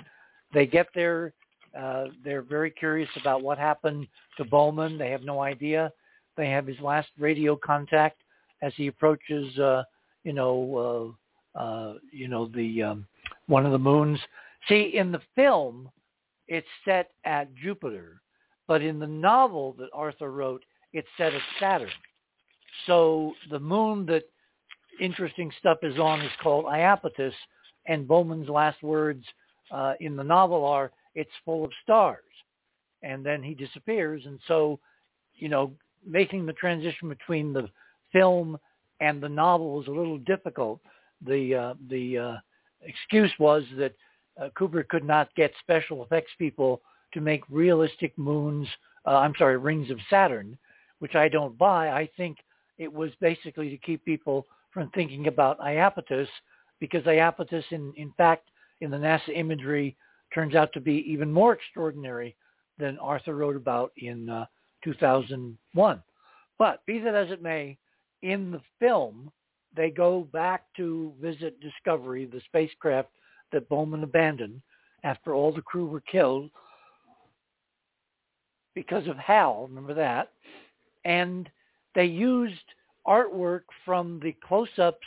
[0.52, 1.32] They get there.
[1.78, 4.06] Uh, they're very curious about what happened
[4.36, 4.98] to Bowman.
[4.98, 5.93] They have no idea.
[6.36, 8.23] They have his last radio contact
[8.62, 9.85] as he approaches, uh,
[10.24, 11.14] you know,
[11.56, 13.06] uh, uh, you know, the um,
[13.47, 14.18] one of the moons.
[14.68, 15.90] See, in the film,
[16.48, 18.20] it's set at Jupiter,
[18.66, 21.90] but in the novel that Arthur wrote, it's set at Saturn.
[22.86, 24.24] So the moon that
[25.01, 27.32] interesting stuff is on is called Iapetus,
[27.86, 29.24] and Bowman's last words
[29.70, 32.24] uh, in the novel are, "It's full of stars,"
[33.03, 34.27] and then he disappears.
[34.27, 34.78] And so,
[35.35, 35.73] you know,
[36.05, 37.69] making the transition between the
[38.12, 38.59] film
[39.01, 40.81] and the novel was a little difficult.
[41.27, 42.36] The uh, the uh,
[42.82, 43.94] excuse was that
[44.40, 46.82] uh, could not get special effects people
[47.15, 48.69] to make realistic moons.
[49.07, 50.59] Uh, I'm sorry, rings of Saturn,
[50.98, 51.90] which I don't buy.
[51.90, 52.39] I think
[52.78, 56.28] it was basically to keep people from thinking about Iapetus,
[56.81, 58.51] because Iapetus, in in fact,
[58.81, 59.97] in the NASA imagery,
[60.35, 62.36] turns out to be even more extraordinary
[62.78, 64.44] than Arthur wrote about in uh,
[64.85, 66.03] 2001.
[66.59, 67.78] But be that as it may,
[68.23, 69.31] in the film,
[69.74, 73.11] they go back to visit Discovery, the spacecraft
[73.53, 74.61] that Bowman abandoned
[75.05, 76.51] after all the crew were killed
[78.74, 80.32] because of Hal, remember that?
[81.05, 81.48] And
[81.97, 82.55] they used
[83.09, 85.06] artwork from the close-ups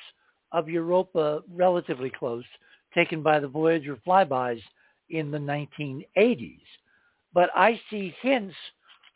[0.52, 2.44] of Europa, relatively close,
[2.94, 4.62] taken by the Voyager flybys
[5.10, 6.60] in the 1980s.
[7.34, 8.56] But I see hints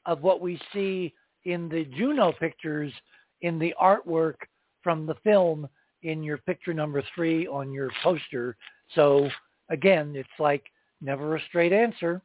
[0.06, 1.14] of what we see
[1.46, 2.94] in the Juno pictures
[3.42, 4.36] in the artwork
[4.84, 5.68] from the film
[6.04, 8.56] in your picture number three on your poster.
[8.94, 9.30] So
[9.70, 10.64] again, it's like
[11.02, 12.22] never a straight answer.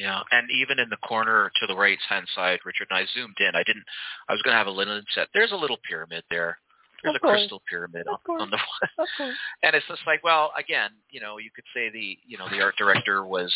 [0.00, 3.36] Yeah, and even in the corner to the right hand side, Richard, and I zoomed
[3.38, 3.54] in.
[3.54, 3.84] I didn't.
[4.30, 5.28] I was going to have a linen set.
[5.34, 6.56] There's a little pyramid there.
[7.02, 7.38] There's Of a course.
[7.40, 8.40] crystal pyramid on, Of course.
[8.42, 8.58] on the
[8.96, 9.10] course.
[9.62, 12.62] and it's just like, well, again, you know, you could say the, you know, the
[12.62, 13.52] art director was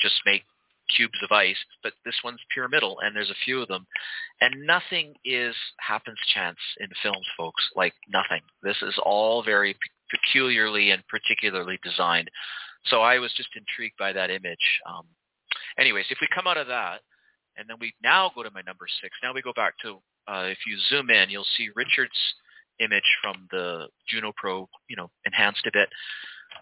[0.00, 0.42] just make
[0.96, 3.86] cubes of ice, but this one's pyramidal, and there's a few of them,
[4.40, 7.62] and nothing is happens chance in films, folks.
[7.76, 8.42] Like nothing.
[8.64, 12.28] This is all very pe- peculiarly and particularly designed.
[12.86, 14.66] So I was just intrigued by that image.
[14.88, 15.06] Um,
[15.78, 17.00] anyways, if we come out of that,
[17.56, 19.16] and then we now go to my number six.
[19.22, 19.94] Now we go back to
[20.28, 22.10] uh, if you zoom in, you'll see Richard's
[22.80, 25.88] image from the Juno Pro, you know, enhanced a bit,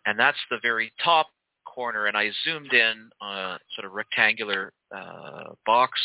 [0.06, 1.28] and that's the very top
[1.64, 2.06] corner.
[2.06, 5.98] And I zoomed in on a sort of rectangular uh, box,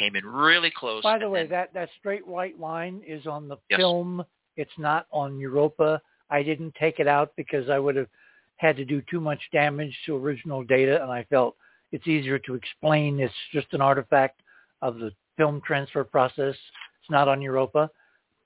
[0.00, 1.02] came in really close.
[1.02, 3.78] By the way, then- that, that straight white line is on the Yes.
[3.78, 4.24] film.
[4.56, 6.00] It's not on Europa.
[6.30, 8.08] I didn't take it out because I would have
[8.56, 11.56] had to do too much damage to original data, and I felt
[11.92, 13.20] it's easier to explain.
[13.20, 14.40] It's just an artifact
[14.82, 16.54] of the film transfer process.
[16.54, 17.90] It's not on Europa.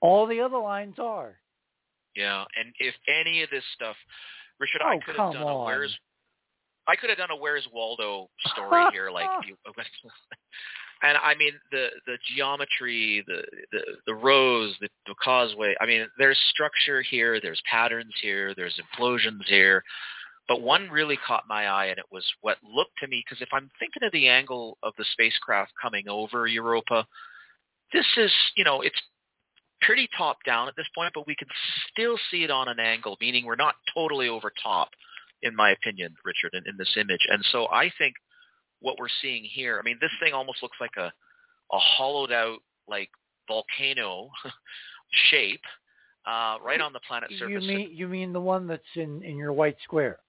[0.01, 1.35] All the other lines are.
[2.15, 3.95] Yeah, and if any of this stuff,
[4.59, 5.65] Richard, Oh, I could have done a on.
[5.65, 5.97] Where's
[6.87, 9.29] I could have done a Where's Waldo story here, like
[11.03, 15.75] and I mean the the geometry, the the the rows, the, the causeway.
[15.81, 19.83] I mean, there's structure here, there's patterns here, there's implosions here.
[20.47, 23.49] But one really caught my eye, and it was what looked to me because if
[23.53, 27.07] I'm thinking of the angle of the spacecraft coming over Europa,
[27.93, 28.99] this is you know it's
[29.81, 31.47] pretty top down at this point, but we can
[31.91, 34.89] still see it on an angle, meaning we're not totally over top,
[35.41, 37.25] in my opinion, Richard, in, in this image.
[37.29, 38.15] And so I think
[38.79, 41.11] what we're seeing here, I mean, this thing almost looks like a,
[41.71, 43.09] a hollowed out like
[43.47, 44.29] volcano
[45.31, 45.61] shape
[46.25, 47.63] uh, right on the planet surface.
[47.63, 50.19] You mean you mean the one that's in in your white square?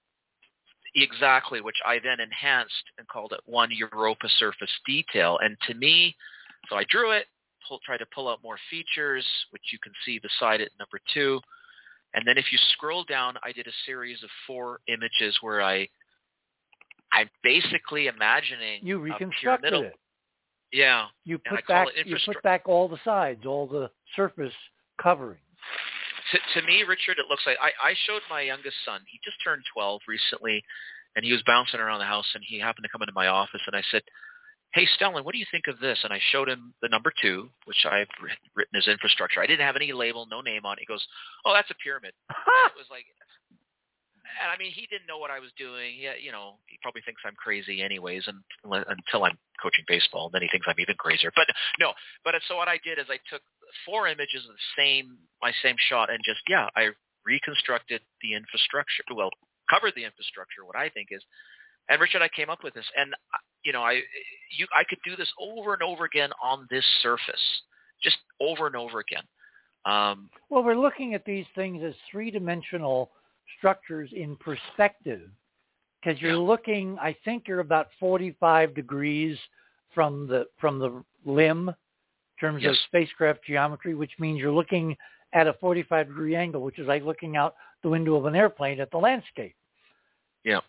[0.95, 5.37] Exactly, which I then enhanced and called it one Europa surface detail.
[5.41, 6.15] And to me,
[6.69, 7.25] so I drew it,
[7.67, 11.41] pull, tried to pull out more features, which you can see beside it, number two.
[12.13, 15.87] And then if you scroll down, I did a series of four images where I,
[17.11, 19.95] I'm basically imagining You reconstructed it.
[20.71, 24.53] Yeah, You put back it you put back all the sides, all the surface
[25.01, 25.39] covering.
[26.31, 29.01] To, to me, Richard, it looks like I, I showed my youngest son.
[29.07, 30.63] He just turned 12 recently,
[31.15, 33.61] and he was bouncing around the house, and he happened to come into my office,
[33.67, 34.01] and I said,
[34.73, 37.49] "Hey, Stellan, what do you think of this?" And I showed him the number two,
[37.65, 38.11] which I've
[38.55, 39.41] written as infrastructure.
[39.41, 40.81] I didn't have any label, no name on it.
[40.81, 41.05] He goes,
[41.45, 43.05] "Oh, that's a pyramid." it was like,
[44.41, 45.95] and I mean, he didn't know what I was doing.
[45.99, 50.41] Yeah, you know, he probably thinks I'm crazy anyways, and until I'm coaching baseball, then
[50.41, 51.31] he thinks I'm even crazier.
[51.35, 51.47] But
[51.79, 51.93] no,
[52.23, 53.41] but so what I did is I took
[53.85, 56.89] four images of the same my same shot and just yeah, I
[57.25, 59.03] reconstructed the infrastructure.
[59.13, 59.31] Well,
[59.69, 60.65] covered the infrastructure.
[60.65, 61.21] What I think is,
[61.89, 63.13] and Richard, I came up with this, and
[63.63, 64.01] you know, I
[64.57, 67.45] you I could do this over and over again on this surface,
[68.01, 69.23] just over and over again.
[69.85, 73.11] Um, well, we're looking at these things as three-dimensional
[73.57, 75.29] structures in perspective
[76.05, 76.97] because you're looking.
[76.99, 79.37] I think you're about 45 degrees
[79.93, 81.75] from the from the limb in
[82.39, 82.71] terms yes.
[82.71, 84.95] of spacecraft geometry, which means you're looking
[85.33, 88.79] at a 45 degree angle, which is like looking out the window of an airplane
[88.79, 89.55] at the landscape.
[90.43, 90.59] Yeah.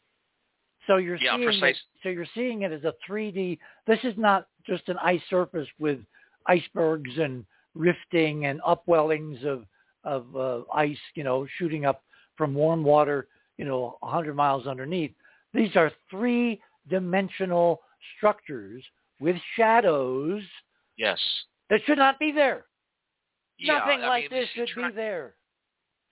[0.86, 1.77] So you're yeah, seeing precise.
[1.77, 3.59] it, so you're seeing it as a 3D.
[3.86, 5.98] This is not just an ice surface with
[6.47, 7.44] icebergs and
[7.74, 9.65] rifting and upwellings of
[10.05, 12.03] of uh, ice, you know, shooting up
[12.37, 15.13] from warm water, you know, 100 miles underneath.
[15.55, 17.81] These are three-dimensional
[18.17, 18.85] structures
[19.21, 20.43] with shadows.
[20.97, 21.19] Yes.
[21.71, 22.67] That should not be there.
[23.59, 25.35] Yeah, Nothing I like mean, this should tri- be there.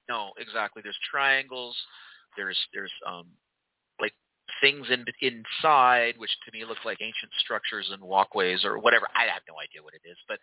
[0.08, 0.82] No, exactly.
[0.82, 1.76] There's triangles.
[2.36, 3.26] There's there's um
[4.00, 4.12] like
[4.60, 9.06] things in inside, which to me look like ancient structures and walkways or whatever.
[9.14, 10.38] I have no idea what it is, but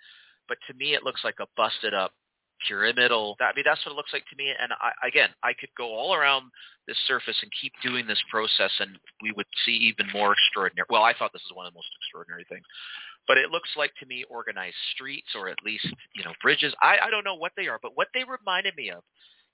[0.48, 2.14] but to me it looks like a busted up
[2.68, 3.38] pyramidal.
[3.40, 4.52] I mean that's what it looks like to me.
[4.52, 6.52] And I, again, I could go all around
[6.88, 10.88] this surface and keep doing this process, and we would see even more extraordinary.
[10.90, 12.66] Well, I thought this is one of the most extraordinary things
[13.28, 16.98] but it looks like to me organized streets or at least you know bridges i
[17.04, 19.04] i don't know what they are but what they reminded me of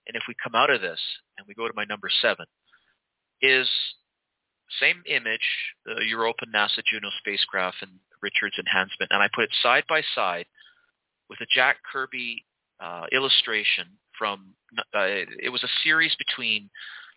[0.08, 1.00] and if we come out of this
[1.38, 2.46] and we go to my number seven
[3.42, 3.70] is
[4.80, 9.84] same image the europa nasa juno spacecraft and richard's enhancement and i put it side
[9.88, 10.46] by side
[11.30, 12.44] with a jack kirby
[12.80, 13.86] uh, illustration
[14.18, 16.70] from uh, it was a series between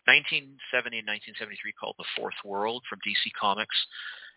[0.08, 3.76] 1970 and 1973 called the fourth world from dc comics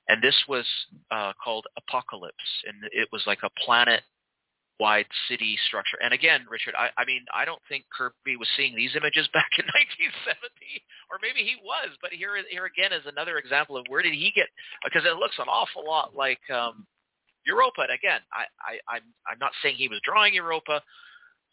[0.08, 0.66] and this was
[1.12, 5.98] uh, called Apokolips, and it was like a planet-wide city structure.
[6.04, 9.50] And again, Richard, I, I mean, I don't think Kirby was seeing these images back
[9.58, 11.96] in 1970, or maybe he was.
[12.02, 14.48] But here, here again is another example of where did he get?
[14.84, 16.86] Because it looks an awful lot like um,
[17.46, 17.88] Europa.
[17.88, 20.84] And again, I, I, I'm, I'm not saying he was drawing Europa,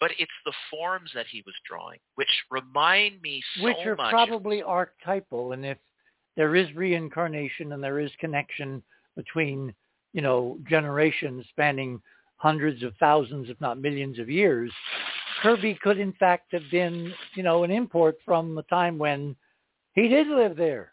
[0.00, 4.10] but it's the forms that he was drawing, which remind me so which are much.
[4.10, 5.52] probably archetypal.
[5.52, 5.78] And if
[6.36, 8.82] there is reincarnation and there is connection
[9.14, 9.74] between,
[10.14, 12.00] you know, generations spanning
[12.36, 14.72] hundreds of thousands, if not millions of years,
[15.42, 19.36] Kirby could in fact have been, you know, an import from the time when
[19.94, 20.92] he did live there.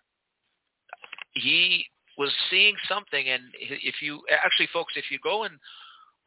[1.33, 1.85] He
[2.17, 5.53] was seeing something, and if you actually, folks, if you go and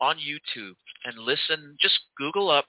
[0.01, 0.75] on YouTube
[1.05, 2.67] and listen, just Google up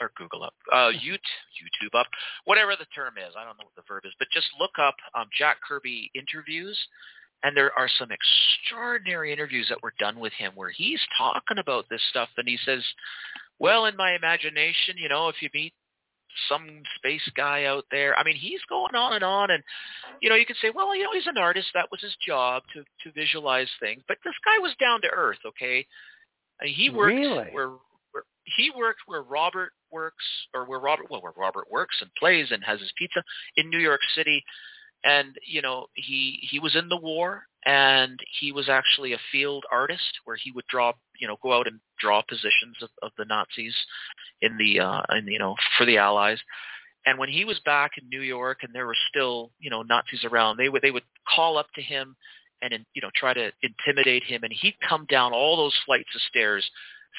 [0.00, 2.06] or Google up, uh, YouTube up,
[2.44, 3.34] whatever the term is.
[3.36, 6.78] I don't know what the verb is, but just look up um, Jack Kirby interviews,
[7.42, 11.86] and there are some extraordinary interviews that were done with him where he's talking about
[11.90, 12.82] this stuff, and he says,
[13.58, 15.72] "Well, in my imagination, you know, if you meet
[16.48, 18.18] some space guy out there.
[18.18, 19.62] I mean, he's going on and on, and
[20.20, 21.68] you know, you could say, well, you know, he's an artist.
[21.74, 24.02] That was his job to to visualize things.
[24.08, 25.38] But this guy was down to earth.
[25.46, 25.86] Okay,
[26.60, 27.48] I mean, he worked really?
[27.52, 27.70] where,
[28.12, 28.24] where
[28.56, 30.24] he worked where Robert works,
[30.54, 33.22] or where Robert well, where Robert works and plays and has his pizza
[33.56, 34.42] in New York City.
[35.04, 39.64] And you know, he he was in the war, and he was actually a field
[39.70, 43.24] artist where he would draw, you know, go out and draw positions of, of the
[43.24, 43.74] Nazis
[44.40, 46.38] in the uh, in you know for the Allies.
[47.04, 50.24] And when he was back in New York, and there were still you know Nazis
[50.24, 51.04] around, they would they would
[51.34, 52.16] call up to him
[52.62, 56.20] and you know try to intimidate him, and he'd come down all those flights of
[56.22, 56.68] stairs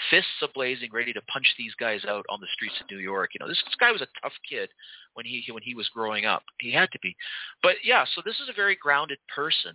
[0.10, 3.32] fists ablazing, ready to punch these guys out on the streets of New York.
[3.34, 4.70] You know, this, this guy was a tough kid
[5.14, 6.44] when he when he was growing up.
[6.60, 7.16] He had to be,
[7.64, 8.06] but yeah.
[8.16, 9.74] So this is a very grounded person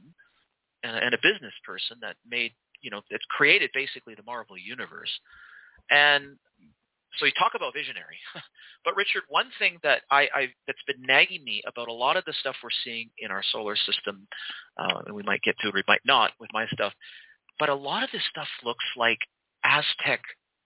[0.82, 2.52] and, and a business person that made
[2.82, 5.10] you know that created basically the Marvel universe.
[5.90, 6.36] And
[7.18, 8.18] so you talk about visionary,
[8.84, 12.24] but Richard, one thing that I, I that's been nagging me about a lot of
[12.24, 14.26] the stuff we're seeing in our solar system,
[14.78, 16.93] uh, and we might get to it, we might not with my stuff,
[17.59, 19.18] but a lot of this stuff looks like
[19.64, 20.20] Aztec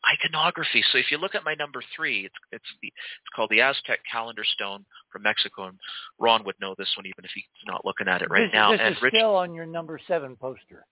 [0.06, 0.85] iconography.
[0.93, 4.01] So if you look at my number three, it's it's the it's called the Aztec
[4.10, 5.78] calendar stone from Mexico, and
[6.18, 8.73] Ron would know this one even if he's not looking at it right this, now.
[8.73, 10.86] This and is Rich, still on your number seven poster.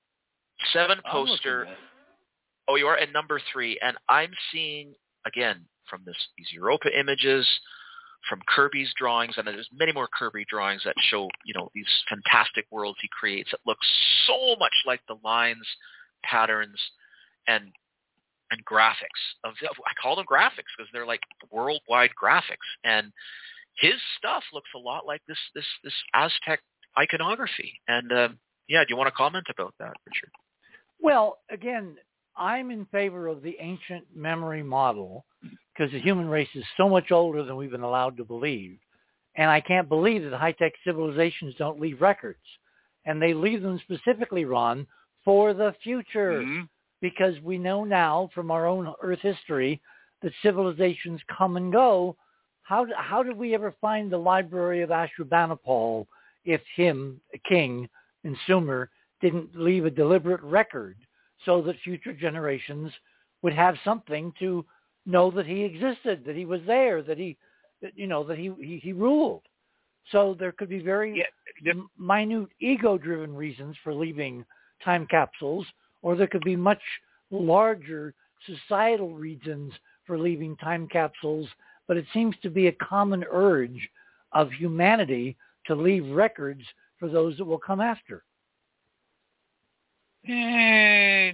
[0.72, 1.58] seven poster.
[1.60, 1.84] looking at it.
[2.66, 4.94] Oh, you are at number three, and I'm seeing
[5.26, 7.46] again from this these Europa images,
[8.28, 12.66] from Kirby's drawings, and there's many more Kirby drawings that show you know these fantastic
[12.70, 13.78] worlds he creates that look
[14.26, 15.66] so much like the lines,
[16.24, 16.78] patterns,
[17.46, 17.72] and
[18.50, 23.12] and graphics of I call them graphics because they're like worldwide graphics and
[23.78, 26.60] his stuff looks a lot like this this this Aztec
[26.98, 27.80] iconography.
[27.88, 28.28] And uh,
[28.68, 30.30] yeah, do you want to comment about that, Richard?
[31.00, 31.96] Well, again,
[32.36, 35.24] I'm in favor of the ancient memory model
[35.72, 38.78] because the human race is so much older than we've been allowed to believe.
[39.36, 42.38] And I can't believe that high-tech civilizations don't leave records.
[43.04, 44.86] And they leave them specifically, Ron,
[45.24, 46.40] for the future.
[46.40, 46.68] Mhm.
[47.00, 49.80] Because we know now from our own Earth history
[50.22, 52.16] that civilizations come and go.
[52.62, 56.06] How, how did we ever find the library of Ashurbanipal
[56.44, 57.88] if him, a king,
[58.22, 58.90] in Sumer,
[59.20, 60.96] didn't leave a deliberate record
[61.44, 62.92] so that future generations
[63.42, 64.64] would have something to
[65.06, 67.36] know that he existed, that he was there, that he,
[67.82, 69.42] that, you know, that he, he, he ruled.
[70.10, 71.24] So there could be very
[71.62, 74.44] Yeah, m- minute ego-driven reasons for leaving
[74.84, 75.66] time capsules,
[76.02, 76.80] or there could be much
[77.30, 78.14] larger
[78.46, 79.72] societal reasons
[80.06, 81.48] for leaving time capsules.
[81.86, 83.88] But it seems to be a common urge
[84.32, 85.36] of humanity
[85.66, 86.62] to leave records
[86.98, 88.24] for those that will come after.
[90.28, 91.32] Eh,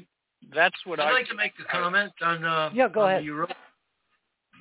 [0.55, 3.25] that's what I'd I like to make a comment on uh, Yeah, go on ahead.
[3.25, 3.49] Euro-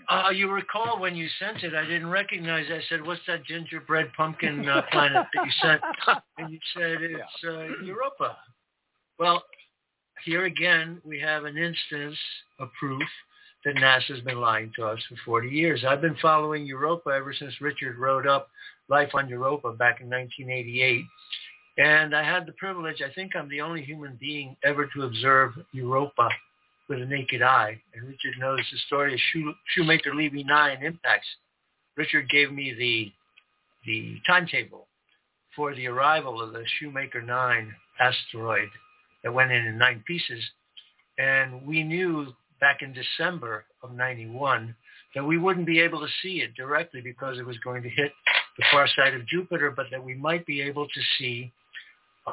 [0.10, 2.66] Uh, you recall when you sent it, I didn't recognize.
[2.70, 2.74] It.
[2.74, 5.82] I said, "What's that gingerbread pumpkin uh, planet that you sent?"
[6.38, 8.38] And you said it's uh, Europa.
[9.20, 9.44] Well,
[10.26, 12.18] here again we have an instance
[12.60, 13.02] of proof
[13.66, 15.84] that NASA's been lying to us for 40 years.
[15.88, 18.50] I've been following Europa ever since Richard wrote up
[18.88, 21.04] Life on Europa back in 1988.
[21.80, 25.54] And I had the privilege, I think I'm the only human being ever to observe
[25.72, 26.28] Europa
[26.90, 27.82] with a naked eye.
[27.94, 31.28] And Richard knows the story of Shoe, Shoemaker Levy 9 impacts.
[31.96, 33.14] Richard gave me the,
[33.86, 34.88] the timetable
[35.56, 38.68] for the arrival of the Shoemaker 9 asteroid
[39.24, 40.44] that went in in nine pieces.
[41.18, 44.76] And we knew back in December of 91
[45.16, 48.12] that we wouldn't be able to see it directly because it was going to hit
[48.58, 51.54] the far side of Jupiter, but that we might be able to see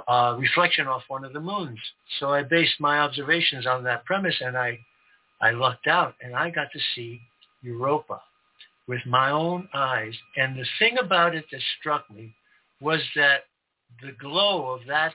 [0.08, 1.78] uh, reflection off one of the moons.
[2.18, 4.78] So I based my observations on that premise, and I,
[5.40, 7.20] I lucked out, and I got to see
[7.62, 8.20] Europa
[8.88, 10.14] with my own eyes.
[10.36, 12.34] And the thing about it that struck me
[12.80, 13.44] was that
[14.02, 15.14] the glow of that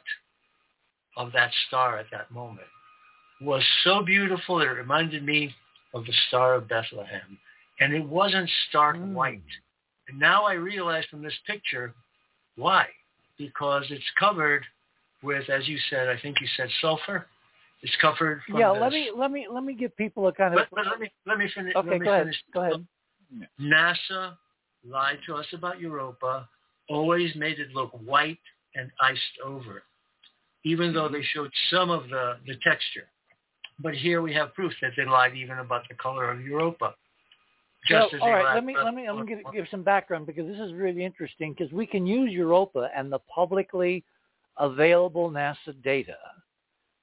[1.17, 2.67] of that star at that moment
[3.41, 5.53] was so beautiful that it reminded me
[5.93, 7.37] of the Star of Bethlehem.
[7.79, 9.13] And it wasn't stark Mm.
[9.13, 9.41] white.
[10.07, 11.93] And now I realize from this picture
[12.55, 12.93] why.
[13.41, 14.63] Because it's covered
[15.23, 17.25] with, as you said, I think you said sulfur.
[17.83, 20.67] It's covered from yeah, let me let me let me give people a kind of
[20.71, 21.75] but let me let me finish.
[21.75, 21.89] okay.
[21.89, 22.23] let me Go ahead.
[22.23, 22.43] finish.
[22.53, 22.85] Go ahead.
[23.59, 24.33] NASA
[24.87, 26.47] lied to us about Europa.
[26.89, 28.37] Always made it look white
[28.75, 29.81] and iced over,
[30.63, 31.39] even though they mm-hmm.
[31.39, 33.07] showed some of the the texture.
[33.79, 36.93] But here we have proof that they lied even about the color of Europa.
[37.87, 39.67] Just So, as all right, let me let me the let me color- give, give
[39.71, 44.03] some background because this is really interesting because we can use Europa and the publicly
[44.57, 46.17] available NASA data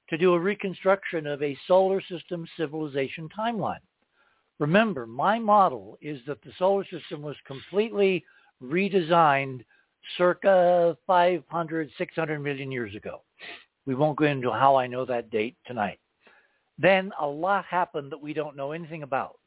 [0.09, 3.81] to do a reconstruction of a solar system civilization timeline.
[4.59, 8.23] Remember, my model is that the solar system was completely
[8.61, 9.63] redesigned
[10.17, 13.21] circa 500, 600 million years ago.
[13.85, 15.99] We won't go into how I know that date tonight.
[16.77, 19.39] Then a lot happened that we don't know anything about.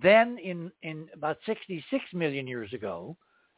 [0.00, 3.16] Then in, in about 66 million years ago,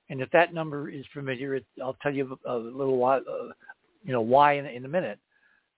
[0.09, 3.53] and if that number is familiar, it, I'll tell you a, a little while, uh,
[4.03, 5.19] you know, why in, in a minute.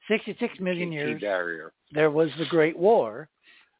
[0.08, 1.72] 66 million years, barrier.
[1.92, 3.28] there was the Great War,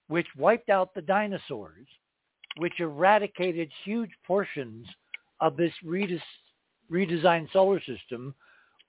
[0.08, 1.86] which wiped out the dinosaurs,
[2.56, 4.86] which eradicated huge portions
[5.40, 6.20] of this redes-
[6.90, 8.34] redesigned solar system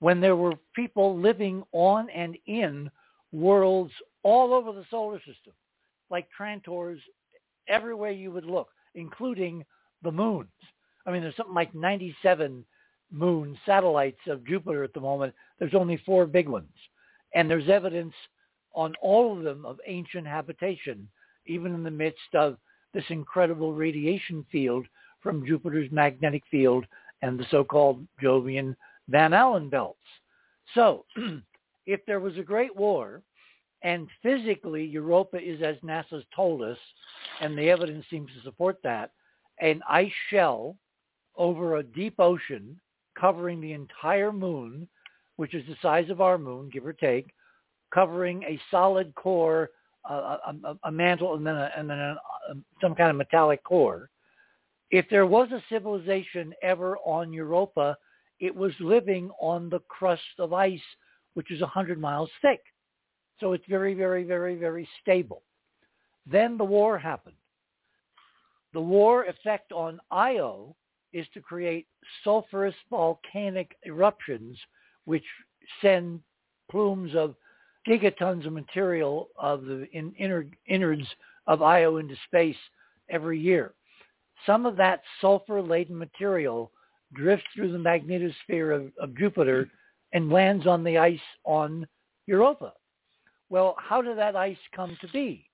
[0.00, 2.90] when there were people living on and in
[3.32, 3.92] worlds
[4.22, 5.52] all over the solar system,
[6.10, 7.00] like Trantors
[7.68, 9.64] everywhere you would look, including
[10.02, 10.48] the moons.
[11.06, 12.64] I mean, there's something like 97
[13.12, 15.34] moon satellites of Jupiter at the moment.
[15.58, 16.72] There's only four big ones.
[17.34, 18.14] And there's evidence
[18.74, 21.08] on all of them of ancient habitation,
[21.46, 22.56] even in the midst of
[22.92, 24.86] this incredible radiation field
[25.22, 26.86] from Jupiter's magnetic field
[27.22, 28.76] and the so-called Jovian
[29.08, 29.98] Van Allen belts.
[30.74, 31.04] So
[31.86, 33.22] if there was a great war
[33.82, 36.78] and physically Europa is as NASA's told us,
[37.40, 39.12] and the evidence seems to support that,
[39.60, 40.76] an ice shell
[41.36, 42.80] over a deep ocean
[43.18, 44.88] covering the entire moon,
[45.36, 47.30] which is the size of our moon, give or take,
[47.92, 49.70] covering a solid core,
[50.08, 52.16] a, a, a mantle, and then, a, and then a,
[52.80, 54.10] some kind of metallic core.
[54.90, 57.96] If there was a civilization ever on Europa,
[58.38, 60.80] it was living on the crust of ice,
[61.34, 62.60] which is 100 miles thick.
[63.40, 65.42] So it's very, very, very, very stable.
[66.26, 67.36] Then the war happened.
[68.72, 70.74] The war effect on Io
[71.12, 71.86] is to create
[72.24, 74.58] sulfurous volcanic eruptions,
[75.04, 75.24] which
[75.80, 76.20] send
[76.70, 77.36] plumes of
[77.86, 81.06] gigatons of material of the in, inner, innards
[81.46, 82.56] of Io into space
[83.08, 83.74] every year.
[84.44, 86.72] Some of that sulfur-laden material
[87.14, 89.70] drifts through the magnetosphere of, of Jupiter
[90.12, 91.86] and lands on the ice on
[92.26, 92.72] Europa.
[93.48, 95.48] Well, how did that ice come to be?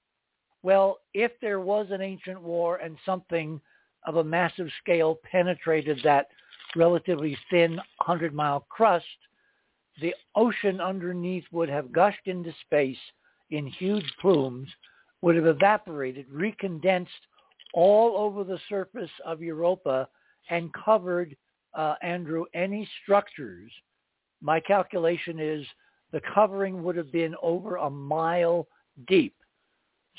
[0.62, 3.60] Well, if there was an ancient war and something
[4.06, 6.28] of a massive scale penetrated that
[6.76, 9.04] relatively thin 100-mile crust,
[10.00, 12.98] the ocean underneath would have gushed into space
[13.50, 14.68] in huge plumes,
[15.20, 17.08] would have evaporated, recondensed
[17.74, 20.08] all over the surface of Europa
[20.50, 21.36] and covered,
[21.74, 23.70] uh, Andrew, any structures.
[24.40, 25.64] My calculation is
[26.12, 28.66] the covering would have been over a mile
[29.08, 29.34] deep.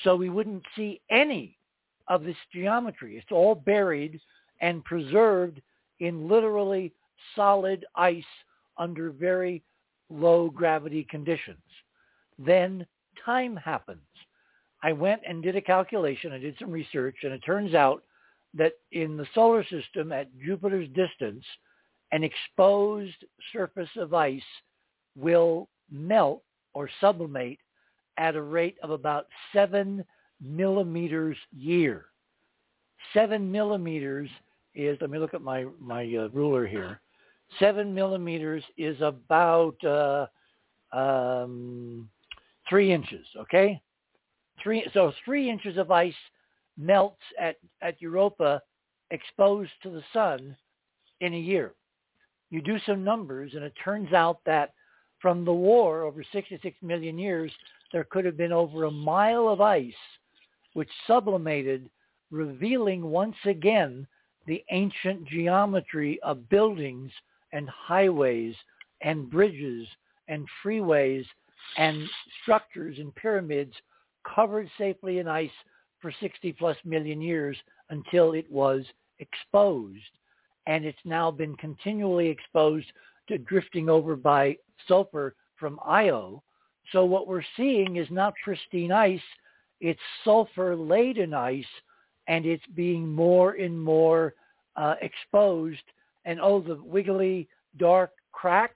[0.03, 1.57] So we wouldn't see any
[2.07, 3.17] of this geometry.
[3.17, 4.19] It's all buried
[4.61, 5.61] and preserved
[5.99, 6.91] in literally
[7.35, 8.23] solid ice
[8.77, 9.61] under very
[10.09, 11.57] low gravity conditions.
[12.39, 12.85] Then
[13.23, 14.01] time happens.
[14.81, 16.33] I went and did a calculation.
[16.33, 18.03] I did some research, and it turns out
[18.55, 21.43] that in the solar system at Jupiter's distance,
[22.11, 24.41] an exposed surface of ice
[25.15, 26.43] will melt
[26.73, 27.59] or sublimate
[28.17, 30.03] at a rate of about seven
[30.41, 32.05] millimeters year.
[33.13, 34.29] Seven millimeters
[34.75, 36.99] is, let me look at my, my uh, ruler here.
[37.59, 40.25] Seven millimeters is about uh,
[40.95, 42.09] um,
[42.67, 43.79] three inches, okay?
[44.61, 46.13] Three, so three inches of ice
[46.77, 48.61] melts at, at Europa
[49.11, 50.55] exposed to the sun
[51.21, 51.73] in a year.
[52.49, 54.73] You do some numbers and it turns out that
[55.23, 57.49] from the war over 66 million years,
[57.93, 59.93] there could have been over a mile of ice
[60.73, 61.89] which sublimated,
[62.29, 64.05] revealing once again
[64.47, 67.09] the ancient geometry of buildings
[67.53, 68.53] and highways
[69.01, 69.87] and bridges
[70.27, 71.23] and freeways
[71.77, 72.03] and
[72.41, 73.73] structures and pyramids
[74.35, 75.49] covered safely in ice
[76.01, 77.55] for 60 plus million years
[77.91, 78.83] until it was
[79.19, 80.01] exposed.
[80.67, 82.91] And it's now been continually exposed
[83.27, 86.43] to drifting over by sulfur from Io.
[86.91, 89.21] So what we're seeing is not pristine ice,
[89.79, 91.65] it's sulfur-laden ice,
[92.27, 94.33] and it's being more and more
[94.75, 95.83] uh, exposed.
[96.25, 97.47] And oh, the wiggly
[97.77, 98.75] dark cracks,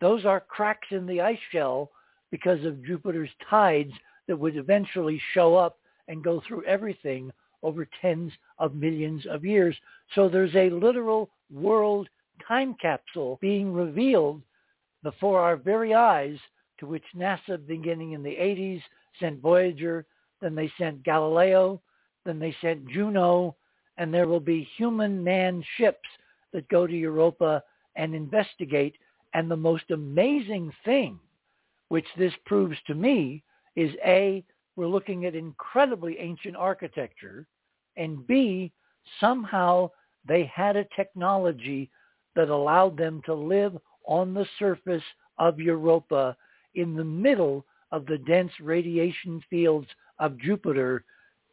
[0.00, 1.90] those are cracks in the ice shell
[2.30, 3.92] because of Jupiter's tides
[4.26, 5.78] that would eventually show up
[6.08, 7.30] and go through everything
[7.62, 9.76] over tens of millions of years.
[10.14, 12.08] So there's a literal world
[12.46, 14.42] time capsule being revealed
[15.02, 16.38] before our very eyes
[16.78, 18.82] to which NASA beginning in the 80s
[19.20, 20.06] sent Voyager,
[20.40, 21.80] then they sent Galileo,
[22.24, 23.56] then they sent Juno,
[23.96, 26.08] and there will be human manned ships
[26.52, 27.62] that go to Europa
[27.96, 28.96] and investigate.
[29.34, 31.18] And the most amazing thing,
[31.88, 33.42] which this proves to me,
[33.76, 34.44] is A,
[34.76, 37.46] we're looking at incredibly ancient architecture,
[37.96, 38.72] and B,
[39.20, 39.90] somehow
[40.26, 41.90] they had a technology
[42.36, 45.02] that allowed them to live on the surface
[45.38, 46.36] of Europa
[46.74, 49.88] in the middle of the dense radiation fields
[50.18, 51.04] of Jupiter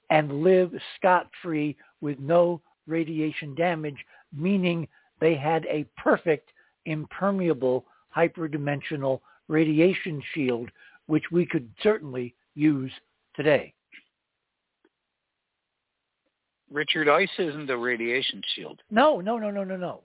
[0.09, 4.87] and live scot-free with no radiation damage, meaning
[5.19, 6.49] they had a perfect
[6.85, 7.85] impermeable
[8.15, 10.69] hyperdimensional radiation shield,
[11.05, 12.91] which we could certainly use
[13.35, 13.73] today.
[16.71, 18.81] Richard, ice isn't a radiation shield.
[18.89, 20.01] No, no, no, no, no, no.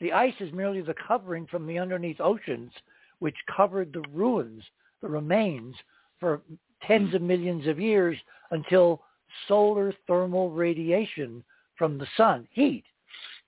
[0.00, 2.70] The ice is merely the covering from the underneath oceans,
[3.18, 4.62] which covered the ruins,
[5.02, 5.74] the remains,
[6.20, 6.40] for
[6.86, 8.16] tens of millions of years
[8.50, 9.02] until
[9.46, 11.42] solar thermal radiation
[11.76, 12.84] from the sun, heat,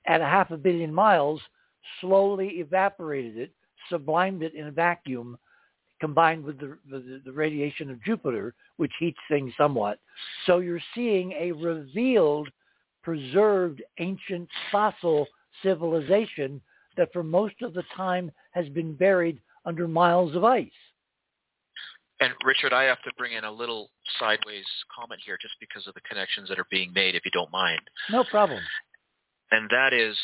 [0.07, 1.41] at a half a billion miles,
[2.01, 3.53] slowly evaporated it,
[3.89, 5.39] sublimed it in a vacuum,
[6.01, 9.99] combined with the, the, the radiation of Jupiter, which heats things somewhat.
[10.47, 12.49] So you're seeing a revealed,
[13.03, 15.27] preserved, ancient fossil
[15.63, 16.61] civilization
[16.97, 20.71] that for most of the time has been buried under miles of ice.
[22.21, 25.95] And Richard, I have to bring in a little sideways comment here just because of
[25.95, 27.81] the connections that are being made, if you don't mind.
[28.11, 28.61] No problem.
[29.51, 30.17] And that is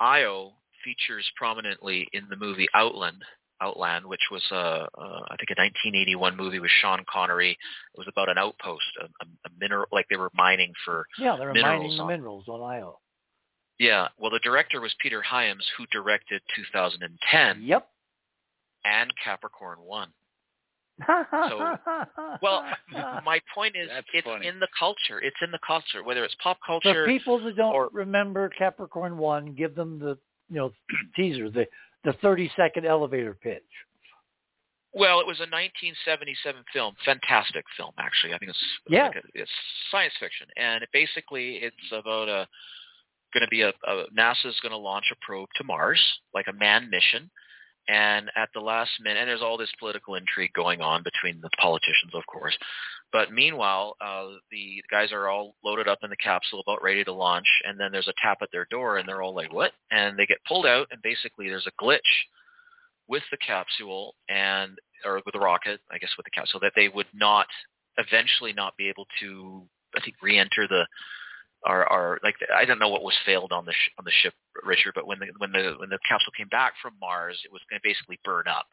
[0.00, 0.52] Io
[0.84, 3.22] features prominently in the movie Outland,
[3.62, 7.52] Outland, which was a, a I think a 1981 movie with Sean Connery.
[7.52, 11.36] It was about an outpost, a, a, a mineral, like they were mining for yeah,
[11.38, 12.98] they were mining the on, minerals on Io.
[13.80, 17.62] Yeah, well, the director was Peter Hyams, who directed 2010.
[17.62, 17.88] Yep.
[18.84, 20.08] And Capricorn One.
[21.06, 21.76] So,
[22.42, 22.62] well,
[23.24, 24.46] my point is, That's it's funny.
[24.46, 25.18] in the culture.
[25.22, 27.06] It's in the culture, whether it's pop For culture.
[27.06, 30.18] people that don't or- remember Capricorn One, give them the
[30.50, 30.72] you know
[31.16, 31.66] teaser, the
[32.04, 33.62] the thirty second elevator pitch.
[34.92, 38.34] Well, it was a 1977 film, fantastic film actually.
[38.34, 39.04] I think it's Yeah.
[39.06, 39.50] like a, it's
[39.90, 42.46] science fiction, and it basically it's about a
[43.32, 46.00] going to be a, a NASA's going to launch a probe to Mars,
[46.34, 47.30] like a manned mission.
[47.88, 51.50] And at the last minute, and there's all this political intrigue going on between the
[51.58, 52.56] politicians, of course.
[53.12, 57.12] But meanwhile, uh, the guys are all loaded up in the capsule, about ready to
[57.12, 60.16] launch, and then there's a tap at their door, and they're all like, "What?" And
[60.16, 61.98] they get pulled out, and basically there's a glitch
[63.08, 66.88] with the capsule and or with the rocket, I guess with the capsule, that they
[66.88, 67.48] would not
[67.96, 69.66] eventually not be able to,
[69.96, 70.86] I think, re-enter the
[71.64, 74.34] or, or like I don't know what was failed on the sh- on the ship,
[74.64, 77.60] Richard, but when the when the when the capsule came back from Mars, it was
[77.68, 78.66] going to basically burn up.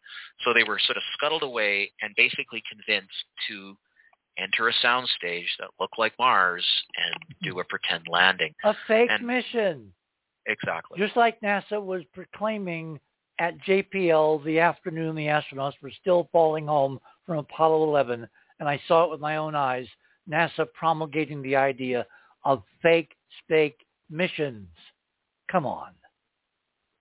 [0.43, 3.75] So they were sort of scuttled away and basically convinced to
[4.37, 6.65] enter a soundstage that looked like Mars
[6.95, 8.53] and do a pretend landing.
[8.63, 9.91] A fake And- mission,
[10.45, 10.97] Exactly.
[10.99, 12.99] just like NASA was proclaiming
[13.39, 18.27] at JPL the afternoon the astronauts were still falling home from Apollo 11,
[18.59, 19.87] and I saw it with my own eyes.
[20.29, 22.05] NASA promulgating the idea
[22.43, 23.15] of fake
[23.47, 24.67] fake missions.
[25.51, 25.91] Come on.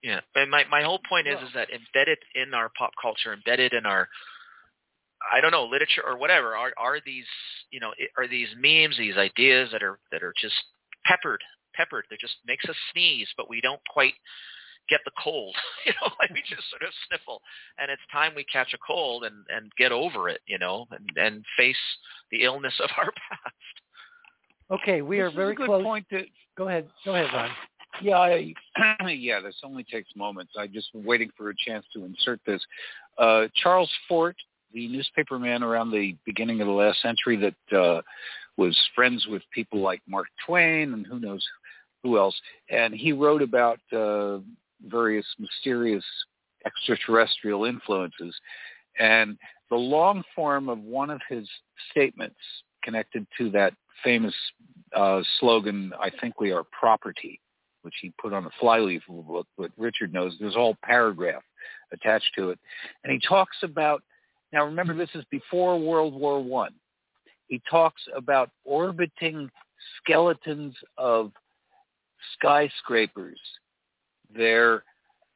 [0.02, 3.72] Yeah, but my my whole point is is that embedded in our pop culture, embedded
[3.72, 4.08] in our
[5.32, 7.24] I don't know literature or whatever are are these
[7.70, 10.54] you know are these memes, these ideas that are that are just
[11.04, 11.42] peppered
[11.74, 14.14] peppered that just makes us sneeze, but we don't quite
[14.88, 15.54] get the cold,
[15.86, 17.42] you know, like we just sort of sniffle,
[17.78, 21.10] and it's time we catch a cold and and get over it, you know, and
[21.16, 21.76] and face
[22.30, 23.76] the illness of our past.
[24.70, 25.82] Okay, we This are very close.
[25.82, 26.24] point to
[26.56, 26.88] Go ahead.
[27.04, 27.50] Go ahead, Ron.
[28.02, 28.54] Yeah, I,
[29.08, 29.40] yeah.
[29.40, 30.52] This only takes moments.
[30.58, 32.62] I'm just waiting for a chance to insert this.
[33.18, 34.36] Uh, Charles Fort,
[34.72, 38.02] the newspaperman around the beginning of the last century, that uh,
[38.56, 41.46] was friends with people like Mark Twain and who knows
[42.02, 42.38] who else,
[42.70, 44.38] and he wrote about uh,
[44.86, 46.04] various mysterious
[46.64, 48.34] extraterrestrial influences.
[48.98, 49.36] And
[49.70, 51.48] the long form of one of his
[51.90, 52.36] statements
[52.82, 54.34] connected to that famous
[54.94, 57.40] uh, slogan, I think we are property,
[57.82, 60.76] which he put on the flyleaf of the book, but Richard knows there's a whole
[60.82, 61.42] paragraph
[61.92, 62.58] attached to it.
[63.04, 64.02] And he talks about,
[64.52, 66.74] now remember this is before World War One.
[67.48, 69.48] He talks about orbiting
[69.98, 71.32] skeletons of
[72.34, 73.38] skyscrapers,
[74.34, 74.82] their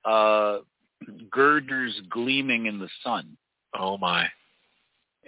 [0.04, 0.58] uh,
[1.30, 3.36] girders gleaming in the sun.
[3.78, 4.26] Oh my.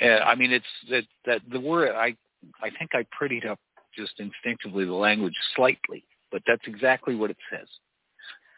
[0.00, 2.16] Uh, I mean, it's that that the word I
[2.62, 3.58] I think I prettied up
[3.96, 7.68] just instinctively the language slightly, but that's exactly what it says.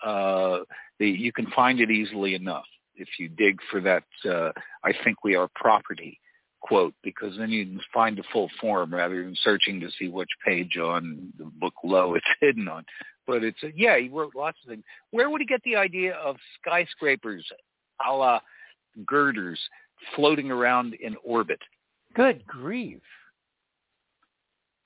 [0.04, 0.58] Uh,
[0.98, 2.66] the, you can find it easily enough
[2.96, 4.04] if you dig for that.
[4.24, 4.52] Uh,
[4.84, 6.20] I think we are property
[6.64, 10.30] quote because then you can find the full form rather than searching to see which
[10.44, 12.84] page on the book low it's hidden on.
[13.26, 14.84] But it's a, yeah, he wrote lots of things.
[15.10, 17.46] Where would he get the idea of skyscrapers,
[18.06, 18.40] a la
[19.06, 19.60] girders,
[20.16, 21.60] floating around in orbit?
[22.14, 23.02] Good grief.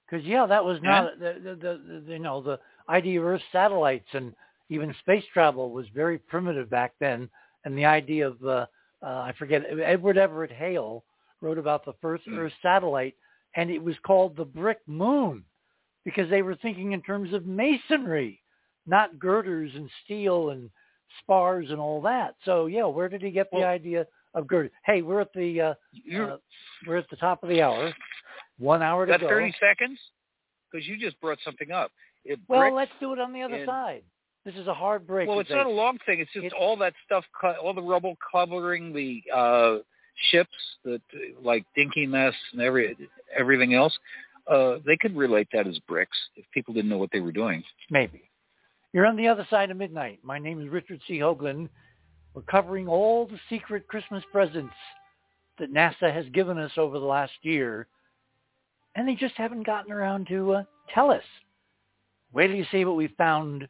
[0.09, 2.59] Because yeah, that was not the, the, the, the you know the
[2.89, 4.35] idea of Earth satellites and
[4.71, 7.29] even space travel was very primitive back then.
[7.65, 8.67] And the idea of uh,
[9.03, 11.05] uh, I forget Edward Everett Hale
[11.41, 12.39] wrote about the first Mm.
[12.39, 13.15] Earth satellite,
[13.57, 15.45] and it was called the Brick Moon
[16.05, 18.41] because they were thinking in terms of masonry,
[18.87, 20.71] not girders and steel and
[21.21, 22.35] spars and all that.
[22.45, 24.73] So yeah, where did he get the Well- idea of girders?
[24.85, 25.75] Hey, we're at the uh,
[26.17, 26.37] uh,
[26.87, 27.93] we're at the top of the hour.
[28.59, 29.29] One hour to that go.
[29.29, 29.99] 30 seconds?
[30.71, 31.91] Because you just brought something up.
[32.25, 34.03] It well, let's do it on the other side.
[34.45, 35.29] This is a hard break.
[35.29, 36.21] well, it's not a long thing.
[36.21, 37.25] It's just it- all that stuff,
[37.63, 39.79] all the rubble covering the uh,
[40.31, 40.51] ships,
[40.85, 41.01] that
[41.43, 42.97] like Dinkinesh and every
[43.37, 43.97] everything else.
[44.47, 47.63] Uh, they could relate that as bricks if people didn't know what they were doing.
[47.91, 48.23] Maybe.
[48.95, 50.21] You're on the other side of midnight.
[50.23, 51.19] My name is Richard C.
[51.19, 51.69] Hoagland.
[52.33, 54.73] We're covering all the secret Christmas presents
[55.59, 57.87] that NASA has given us over the last year,
[58.95, 60.63] and they just haven't gotten around to uh,
[60.95, 61.23] tell us.
[62.33, 63.67] Wait till you see what we found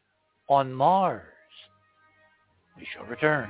[0.49, 1.23] on Mars.
[2.77, 3.49] We shall return.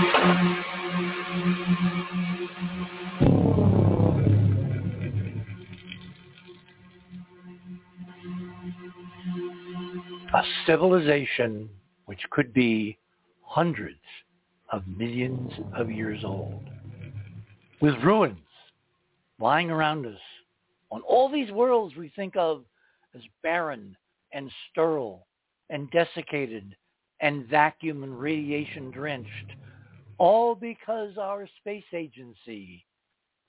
[0.00, 0.04] A
[10.66, 11.68] civilization
[12.06, 12.96] which could be
[13.42, 13.98] hundreds
[14.70, 16.62] of millions of years old,
[17.80, 18.38] with ruins
[19.40, 20.20] lying around us
[20.92, 22.62] on all these worlds we think of
[23.16, 23.96] as barren
[24.32, 25.26] and sterile
[25.70, 26.76] and desiccated
[27.20, 29.56] and vacuum and radiation drenched,
[30.18, 32.84] all because our space agency,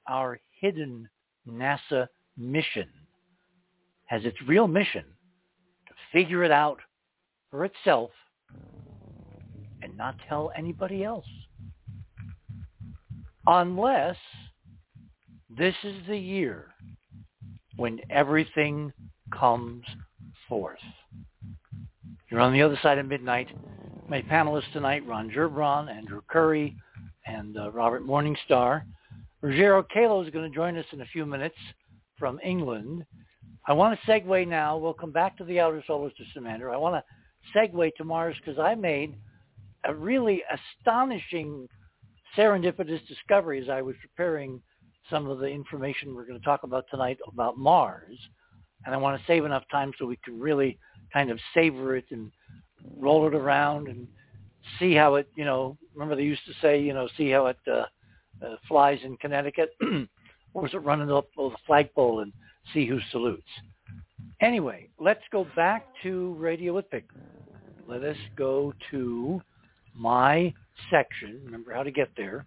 [0.07, 1.09] our hidden
[1.47, 2.87] NASA mission,
[4.05, 5.03] has its real mission
[5.87, 6.79] to figure it out
[7.51, 8.11] for itself
[9.81, 11.25] and not tell anybody else.
[13.47, 14.17] Unless
[15.49, 16.67] this is the year
[17.75, 18.93] when everything
[19.37, 19.83] comes
[20.47, 20.79] forth.
[22.29, 23.47] You're on the other side of midnight.
[24.09, 26.75] My panelists tonight, Ron Gerbron, Andrew Curry,
[27.27, 28.81] and uh, Robert Morningstar.
[29.41, 31.55] Ruggiero Kalo is going to join us in a few minutes
[32.17, 33.05] from England.
[33.67, 34.77] I want to segue now.
[34.77, 36.71] We'll come back to the outer solar system, Andrew.
[36.71, 39.15] I want to segue to Mars because I made
[39.85, 40.41] a really
[40.81, 41.67] astonishing
[42.35, 44.59] serendipitous discovery as I was preparing
[45.11, 48.17] some of the information we're going to talk about tonight about Mars.
[48.87, 50.79] And I want to save enough time so we can really
[51.13, 52.31] kind of savor it and
[52.97, 54.07] roll it around and
[54.79, 57.57] see how it, you know, remember they used to say, you know, see how it
[57.67, 57.85] uh,
[58.45, 59.71] uh, flies in Connecticut?
[60.53, 62.33] or is it running up the flagpole and
[62.73, 63.43] see who salutes?
[64.41, 67.05] Anyway, let's go back to Radio with Pick.
[67.87, 69.41] Let us go to
[69.95, 70.53] my
[70.89, 71.41] section.
[71.43, 72.45] Remember how to get there.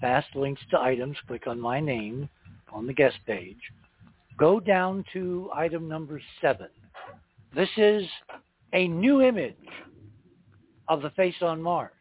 [0.00, 1.16] Fast links to items.
[1.26, 2.28] Click on my name
[2.72, 3.58] on the guest page.
[4.38, 6.68] Go down to item number seven.
[7.54, 8.04] This is
[8.74, 9.54] a new image
[10.88, 11.92] of the face on Mars.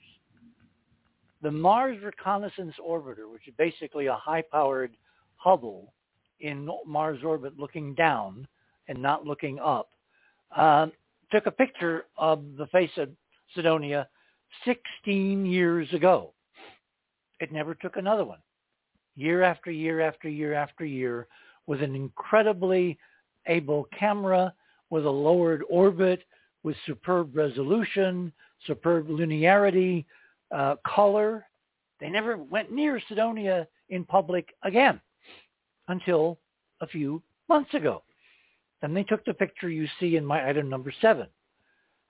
[1.44, 4.92] The Mars Reconnaissance Orbiter, which is basically a high-powered
[5.36, 5.94] Hubble
[6.40, 8.48] in Mars orbit looking down
[8.88, 9.90] and not looking up,
[10.56, 10.88] uh,
[11.32, 13.10] took a picture of the face of
[13.54, 14.08] Cydonia
[14.66, 16.34] 16 years ago.
[17.40, 18.40] It never took another one.
[19.16, 21.28] Year after year after year after year
[21.68, 22.98] with an incredibly
[23.48, 24.54] able camera
[24.90, 26.24] with a lowered orbit
[26.64, 28.32] with superb resolution,
[28.66, 30.06] superb linearity,
[30.52, 31.46] uh, color.
[32.00, 35.00] They never went near Cydonia in public again
[35.88, 36.40] until
[36.82, 38.04] a few months ago.
[38.82, 41.28] Then they took the picture you see in my item number seven.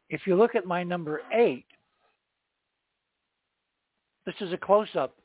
[0.09, 1.65] If you look at my number eight,
[4.25, 5.15] this is a close-up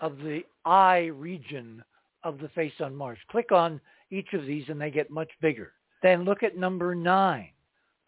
[0.00, 1.82] of the eye region
[2.24, 3.18] of the face on Mars.
[3.30, 3.80] Click on
[4.10, 5.72] each of these and they get much bigger.
[6.02, 7.50] Then look at number nine.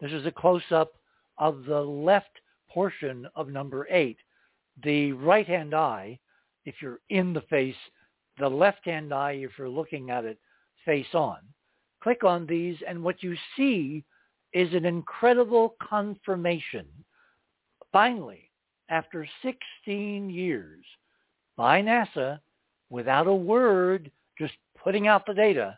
[0.01, 0.93] This is a close-up
[1.37, 4.17] of the left portion of number eight.
[4.83, 6.19] The right-hand eye,
[6.65, 7.75] if you're in the face,
[8.39, 10.39] the left-hand eye, if you're looking at it
[10.85, 11.37] face on.
[12.01, 14.03] Click on these and what you see
[14.53, 16.87] is an incredible confirmation.
[17.91, 18.49] Finally,
[18.89, 20.83] after 16 years
[21.55, 22.39] by NASA,
[22.89, 24.09] without a word,
[24.39, 24.53] just
[24.83, 25.77] putting out the data,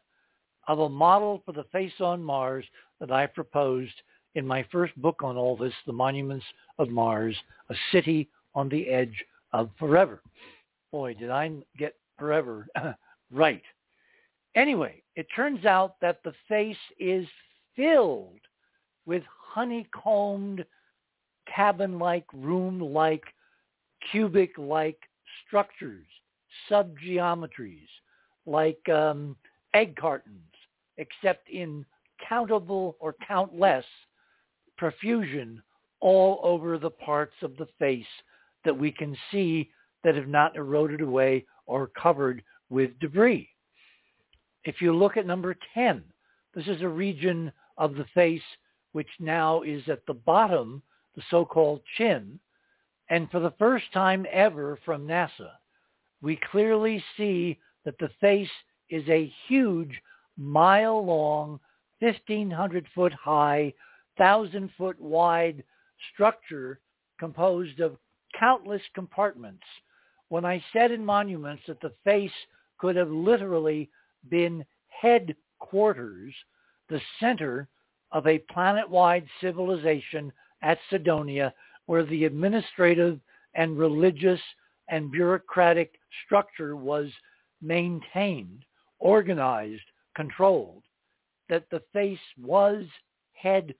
[0.67, 2.65] of a model for the face on Mars
[3.01, 3.93] that I proposed
[4.35, 6.45] in my first book on all this, The Monuments
[6.79, 7.35] of Mars,
[7.69, 10.21] A City on the Edge of Forever.
[10.91, 12.67] Boy, did I get forever
[13.31, 13.63] right.
[14.55, 17.25] Anyway, it turns out that the face is
[17.75, 18.39] filled
[19.05, 20.65] with honeycombed,
[21.53, 23.23] cabin-like, room-like,
[24.11, 24.99] cubic-like
[25.45, 26.05] structures,
[26.69, 27.87] subgeometries,
[28.45, 29.35] like um,
[29.73, 30.37] egg cartons,
[30.97, 31.85] except in
[32.27, 33.85] countable or countless
[34.77, 35.61] profusion
[35.99, 38.05] all over the parts of the face
[38.65, 39.69] that we can see
[40.03, 43.49] that have not eroded away or covered with debris.
[44.65, 46.03] If you look at number 10,
[46.55, 48.41] this is a region of the face
[48.91, 50.81] which now is at the bottom,
[51.15, 52.39] the so-called chin.
[53.09, 55.51] And for the first time ever from NASA,
[56.21, 58.49] we clearly see that the face
[58.89, 60.01] is a huge
[60.37, 61.59] mile long,
[61.99, 63.73] 1,500 foot high,
[64.17, 65.63] 1,000 foot wide
[66.13, 66.79] structure
[67.19, 67.97] composed of
[68.39, 69.63] countless compartments.
[70.29, 72.31] When I said in monuments that the face
[72.77, 73.89] could have literally
[74.29, 76.33] been headquarters,
[76.89, 77.67] the center
[78.11, 80.31] of a planet-wide civilization
[80.61, 81.53] at Cydonia
[81.85, 83.19] where the administrative
[83.55, 84.39] and religious
[84.89, 85.93] and bureaucratic
[86.25, 87.09] structure was
[87.61, 88.65] maintained,
[88.99, 89.81] organized,
[90.15, 90.83] controlled,
[91.49, 92.85] that the face was
[93.33, 93.75] headquarters,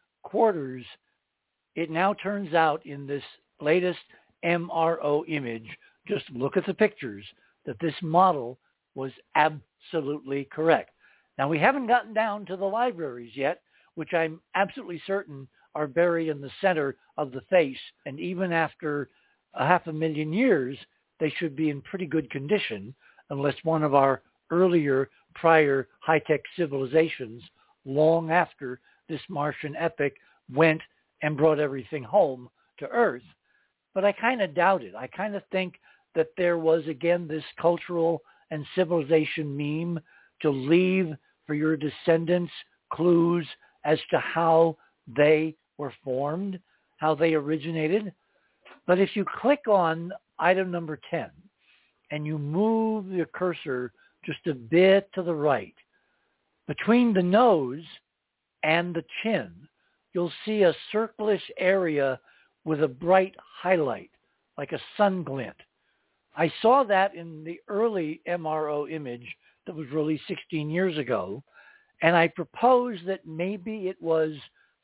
[1.76, 3.24] it now turns out in this
[3.62, 4.00] latest
[4.44, 5.68] MRO image,
[6.08, 7.26] just look at the pictures,
[7.66, 8.60] that this model
[8.96, 10.92] was absolutely correct.
[11.38, 13.62] Now we haven't gotten down to the libraries yet,
[13.96, 17.78] which I'm absolutely certain are buried in the center of the face.
[18.06, 19.10] And even after
[19.54, 20.78] a half a million years,
[21.20, 22.94] they should be in pretty good condition
[23.30, 24.22] unless one of our
[24.52, 27.42] earlier prior high-tech civilizations
[27.86, 28.80] long after
[29.10, 30.16] this Martian epic
[30.54, 30.82] went
[31.22, 32.50] and brought everything home
[32.80, 33.24] to Earth.
[33.94, 34.96] But I kind of doubt it.
[34.96, 35.76] I kind of think
[36.16, 38.22] that there was, again, this cultural
[38.52, 40.00] and civilization meme
[40.42, 41.14] to leave
[41.46, 42.52] for your descendants
[42.92, 43.48] clues
[43.86, 44.78] as to how
[45.16, 46.60] they were formed,
[46.98, 48.14] how they originated.
[48.86, 51.30] But if you click on item number 10
[52.12, 53.92] and you move the cursor
[54.26, 55.74] just a bit to the right,
[56.68, 57.84] between the nose
[58.64, 59.52] and the chin,
[60.14, 62.20] you'll see a circlish area
[62.66, 64.12] with a bright highlight,
[64.58, 65.56] like a sun glint.
[66.36, 69.36] I saw that in the early MRO image
[69.66, 71.44] that was released 16 years ago,
[72.02, 74.34] and I proposed that maybe it was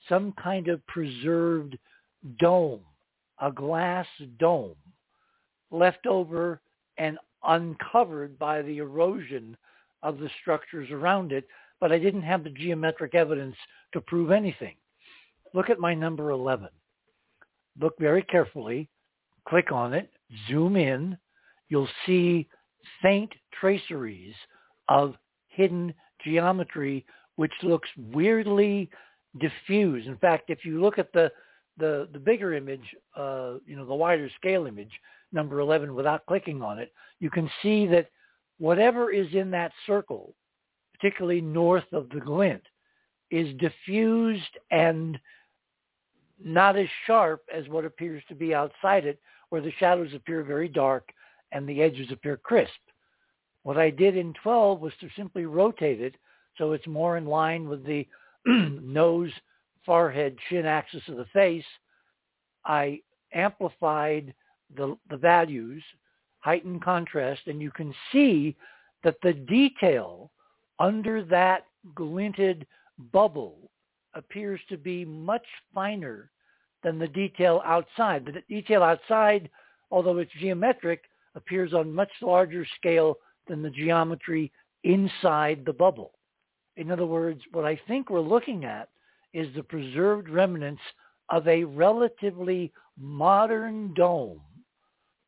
[0.08, 1.78] some kind of preserved
[2.40, 2.82] dome,
[3.42, 4.08] a glass
[4.38, 4.76] dome,
[5.72, 6.62] left over
[6.98, 9.58] and uncovered by the erosion
[10.04, 11.48] of the structures around it,
[11.80, 13.56] but I didn't have the geometric evidence
[13.94, 14.76] to prove anything.
[15.54, 16.70] Look at my number 11.
[17.80, 18.90] Look very carefully,
[19.48, 20.10] click on it,
[20.48, 21.18] zoom in.
[21.70, 22.48] You'll see
[23.02, 24.34] faint traceries
[24.88, 25.16] of
[25.48, 25.94] hidden
[26.24, 28.90] geometry, which looks weirdly
[29.40, 30.06] diffuse.
[30.08, 31.32] In fact, if you look at the
[31.78, 32.84] the, the bigger image,
[33.16, 34.92] uh, you know, the wider scale image,
[35.32, 36.92] number 11, without clicking on it,
[37.22, 38.10] you can see that
[38.58, 40.36] whatever is in that circle,
[41.00, 42.64] particularly north of the glint,
[43.32, 45.20] is diffused and
[46.44, 49.20] not as sharp as what appears to be outside it,
[49.50, 51.10] where the shadows appear very dark
[51.52, 52.72] and the edges appear crisp.
[53.64, 56.16] What I did in 12 was to simply rotate it
[56.58, 58.06] so it's more in line with the
[58.46, 59.32] nose,
[59.86, 61.66] forehead, chin axis of the face,
[62.66, 63.00] I
[63.34, 64.34] amplified
[64.76, 65.82] the, the values,
[66.40, 68.56] heightened contrast, and you can see
[69.04, 70.32] that the detail
[70.80, 71.66] under that
[71.96, 72.66] glinted
[73.12, 73.72] bubble
[74.14, 76.32] appears to be much finer
[76.84, 78.26] than the detail outside.
[78.26, 79.50] The detail outside,
[79.92, 81.04] although it's geometric,
[81.36, 84.52] appears on much larger scale than the geometry
[84.84, 86.14] inside the bubble.
[86.78, 88.90] In other words, what I think we're looking at
[89.34, 90.82] is the preserved remnants
[91.30, 94.42] of a relatively modern dome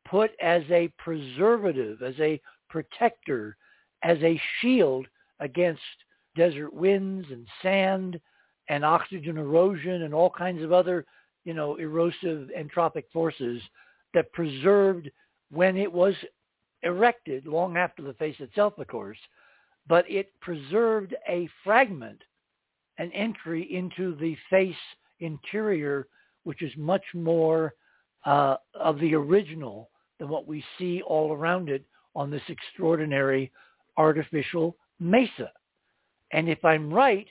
[0.08, 3.56] put as a preservative, as a protector,
[4.02, 5.06] as a shield
[5.42, 5.82] against
[6.36, 8.18] desert winds and sand
[8.68, 11.04] and oxygen erosion and all kinds of other,
[11.44, 13.60] you know, erosive entropic forces
[14.14, 15.10] that preserved
[15.50, 16.14] when it was
[16.82, 19.18] erected long after the face itself, of course,
[19.88, 22.22] but it preserved a fragment,
[22.98, 24.74] an entry into the face
[25.20, 26.06] interior,
[26.44, 27.74] which is much more
[28.24, 33.50] uh, of the original than what we see all around it on this extraordinary
[33.96, 35.52] artificial mesa.
[36.32, 37.28] And if I'm right,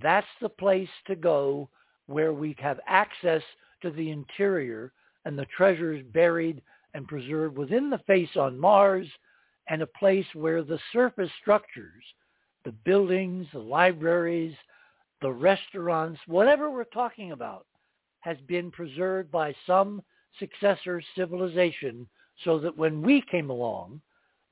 [0.00, 1.68] that's the place to go
[2.06, 3.42] where we have access
[3.82, 4.92] to the interior
[5.24, 6.62] and the treasures buried
[6.94, 9.06] and preserved within the face on Mars
[9.68, 12.04] and a place where the surface structures,
[12.64, 14.54] the buildings, the libraries,
[15.20, 17.66] the restaurants, whatever we're talking about,
[18.20, 20.02] has been preserved by some
[20.38, 22.08] successor civilization
[22.44, 24.00] so that when we came along,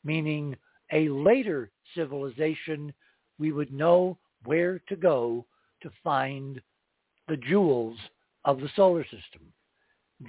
[0.05, 0.57] meaning
[0.93, 2.93] a later civilization,
[3.39, 5.45] we would know where to go
[5.83, 6.61] to find
[7.29, 7.97] the jewels
[8.45, 9.53] of the solar system.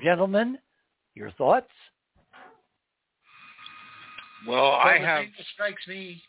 [0.03, 0.57] Gentlemen,
[1.15, 1.71] your thoughts?
[4.47, 5.23] Well, Well, I the have.
[5.23, 6.21] thing that strikes me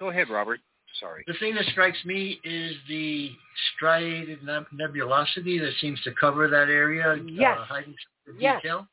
[0.00, 0.60] Go ahead, Robert.
[0.98, 1.22] Sorry.
[1.26, 3.30] The thing that strikes me is the
[3.74, 4.40] striated
[4.72, 7.58] nebulosity that seems to cover that area, Yes.
[7.58, 8.62] uh, hiding some of the Yes.
[8.62, 8.88] detail.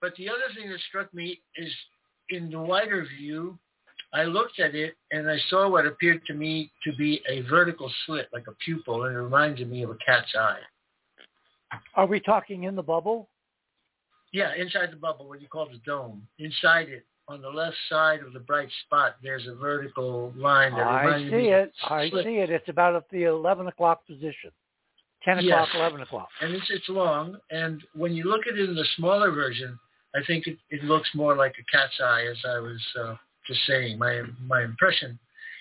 [0.00, 1.74] But the other thing that struck me is
[2.28, 3.58] in the wider view,
[4.12, 7.90] I looked at it and I saw what appeared to me to be a vertical
[8.06, 10.58] slit, like a pupil, and it reminded me of a cat's eye.
[11.94, 13.28] Are we talking in the bubble?
[14.32, 16.26] Yeah, inside the bubble, what you call the dome.
[16.38, 20.86] Inside it, on the left side of the bright spot, there's a vertical line that
[20.86, 21.72] I see me of it.
[21.84, 22.24] I slit.
[22.24, 22.50] see it.
[22.50, 24.50] It's about at the 11 o'clock position.
[25.24, 25.66] 10 Yes.
[25.68, 26.28] o'clock, 11 o'clock.
[26.40, 27.36] and it's it's long.
[27.50, 29.78] And when you look at it in the smaller version,
[30.14, 33.14] I think it, it looks more like a cat's eye, as I was uh,
[33.48, 35.18] just saying, my my impression.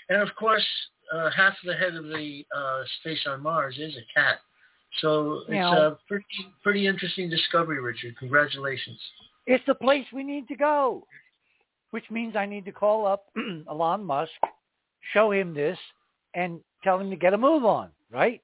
[0.09, 0.65] And of course,
[1.13, 4.37] uh, half the head of the uh, space on Mars is a cat.
[4.99, 6.25] So it's a pretty
[6.63, 8.17] pretty interesting discovery, Richard.
[8.17, 8.99] Congratulations.
[9.45, 11.05] It's the place we need to go,
[11.91, 13.25] which means I need to call up
[13.69, 14.31] Elon Musk,
[15.13, 15.77] show him this,
[16.33, 18.41] and tell him to get a move on, right?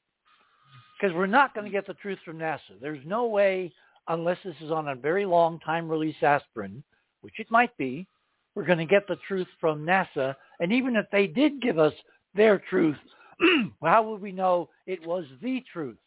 [0.99, 2.79] Because we're not going to get the truth from NASA.
[2.79, 3.73] There's no way,
[4.07, 6.83] unless this is on a very long time release aspirin,
[7.21, 8.07] which it might be,
[8.55, 10.35] we're going to get the truth from NASA.
[10.59, 11.93] And even if they did give us
[12.35, 12.97] their truth,
[13.83, 15.97] how would we know it was the truth?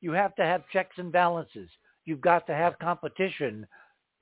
[0.00, 1.68] You have to have checks and balances.
[2.04, 3.66] You've got to have competition.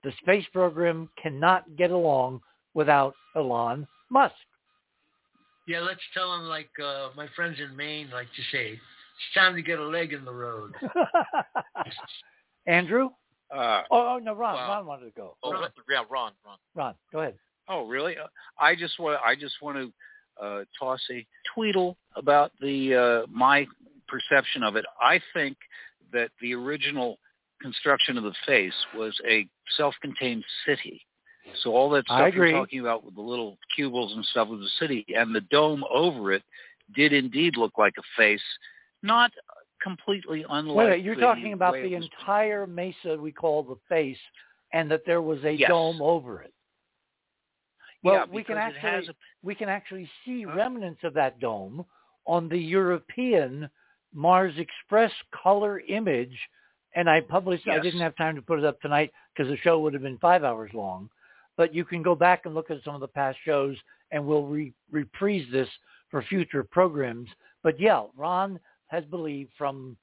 [0.05, 2.41] The space program cannot get along
[2.75, 4.35] without Elon Musk.
[5.67, 9.55] Yeah, let's tell him like uh, my friends in Maine like to say, it's time
[9.55, 10.73] to get a leg in the road.
[12.67, 13.11] Andrew?
[13.55, 14.55] Uh, Oh, oh, no, Ron.
[14.55, 14.69] Wow.
[14.69, 15.37] Ron wanted to go.
[15.43, 15.71] Oh, Ron.
[15.91, 16.57] yeah, Ron, Ron.
[16.75, 17.35] Ron, go ahead.
[17.71, 18.17] Oh, really?
[18.19, 18.27] Uh,
[18.59, 19.19] I just want.
[19.25, 22.95] I just want to uh, toss a tweedle about the
[23.25, 23.67] uh, my
[24.09, 24.85] perception of it.
[25.01, 25.57] I think
[26.13, 27.19] that the original
[27.63, 31.01] construction of the face was a self-contained city.
[31.63, 34.79] So all that stuff you're talking about with the little cubiles and stuff was a
[34.79, 36.43] city, and the dome over it
[36.95, 38.43] did indeed look like a face,
[39.03, 39.31] not
[39.83, 40.89] completely unlike.
[40.89, 44.19] Wait, you're talking about the entire mesa we call the face
[44.73, 45.69] and that there was a Yes.
[45.69, 46.53] dome over it.
[48.02, 50.55] Well, yeah, we can actually a we can actually see Huh?
[50.55, 51.85] remnants of that dome
[52.27, 53.68] on the European
[54.12, 55.12] Mars Express
[55.43, 56.36] color image.
[56.97, 59.78] And I published, I didn't have time to put it up tonight because the show
[59.81, 61.09] would have been five hours long.
[61.56, 63.77] But you can go back and look at some of the past shows
[64.10, 65.68] and we'll re- reprise this
[66.10, 67.28] for future programs.
[67.62, 68.59] But yeah, Ron
[68.89, 69.97] has believed from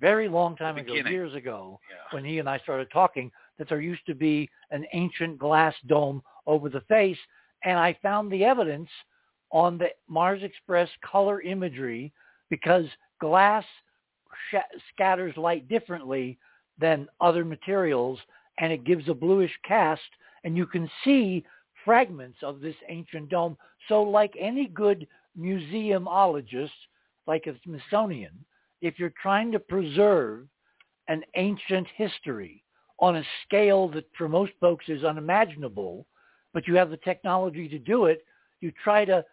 [0.00, 1.12] very long time ago, beginning.
[1.12, 1.96] years ago, Yeah.
[2.10, 6.22] when he and I started talking, that there used to be an ancient glass dome
[6.48, 7.18] over the face.
[7.64, 8.88] And I found the evidence
[9.52, 12.12] on the Mars Express color imagery
[12.50, 12.86] because
[13.20, 13.64] glass
[14.50, 16.38] sh- scatters light differently
[16.78, 18.18] than other materials
[18.58, 20.02] and it gives a bluish cast
[20.44, 21.44] and you can see
[21.84, 23.56] fragments of this ancient dome.
[23.88, 25.06] So like any good
[25.38, 26.70] museumologist,
[27.26, 28.32] like a Smithsonian,
[28.80, 30.46] if you're trying to preserve
[31.08, 32.62] an ancient history
[33.00, 36.06] on a scale that for most folks is unimaginable,
[36.52, 38.24] but you have the technology to do it,
[38.60, 39.24] you try to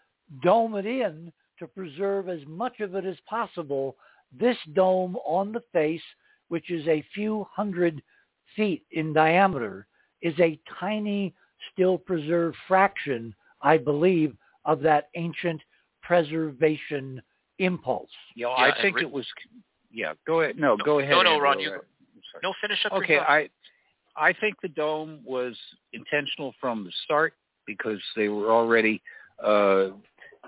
[0.44, 3.96] dome it in to preserve as much of it as possible.
[4.38, 6.02] This dome on the face,
[6.50, 8.02] which is a few hundred
[8.56, 9.88] feet in diameter,
[10.22, 11.34] is a tiny,
[11.72, 14.36] still preserved fraction, I believe,
[14.66, 15.62] of that ancient
[16.02, 17.22] preservation
[17.60, 18.10] impulse.
[18.36, 19.28] You know, Yeah, I think Ri- it was.
[19.92, 20.58] Yeah, go ahead.
[20.58, 21.12] No, No, go ahead.
[21.12, 21.78] no, no, Ron, you go.
[22.44, 22.92] No, finish up.
[22.92, 23.20] your Okay.
[23.20, 23.50] I
[24.18, 25.56] I think the dome was
[25.94, 27.34] intentional from the start
[27.68, 29.02] because they were already
[29.44, 29.88] uh,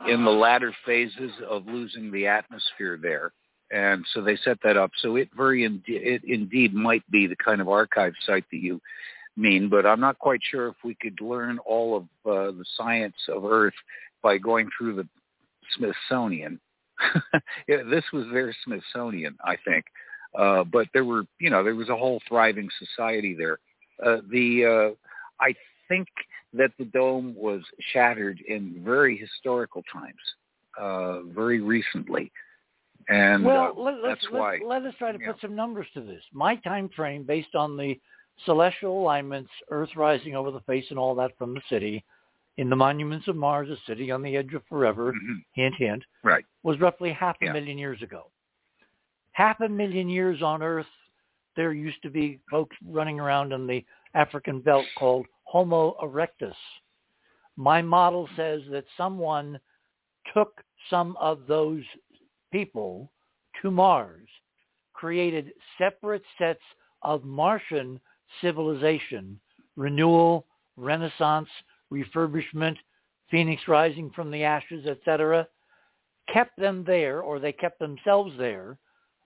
[0.07, 3.31] in the latter phases of losing the atmosphere there,
[3.71, 4.91] and so they set that up.
[5.01, 8.79] So it very it indeed might be the kind of archive site that you
[9.35, 13.15] mean, but I'm not quite sure if we could learn all of uh, the science
[13.29, 13.73] of Earth
[14.23, 15.07] by going through the
[15.75, 16.59] Smithsonian.
[17.67, 19.85] this was their Smithsonian, I think.
[20.35, 23.59] Uh, but there were, you know, there was a whole thriving society there.
[24.05, 25.53] Uh, the, uh, I
[25.87, 26.07] think
[26.53, 30.15] that the dome was shattered in very historical times,
[30.79, 32.31] uh, very recently,
[33.09, 34.59] and well, uh, let, let's, that's let, why.
[34.65, 36.21] let us try to put some numbers to this.
[36.33, 37.99] My time frame, based on the
[38.45, 42.03] celestial alignments, Earth rising over the face and all that from the city,
[42.57, 45.43] in the monuments of Mars, a city on the edge of forever, Mhm.
[45.53, 46.45] hint, hint, Right.
[46.63, 47.53] was roughly half a Yeah.
[47.53, 48.31] million years ago.
[49.37, 50.87] Half a million years on Earth,
[51.55, 53.85] there used to be folks running around in the
[54.15, 56.55] African belt called Homo erectus.
[57.55, 59.59] My model says that someone
[60.33, 60.59] took
[60.89, 61.83] some of those
[62.51, 63.11] people
[63.61, 64.27] to Mars
[64.93, 66.63] created separate sets
[67.03, 67.99] of Martian
[68.41, 69.39] civilization,
[69.75, 70.47] renewal,
[70.77, 71.49] renaissance,
[71.93, 72.77] refurbishment,
[73.29, 75.47] phoenix rising from the ashes, etc.,
[76.33, 78.79] kept them there, or they kept themselves there,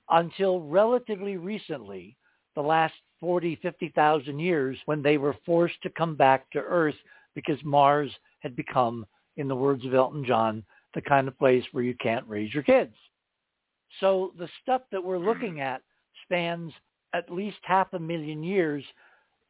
[0.10, 2.16] until relatively recently,
[2.56, 6.96] the last 40, 50,000 years, when they were forced to come back to Earth
[7.36, 9.06] because Mars had become,
[9.38, 10.64] in the words of Elton John,
[10.94, 12.94] the kind of place where you can't raise your kids.
[14.00, 15.82] So the stuff that we're looking at
[16.24, 16.74] spans
[17.14, 18.84] at least half a million years,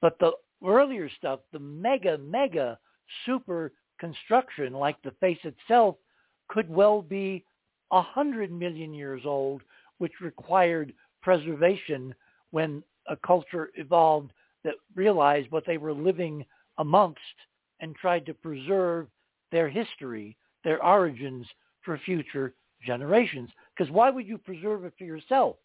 [0.01, 0.31] but the
[0.65, 2.77] earlier stuff, the mega, mega
[3.25, 5.95] super construction like the face itself
[6.49, 7.43] could well be
[7.91, 9.61] a hundred million years old,
[10.01, 10.91] which required
[11.21, 12.15] preservation
[12.49, 14.31] when a culture evolved
[14.63, 16.43] that realized what they were living
[16.79, 17.19] amongst
[17.81, 19.05] and tried to preserve
[19.51, 21.45] their history, their origins
[21.81, 23.51] for future generations.
[23.77, 25.57] Because why would you preserve it for yourself?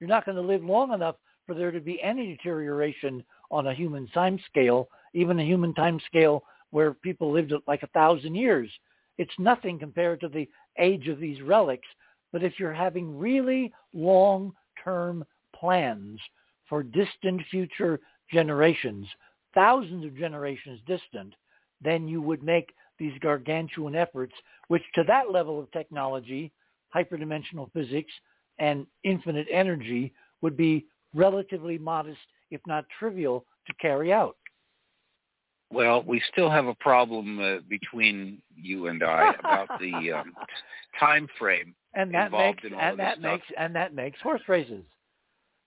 [0.00, 1.14] You're not going to live long enough
[1.46, 6.00] for there to be any deterioration on a human time scale, even a human time
[6.06, 8.68] scale where people lived like a thousand years.
[9.16, 11.86] It's nothing compared to the age of these relics.
[12.32, 15.24] But if you're having really long-term
[15.54, 16.20] plans
[16.68, 18.00] for distant future
[18.32, 19.06] generations,
[19.54, 21.34] thousands of generations distant,
[21.80, 24.32] then you would make these gargantuan efforts,
[24.68, 26.52] which to that level of technology,
[26.94, 28.12] hyperdimensional physics,
[28.58, 32.18] and infinite energy would be relatively modest,
[32.50, 34.36] if not trivial, to carry out.
[35.70, 40.32] Well, we still have a problem uh, between you and I about the um,
[40.98, 43.32] time frame and that involved makes in all and of that stuff.
[43.32, 44.84] makes and that makes horse races.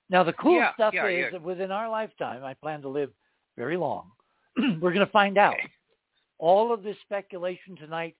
[0.09, 1.29] Now the cool Yeah, stuff yeah, is yeah.
[1.31, 3.11] that within our lifetime, I plan to live
[3.57, 4.11] very long.
[4.57, 5.55] We're going to find out.
[6.37, 8.15] All of this speculation tonight,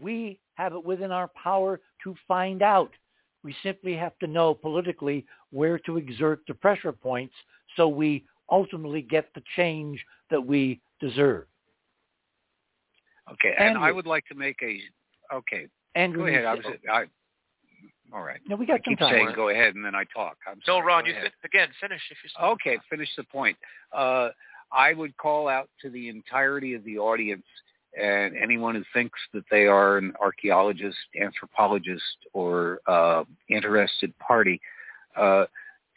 [0.00, 2.92] we have it within our power to find out.
[3.42, 7.34] We simply have to know politically where to exert the pressure points
[7.76, 11.46] so we ultimately get the change that we deserve.
[13.32, 14.80] Okay, and I would like to make a.
[15.34, 16.44] Okay, Andrew, go ahead.
[16.44, 16.64] I was.
[16.90, 17.04] I,
[18.14, 18.40] all right.
[18.48, 19.12] no, we I got some keep time.
[19.12, 20.36] saying go ahead, and then I talk.
[20.46, 20.86] I'm No, sorry.
[20.86, 22.30] Ron, Go you fin- again finish if you.
[22.30, 23.56] still- Okay, finish the point.
[23.92, 24.28] Uh,
[24.72, 27.44] I would call out to the entirety of the audience
[28.00, 32.02] and anyone who thinks that they are an archaeologist, anthropologist,
[32.32, 34.60] or uh, interested party
[35.16, 35.44] uh,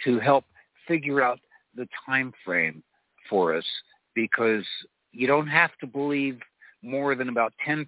[0.03, 0.45] to help
[0.87, 1.39] figure out
[1.75, 2.83] the time frame
[3.29, 3.65] for us
[4.13, 4.63] because
[5.11, 6.39] you don't have to believe
[6.83, 7.87] more than about 10%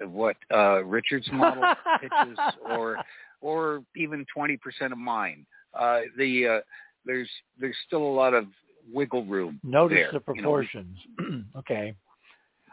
[0.00, 1.62] of what uh, Richard's model
[2.00, 2.36] pitches
[2.68, 2.96] or
[3.44, 4.58] or even 20%
[4.90, 5.44] of mine.
[5.78, 6.60] Uh, the uh,
[7.04, 7.28] there's
[7.60, 8.46] there's still a lot of
[8.92, 10.06] wiggle room Notice there.
[10.12, 10.98] the You know, proportions.
[11.56, 11.94] okay.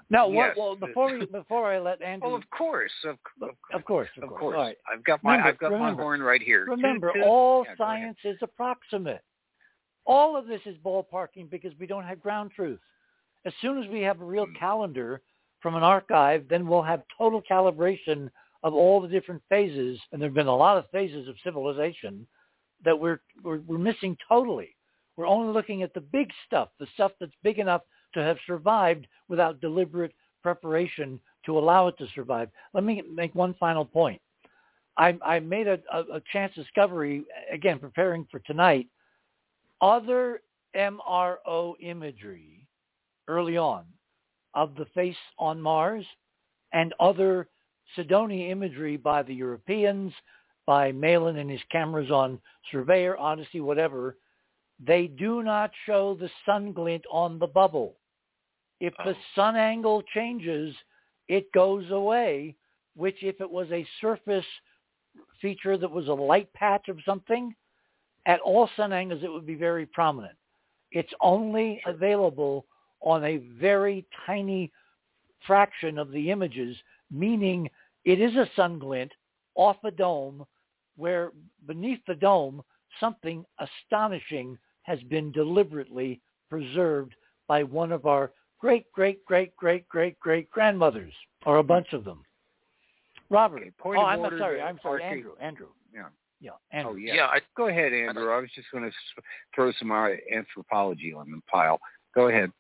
[0.09, 3.49] Now, what, Yes, well, before we, before I let Andrew, Oh, of course, of, of,
[3.73, 4.39] of course, of, course.
[4.41, 4.55] course.
[4.55, 4.77] Right.
[4.91, 6.65] I've got my Remember- I've got remember- my horn right here.
[6.67, 7.23] Remember, toot.
[7.23, 9.21] all Yeah, science is approximate.
[10.05, 12.79] All of this is ballparking because we don't have ground truth.
[13.45, 14.55] As soon as we have a real Hmm.
[14.55, 15.21] calendar
[15.61, 18.29] from an archive, then we'll have total calibration
[18.63, 22.27] of all the different phases, and there have been a lot of phases of civilization
[22.83, 24.75] that we're, we're, we're missing totally.
[25.17, 27.81] We're only looking at the big stuff, the stuff that's big enough
[28.13, 32.49] to have survived without deliberate preparation to allow it to survive.
[32.73, 34.21] Let me make one final point.
[34.97, 38.87] I, I made a, a, a chance discovery, again, preparing for tonight.
[39.81, 40.41] Other
[40.75, 42.67] MRO imagery
[43.27, 43.85] early on
[44.53, 46.05] of the face on Mars
[46.73, 47.47] and other
[47.95, 50.13] Cydonia imagery by the Europeans,
[50.65, 52.39] by Malin and his cameras on
[52.71, 54.17] Surveyor, Odyssey, whatever,
[54.79, 57.97] they do not show the sun glint on the bubble.
[58.79, 59.23] If the Oh.
[59.35, 60.75] sun angle changes,
[61.27, 62.55] it goes away,
[62.95, 64.45] which if it was a surface
[65.39, 67.55] feature that was a light patch of something,
[68.25, 70.37] at all sun angles it would be very prominent.
[70.91, 72.65] It's only available
[73.01, 74.71] on a very tiny
[75.45, 76.77] fraction of the images,
[77.09, 77.69] meaning
[78.05, 79.11] it is a sun glint
[79.55, 80.45] off a dome
[80.95, 81.31] where
[81.67, 82.61] beneath the dome
[82.99, 87.13] something astonishing has been deliberately preserved
[87.47, 91.13] by one of our great, great, great, great, great, great grandmothers,
[91.45, 92.23] or a bunch of them.
[93.29, 93.61] Robert.
[93.61, 94.61] Okay, point oh, of I'm order, sorry.
[94.61, 95.31] I'm sorry, archae- Andrew.
[95.39, 95.67] Andrew.
[95.93, 96.07] Yeah.
[96.41, 96.93] Yeah, Andrew.
[96.93, 97.13] Oh yeah.
[97.13, 98.31] Yeah, I, Go ahead, Andrew.
[98.31, 98.91] I was just going to
[99.53, 101.79] throw some uh, anthropology on the pile.
[102.15, 102.51] Go ahead.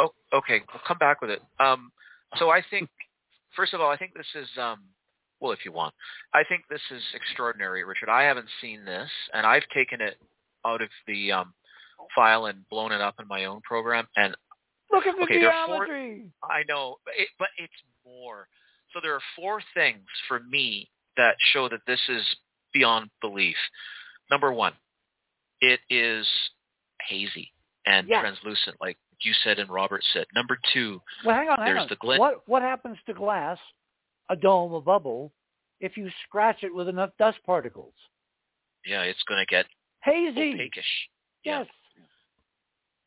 [0.00, 0.62] Oh, okay.
[0.72, 1.42] We'll come back with it.
[1.60, 1.92] Um,
[2.38, 2.88] so I think,
[3.54, 4.80] first of all, I think this is, um,
[5.40, 5.94] well, if you want,
[6.34, 8.08] I think this is extraordinary, Richard.
[8.08, 10.16] I haven't seen this, and I've taken it
[10.66, 11.54] out of the um,
[12.14, 14.34] file and blown it up in my own program, and
[14.92, 15.86] Look at the Okay, are four-
[16.42, 17.72] I know, but it, but it's
[18.04, 18.48] more.
[18.92, 22.24] So there are four things for me that show that this is
[22.72, 23.56] beyond belief.
[24.32, 24.72] Number one,
[25.60, 26.26] it is
[27.06, 27.52] hazy
[27.86, 28.20] and Yeah.
[28.20, 30.26] translucent, like you said and Robert said.
[30.34, 31.88] Number two, Well, hang on, hang There's on.
[31.88, 32.20] the glint.
[32.20, 33.58] What what happens to glass,
[34.28, 35.32] a dome, a bubble,
[35.80, 37.94] if you scratch it with enough dust particles?
[38.86, 39.66] yeah, it's going to get
[40.02, 40.54] Hazy.
[40.54, 41.08] opaquish.
[41.44, 41.60] Yeah.
[41.60, 41.66] Yes.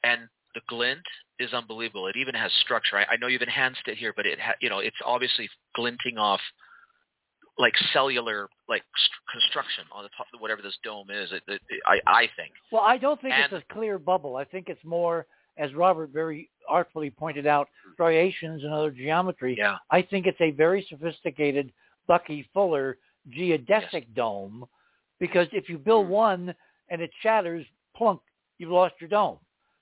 [0.04, 0.22] and
[0.56, 1.02] the glint
[1.40, 2.08] is unbelievable.
[2.08, 2.98] It even has structure.
[2.98, 6.18] I, I know you've enhanced it here, but it ha- you know it's obviously glinting
[6.18, 6.40] off
[7.58, 11.32] like cellular like st- construction on the top of whatever this dome is.
[11.32, 12.52] It, it, I I think.
[12.72, 14.36] Well, I don't think And- it's a clear bubble.
[14.36, 15.26] I think it's more,
[15.58, 17.94] as Robert very artfully pointed out, hmm.
[17.94, 19.56] striations and other geometry.
[19.58, 19.78] Yeah.
[19.92, 21.72] I think it's a very sophisticated
[22.08, 22.98] Bucky Fuller
[23.30, 24.66] geodesic dome,
[25.20, 26.12] because if you build hmm.
[26.12, 26.56] one
[26.90, 27.66] and it shatters,
[27.96, 28.22] plunk,
[28.58, 29.38] you've lost your dome.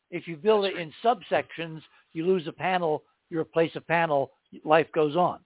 [0.09, 1.81] If you build That's it in subsections,
[2.13, 4.31] you lose a panel, you replace a panel,
[4.65, 5.39] life goes on.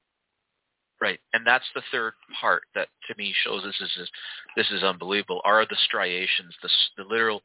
[1.02, 4.12] Right, and that's the third part that to me shows this is is-
[4.56, 5.42] this is unbelievable.
[5.44, 7.44] Are the striations, the the literal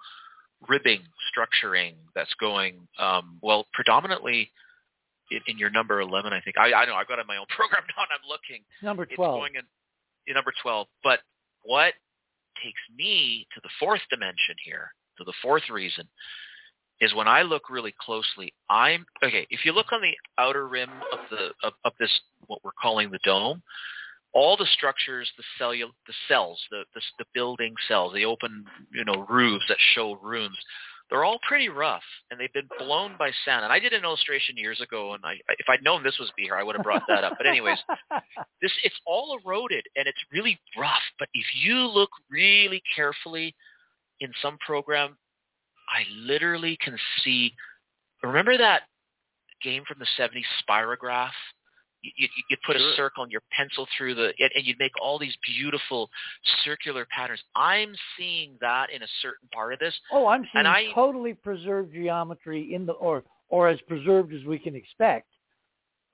[0.68, 4.50] ribbing, structuring that's going um, well, predominantly
[5.30, 6.56] in, in your number eleven, I think.
[6.58, 8.62] I I know I've got it in my own program now, and I'm looking.
[8.74, 9.34] It's number It's 12.
[9.34, 9.62] going in,
[10.26, 10.86] in number twelve.
[11.02, 11.20] But
[11.62, 11.94] what
[12.62, 16.06] takes me to the fourth dimension here, to the fourth reason,
[17.00, 19.46] is when I look really closely, I'm okay.
[19.50, 22.10] If you look on the outer rim of the of, of this
[22.46, 23.62] what we're calling the dome,
[24.32, 29.04] all the structures, the cellul, the cells, the, the the building cells, the open you
[29.04, 30.56] know roofs that show rooms,
[31.10, 33.64] they're all pretty rough and they've been blown by sand.
[33.64, 36.44] And I did an illustration years ago, and I if I'd known this was be
[36.44, 37.34] here, I would have brought that up.
[37.36, 37.78] But anyways,
[38.62, 41.02] this it's all eroded and it's really rough.
[41.18, 43.54] But if you look really carefully
[44.20, 45.16] in some program,
[45.88, 47.52] I literally can see.
[48.22, 48.82] Remember that
[49.62, 51.30] game from the '70s, Spirograph?
[52.02, 52.90] You, you, you put Sure.
[52.90, 56.08] a circle and your pencil through the, and, you'd make all these beautiful
[56.64, 57.40] circular patterns.
[57.54, 59.94] I'm seeing that in a certain part of this.
[60.10, 64.44] Oh, I'm seeing And I- totally preserved geometry in the or or as preserved as
[64.44, 65.26] we can expect,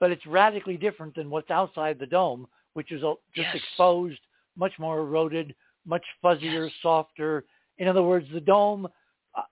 [0.01, 3.03] but it's radically different than what's outside the dome, which is
[3.35, 3.55] just Yes.
[3.57, 4.19] exposed,
[4.57, 6.75] much more eroded, much fuzzier, Yes.
[6.81, 7.45] softer.
[7.77, 8.89] In other words, the dome
[9.35, 9.43] uh,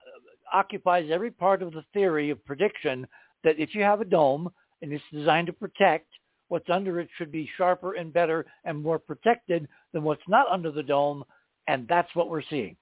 [0.51, 3.07] occupies every part of the theory of prediction
[3.43, 6.07] that if you have a dome and it's designed to protect,
[6.49, 10.71] what's under it should be sharper and better and more protected than what's not under
[10.71, 11.23] the dome,
[11.67, 12.75] and that's what we're seeing.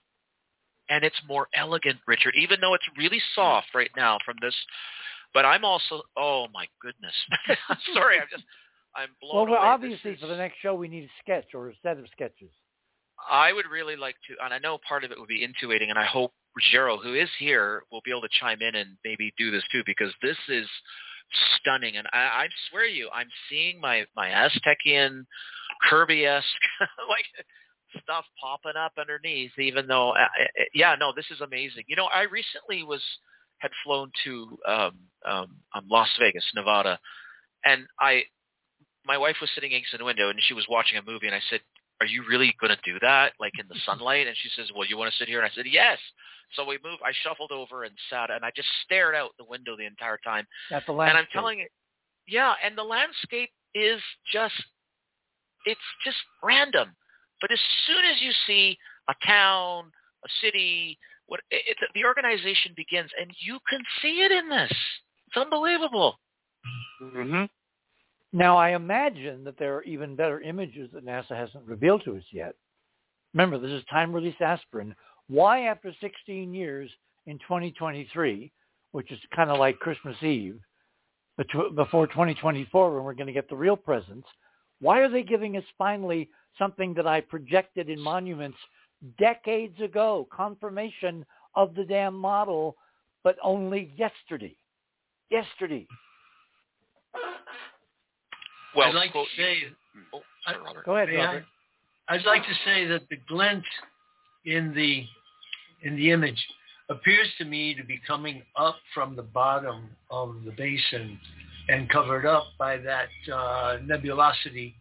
[0.89, 4.55] and it's more elegant, Richard, even though it's really soft right now from this.
[5.33, 7.13] But I'm also, oh my goodness,
[7.93, 8.43] sorry, I'm just,
[8.95, 9.67] I'm blown Well, away.
[9.67, 12.51] obviously This for the next show we need a sketch or a set of sketches.
[13.29, 15.97] I would really like to, and I know part of it would be intuiting, and
[15.97, 19.49] I hope Ruggiero, who is here, will be able to chime in and maybe do
[19.51, 20.67] this too, because this is
[21.57, 21.97] stunning.
[21.97, 25.25] And I, I swear you, I'm seeing my my Aztecian,
[25.89, 26.45] Kirby-esque
[27.09, 27.25] like
[28.01, 29.51] stuff popping up underneath.
[29.59, 31.83] Even though, uh, uh, yeah, no, this is amazing.
[31.87, 33.01] You know, I recently was
[33.59, 34.91] had flown to um,
[35.25, 36.99] um, um, Las Vegas, Nevada,
[37.63, 38.23] and I,
[39.05, 41.41] my wife was sitting against the window, and she was watching a movie, and I
[41.49, 41.61] said,
[42.03, 44.27] are you really going to do that, like in the sunlight?
[44.27, 45.39] And she says, well, you want to sit here?
[45.39, 45.97] And I said, yes.
[46.53, 47.01] So we moved.
[47.03, 50.45] I shuffled over and sat, and I just stared out the window the entire time.
[50.69, 51.17] At the And.
[51.17, 51.67] I'm telling you,
[52.27, 54.01] yeah, and the landscape is
[54.31, 54.53] just,
[55.65, 56.89] it's just random.
[57.39, 58.77] But as soon as you see
[59.09, 59.91] a town,
[60.25, 64.73] a city, what it, it, the organization begins, and you can see it in this.
[65.27, 66.19] It's unbelievable.
[67.01, 67.45] Mm-hmm.
[68.33, 72.23] Now I imagine that there are even better images that NASA hasn't revealed to us
[72.31, 72.55] yet.
[73.33, 74.95] Remember, this is time-release aspirin.
[75.27, 76.89] Why, after 16 years
[77.27, 78.51] in 2023,
[78.91, 80.59] which is kind of like Christmas Eve,
[81.75, 84.27] before 2024 when we're going to get the real presents,
[84.81, 88.57] why are they giving us finally something that I projected in monuments
[89.19, 92.75] decades ago, confirmation of the damn model,
[93.23, 94.55] but only yesterday?
[95.29, 95.87] Yesterday.
[98.75, 99.57] Well, I'd like quote, to say,
[100.13, 100.85] oh, sorry, Robert.
[100.85, 101.25] Go ahead, May I?
[101.25, 101.45] Robert.
[102.09, 103.63] I'd like to say that the glint
[104.45, 105.03] in the
[105.83, 106.41] in the image
[106.89, 111.17] appears to me to be coming up from the bottom of the basin
[111.69, 114.73] and covered up by that uh, nebulosity,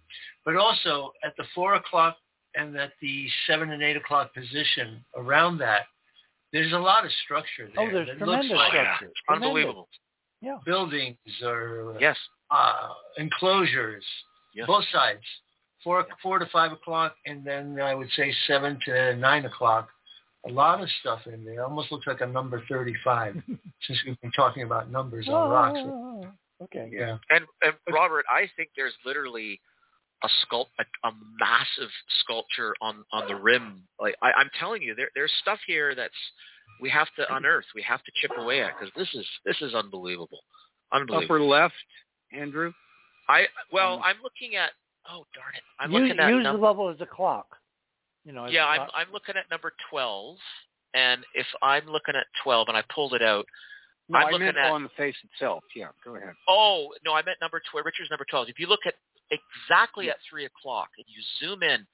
[0.45, 2.17] but also at the four o'clock
[2.57, 5.83] and at the seven and eight o'clock position around that,
[6.53, 7.89] there's a lot of structure there.
[7.89, 9.07] Oh, there's that tremendous looks like structure.
[9.07, 9.47] It's Tremendous.
[9.49, 9.89] unbelievable.
[10.43, 10.59] Yeah.
[10.67, 12.17] buildings or Yes.
[12.53, 14.05] Uh, enclosures,
[14.55, 14.67] Yes.
[14.67, 15.23] both sides,
[15.83, 19.89] four four to five o'clock, and then I would say seven to nine o'clock.
[20.47, 21.65] A lot of stuff in there.
[21.65, 23.37] Almost looks like a number thirty-five,
[23.87, 25.79] since we've been talking about numbers on rocks.
[25.83, 26.27] Oh,
[26.65, 26.91] okay.
[26.93, 29.61] Yeah, And, and Robert, I think there's literally
[30.25, 31.91] a sculpt a, a massive
[32.21, 33.83] sculpture on on the rim.
[34.01, 36.13] Like I, I'm telling you, there there's stuff here that's
[36.81, 37.67] we have to unearth.
[37.75, 40.41] We have to chip away at because this is this is unbelievable.
[40.93, 41.25] Unbelievable.
[41.37, 41.75] Upper left,
[42.35, 42.73] Andrew.
[43.29, 44.71] I well, Um, I'm looking at.
[45.09, 45.63] Oh darn it!
[45.81, 47.47] I'm use looking at use num- the level as a clock.
[48.25, 48.47] You know.
[48.47, 48.89] yeah, a I'm.
[48.95, 50.37] I'm looking at number twelve,
[50.95, 53.47] and if I'm looking at twelve and I pulled it out,
[54.09, 55.65] No, I'm I looking meant at- on the face itself.
[55.75, 56.35] Yeah, go ahead.
[56.49, 57.85] Oh no, I meant number twelve.
[57.87, 58.49] Richard's number twelve.
[58.49, 58.95] If you look at
[59.31, 61.87] exactly at three o'clock and you zoom in,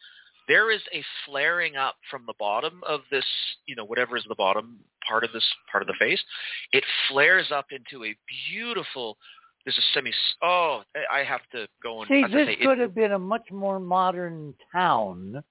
[0.48, 3.24] there is a flaring up from the bottom of this,
[3.66, 6.20] you know, whatever is the bottom part of this part of the face.
[6.72, 8.14] It flares up into a
[8.50, 9.16] beautiful.
[9.64, 10.12] There's a semi.
[10.42, 12.08] Oh, eh, I have to go and.
[12.08, 15.42] See, I have to this say, it- could have been a much more modern town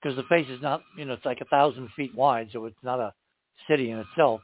[0.00, 2.76] because the face is not, you know, it's like a thousand feet wide, so it's
[2.82, 3.12] not a
[3.68, 4.40] city in itself.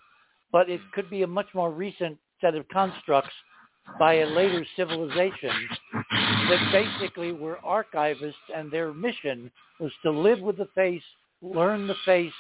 [0.53, 3.33] But it could be a much more recent set of constructs
[3.99, 5.51] by a later civilization
[5.93, 11.03] that basically were archivists and their mission was to live with the face,
[11.41, 12.33] learn the face,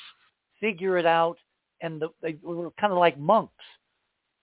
[0.60, 1.38] figure it out,
[1.80, 3.52] and the, they were kind of like monks.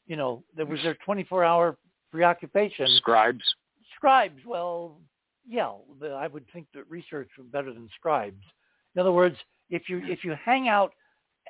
[0.07, 1.77] You know, there was their 24-hour
[2.13, 2.85] preoccupation.
[2.97, 3.43] Scribes.
[3.95, 4.99] scribes well
[5.47, 5.71] yeah
[6.15, 8.43] i would think that research was better than scribes.
[8.95, 9.35] In other words
[9.71, 10.93] if you if you hang out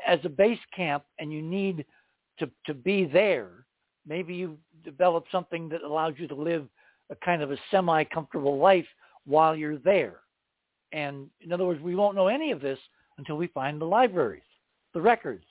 [0.07, 1.85] as a base camp and you need
[2.39, 3.65] to to be there
[4.07, 6.65] maybe you develop something that allows you to live
[7.09, 8.87] a kind of a semi comfortable life
[9.25, 10.19] while you're there.
[10.93, 12.79] And in other words we won't know any of this
[13.17, 14.49] until we find the libraries
[14.93, 15.45] the records.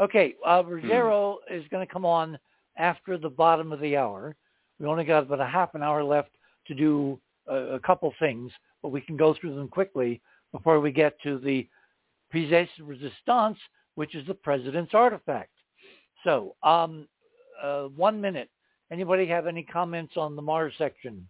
[0.00, 2.36] Okay uh ruggiero is going to come on
[2.76, 4.36] after the bottom of the hour.
[4.78, 6.30] We only got about a half an hour left
[6.66, 8.52] to do a, a couple things,
[8.82, 10.20] but we can go through them quickly
[10.52, 11.68] before we get to the
[12.34, 13.58] pièce de resistance,
[13.94, 15.50] which is the president's artifact.
[16.24, 17.06] So, um,
[17.62, 18.48] uh, one minute.
[18.90, 21.26] Anybody have any comments on the Mars section?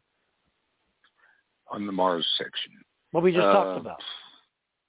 [1.72, 2.72] on the Mars section.
[3.12, 4.02] What we just Uh, talked about.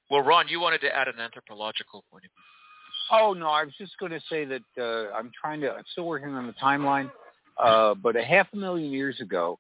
[0.10, 2.44] well, Ron, you wanted to add an anthropological point of view.
[3.12, 5.72] Oh no, I was just going to say that uh, I'm trying to.
[5.72, 7.12] I'm still working on the timeline,
[7.58, 9.60] uh, but a half a million years ago,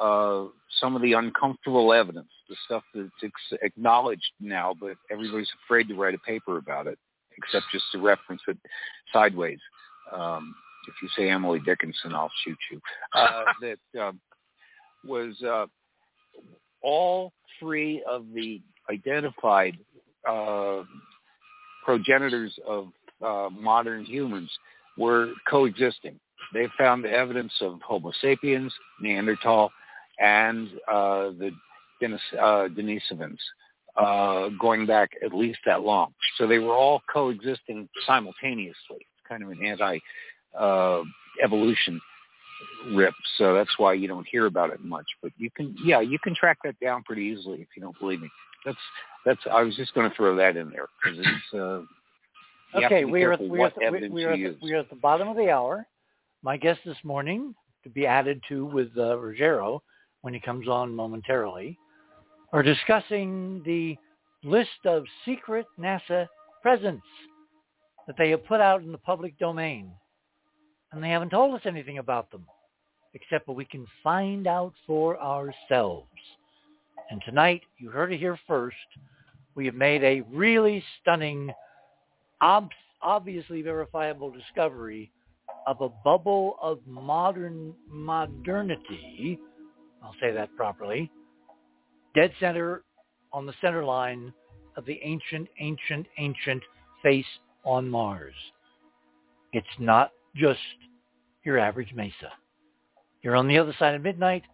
[0.00, 0.44] uh,
[0.80, 5.94] some of the uncomfortable evidence, the stuff that's ex- acknowledged now, but everybody's afraid to
[5.94, 6.98] write a paper about it,
[7.36, 8.58] except just to reference it
[9.12, 9.58] sideways.
[10.12, 10.54] Um,
[10.88, 12.80] if you say Emily Dickinson, I'll shoot you.
[13.12, 14.20] Uh, that um,
[15.04, 15.66] was uh,
[16.82, 18.60] all three of the
[18.90, 19.76] identified
[20.28, 20.82] uh,
[21.84, 22.88] progenitors of
[23.24, 24.50] uh, modern humans
[24.96, 26.18] were coexisting.
[26.52, 29.70] They found evidence of Homo sapiens, Neanderthal,
[30.18, 31.52] and uh, the
[32.00, 33.38] Denis, uh, Denisovans
[33.96, 36.12] uh, going back at least that long.
[36.36, 38.98] So they were all coexisting simultaneously.
[38.98, 42.00] It's kind of an anti-evolution
[42.92, 45.06] rip, so that's why you don't hear about it much.
[45.22, 48.20] But you can, yeah, you can track that down pretty easily if you don't believe
[48.20, 48.30] me.
[48.64, 48.78] That's
[49.24, 49.40] that's.
[49.50, 51.54] I was just going to throw that in there because it's.
[51.54, 51.82] Uh,
[52.72, 54.56] you have to Okay, we are, careful we, are, what we, we, you are, use.
[54.62, 55.86] we are at the bottom of the hour.
[56.42, 59.82] My guest this morning, to be added to with uh, Ruggiero
[60.22, 61.78] when he comes on momentarily,
[62.52, 63.96] are discussing the
[64.44, 66.26] list of secret NASA
[66.62, 67.06] presents
[68.06, 69.90] that they have put out in the public domain.
[70.92, 72.44] And they haven't told us anything about them,
[73.14, 76.08] except what we can find out for ourselves.
[77.10, 78.76] And tonight, you heard it here first,
[79.56, 81.52] we have made a really stunning
[82.40, 82.70] ob-
[83.02, 85.10] obviously verifiable discovery
[85.66, 89.38] of a bubble of modern modernity.
[90.02, 91.10] I'll say that properly.
[92.14, 92.84] Dead center
[93.32, 94.32] on the center line
[94.76, 96.62] of the ancient, ancient, ancient
[97.02, 97.26] face
[97.64, 98.34] on Mars.
[99.52, 100.60] It's not just
[101.44, 102.32] your average mesa.
[103.22, 104.44] You're on the other side of midnight.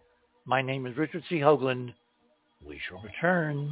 [0.45, 1.35] My name is Richard C.
[1.35, 1.93] Hoagland.
[2.65, 3.71] We shall return.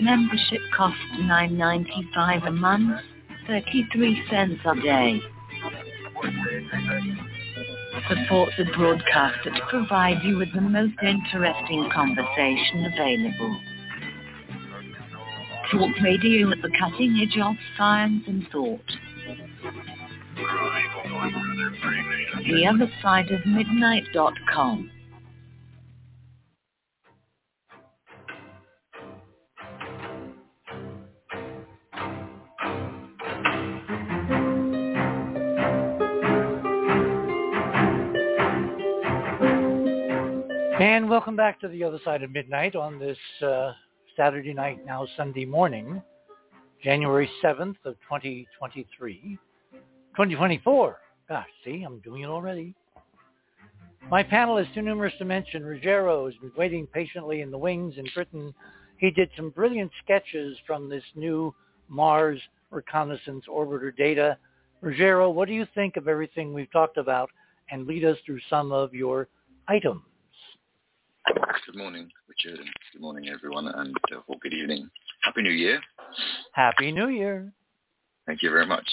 [0.00, 3.00] Membership costs $9.95 a month,
[3.46, 5.20] 33 cents a day.
[8.08, 13.60] Support the broadcast that provide you with the most interesting conversation available.
[15.70, 18.80] Talk radio at the cutting edge of science and thought.
[22.46, 24.90] The other side of midnight.com.
[40.80, 43.72] And welcome back to the other side of midnight on this uh,
[44.16, 46.00] Saturday night, now Sunday morning,
[46.82, 49.38] January 7th of 2023.
[49.74, 50.98] 2024.
[51.28, 52.74] Gosh, see, I'm doing it already.
[54.10, 55.66] My panel is too numerous to mention.
[55.66, 58.54] Ruggiero has been waiting patiently in the wings in Britain.
[58.96, 61.54] He did some brilliant sketches from this new
[61.90, 64.38] Mars reconnaissance orbiter data.
[64.80, 67.28] Ruggiero, what do you think of everything we've talked about?
[67.70, 69.28] And lead us through some of your
[69.68, 70.00] items.
[71.26, 74.90] Good morning, Richard, and good morning, everyone, and uh, well, good evening.
[75.22, 75.80] Happy New Year.
[76.52, 77.52] Happy New Year.
[78.26, 78.88] Thank you very much.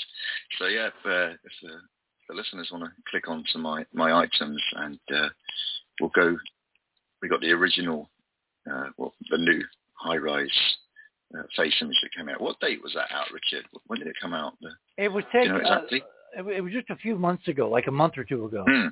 [0.59, 1.77] So yeah, if, uh, if uh,
[2.30, 5.30] the listeners want to click on to my, my items and uh,
[5.99, 6.38] we'll go,
[7.22, 8.09] we got the original,
[8.72, 10.49] uh, well, the new high-rise
[11.38, 12.41] uh, face image that came out.
[12.41, 13.65] What date was that out, Richard?
[13.88, 14.53] When did it come out?
[14.97, 16.03] It was take, you know exactly?
[16.38, 18.65] it, it, was just a few months ago, like a month or two ago.
[18.67, 18.91] Mm.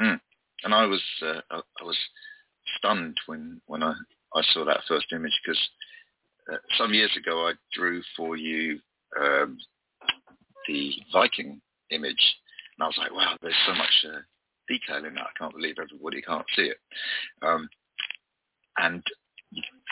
[0.00, 0.20] Mm.
[0.64, 1.96] And I was, I, I was
[2.78, 3.94] stunned when when I
[4.34, 5.60] I saw that first image because
[6.52, 8.78] uh, some years ago I drew for you
[9.20, 9.58] um,
[10.68, 12.36] the Viking image,
[12.76, 14.20] and I was like, wow, there's so much uh,
[14.68, 15.26] detail in that.
[15.26, 16.78] I can't believe everybody can't see it.
[17.42, 17.68] Um,
[18.78, 19.02] and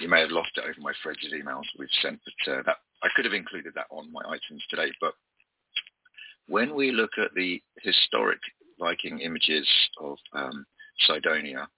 [0.00, 2.76] you, may have lost it over my threads of emails we've sent, but uh, that
[3.02, 4.90] I could have included that on my items today.
[5.00, 5.14] But
[6.46, 8.40] when we look at the historic
[8.78, 9.68] Viking images
[10.00, 10.66] of um,
[11.06, 11.68] Cydonia,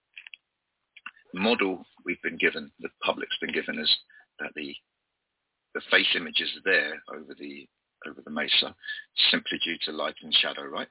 [1.37, 3.95] model we've been given, the public's been given, is
[4.39, 4.73] that the
[5.73, 7.67] the face images are there over the
[8.07, 8.75] over the mesa
[9.31, 10.87] simply due to light and shadow, right?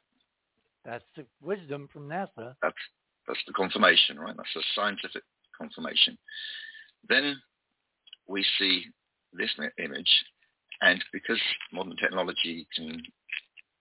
[0.85, 2.55] That's the wisdom from NASA.
[2.63, 2.77] That's
[3.27, 4.37] that's the confirmation, right?
[4.37, 5.23] That's the scientific
[5.59, 6.17] confirmation.
[7.09, 7.37] Then
[8.29, 8.85] we see
[9.33, 10.11] this image,
[10.81, 11.41] and because
[11.73, 13.03] modern technology can,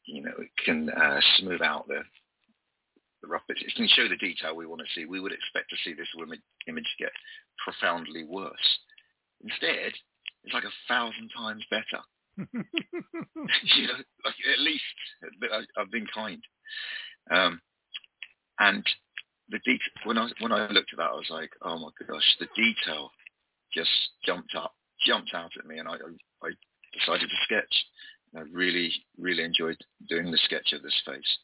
[0.05, 2.01] you know, it can uh, smooth out the
[3.25, 3.63] the rough bits.
[3.65, 5.05] It can show the detail we want to see.
[5.05, 6.07] We would expect to see this
[6.67, 7.11] image get
[7.63, 8.79] profoundly worse.
[9.43, 9.93] Instead,
[10.43, 12.01] it's like a thousand times better.
[12.37, 14.83] you know, like at least
[15.77, 16.41] I've been kind.
[17.31, 17.61] Um,
[18.59, 18.85] and
[19.49, 22.35] the detail when I when I looked at that, I was like, oh my gosh,
[22.39, 23.09] the detail
[23.73, 23.89] just
[24.25, 24.73] jumped up,
[25.05, 26.49] jumped out at me, and I I, I
[26.97, 27.85] decided to sketch.
[28.33, 29.77] And I really really enjoyed
[30.09, 31.37] doing the sketch of this face.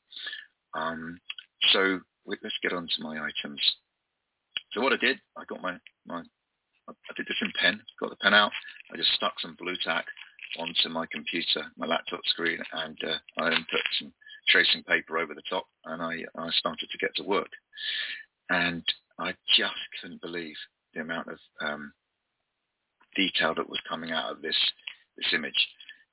[0.73, 1.19] Um,
[1.71, 3.61] so let's get on to my items.
[4.73, 6.23] So what I did, I got my, my
[6.87, 8.51] I did this in pen, got the pen out,
[8.91, 10.05] I just stuck some blue Tack
[10.59, 14.11] onto my computer, my laptop screen, and uh, I then put some
[14.49, 17.49] tracing paper over the top, and I, I started to get to work.
[18.49, 18.83] And
[19.19, 20.55] I just couldn't believe
[20.93, 21.93] the amount of um,
[23.15, 24.57] detail that was coming out of this
[25.17, 25.67] this image,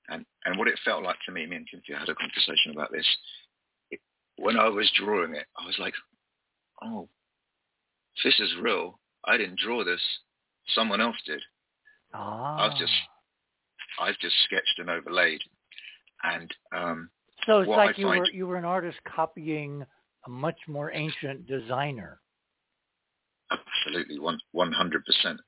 [0.09, 1.47] and and what it felt like to me.
[1.47, 3.07] Me and Cynthia had a conversation about this
[4.39, 5.94] when I was drawing it, I was like,
[6.83, 7.08] oh,
[8.25, 8.99] this is real.
[9.25, 10.00] I didn't draw this.
[10.68, 11.42] Someone else did.
[12.15, 12.67] Ah.
[12.67, 12.92] I've just,
[14.00, 15.41] I've just sketched and overlaid.
[16.23, 17.10] And um,
[17.47, 19.84] so it's like I you were you were an artist copying
[20.26, 22.20] a much more ancient designer.
[23.50, 25.41] Absolutely, one one hundred percent.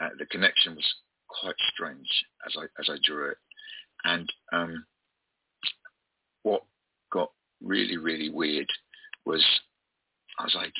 [0.00, 0.94] Uh, the connection was
[1.28, 2.08] quite strange
[2.46, 3.38] as I as I drew it,
[4.04, 4.84] and um,
[6.42, 6.62] what
[7.64, 8.68] really, really weird
[9.24, 9.44] was
[10.38, 10.72] I was like,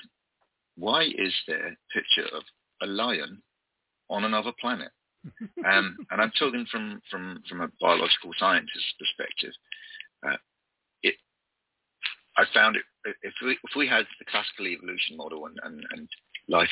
[0.77, 2.43] why is there a picture of
[2.83, 3.43] a lion
[4.11, 4.91] on another planet?
[5.67, 9.53] um, and I'm talking from, from, from a biological scientist's perspective.
[10.27, 10.37] Uh,
[11.03, 11.15] it,
[12.37, 12.83] I found it,
[13.23, 16.09] if we, if we had the classical evolution model and, and, and
[16.49, 16.69] life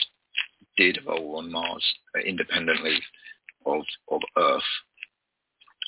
[0.76, 1.84] did evolve on Mars
[2.16, 2.98] uh, independently
[3.64, 4.62] of, of Earth,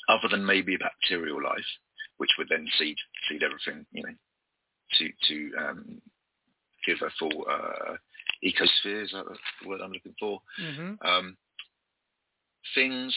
[0.07, 1.65] other than maybe bacterial life,
[2.17, 2.97] which would then seed
[3.29, 4.13] seed everything, you know,
[4.97, 6.01] to to um,
[6.85, 7.95] give a full uh,
[8.43, 9.03] ecosphere.
[9.03, 10.39] Is that the word I'm looking for?
[10.61, 11.07] Mm-hmm.
[11.07, 11.37] Um,
[12.73, 13.15] things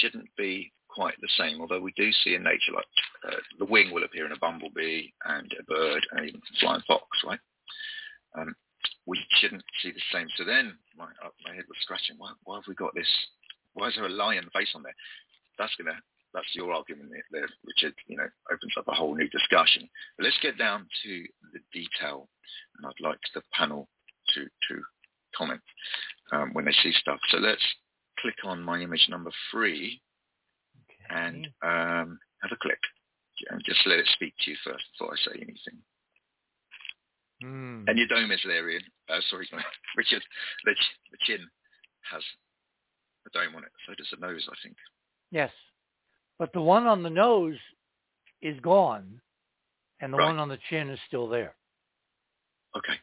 [0.00, 2.86] shouldn't be quite the same, although we do see in nature, like
[3.28, 6.82] uh, the wing will appear in a bumblebee and a bird and even a flying
[6.86, 7.38] fox, right?
[8.38, 8.54] Um,
[9.06, 10.28] we shouldn't see the same.
[10.36, 12.16] So then my, uh, my head was scratching.
[12.18, 13.08] Why, why have we got this?
[13.74, 14.94] Why is there a lion face on there?
[15.58, 15.98] That's gonna.
[16.36, 17.94] That's your argument there, Richard.
[18.06, 19.88] You know, opens up a whole new discussion.
[20.18, 21.24] But let's get down to
[21.54, 22.28] the detail,
[22.76, 23.88] and I'd like the panel
[24.34, 24.82] to to
[25.34, 25.62] comment
[26.32, 27.18] um, when they see stuff.
[27.30, 27.64] So let's
[28.20, 30.02] click on my image number three
[30.84, 31.20] Okay.
[31.22, 32.78] and um, have a click
[33.50, 35.80] and just let it speak to you first before I say anything.
[37.44, 37.84] Mm.
[37.88, 38.82] And your dome is there, Ian.
[39.08, 39.48] Uh, sorry,
[39.96, 40.22] Richard.
[40.64, 41.46] The, ch- the chin
[42.10, 42.22] has
[43.26, 43.72] a dome on it.
[43.86, 44.76] So does the nose, I think.
[45.30, 45.50] Yes.
[46.38, 47.58] But the one on the nose
[48.42, 49.20] is gone,
[50.00, 50.26] and the Right.
[50.26, 51.56] one on the chin is still there.
[52.76, 53.00] Okay.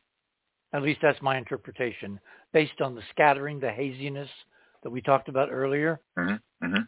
[0.74, 2.20] At least that's my interpretation,
[2.52, 4.30] based on the scattering, the haziness
[4.84, 6.00] that we talked about earlier.
[6.18, 6.82] hmm hmm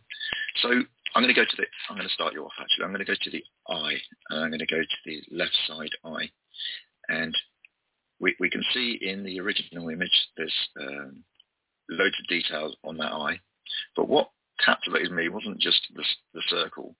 [0.57, 1.65] So I'm going to go to the.
[1.89, 2.53] I'm going to start you off.
[2.59, 4.01] Actually, I'm going to go to the eye.
[4.29, 6.29] And I'm going to go to the left side eye,
[7.09, 7.35] and
[8.19, 11.23] we we can see in the original image there's um,
[11.89, 13.39] loads of details on that eye.
[13.95, 14.29] But what
[14.63, 16.03] captivated me wasn't just the,
[16.33, 16.95] the circle;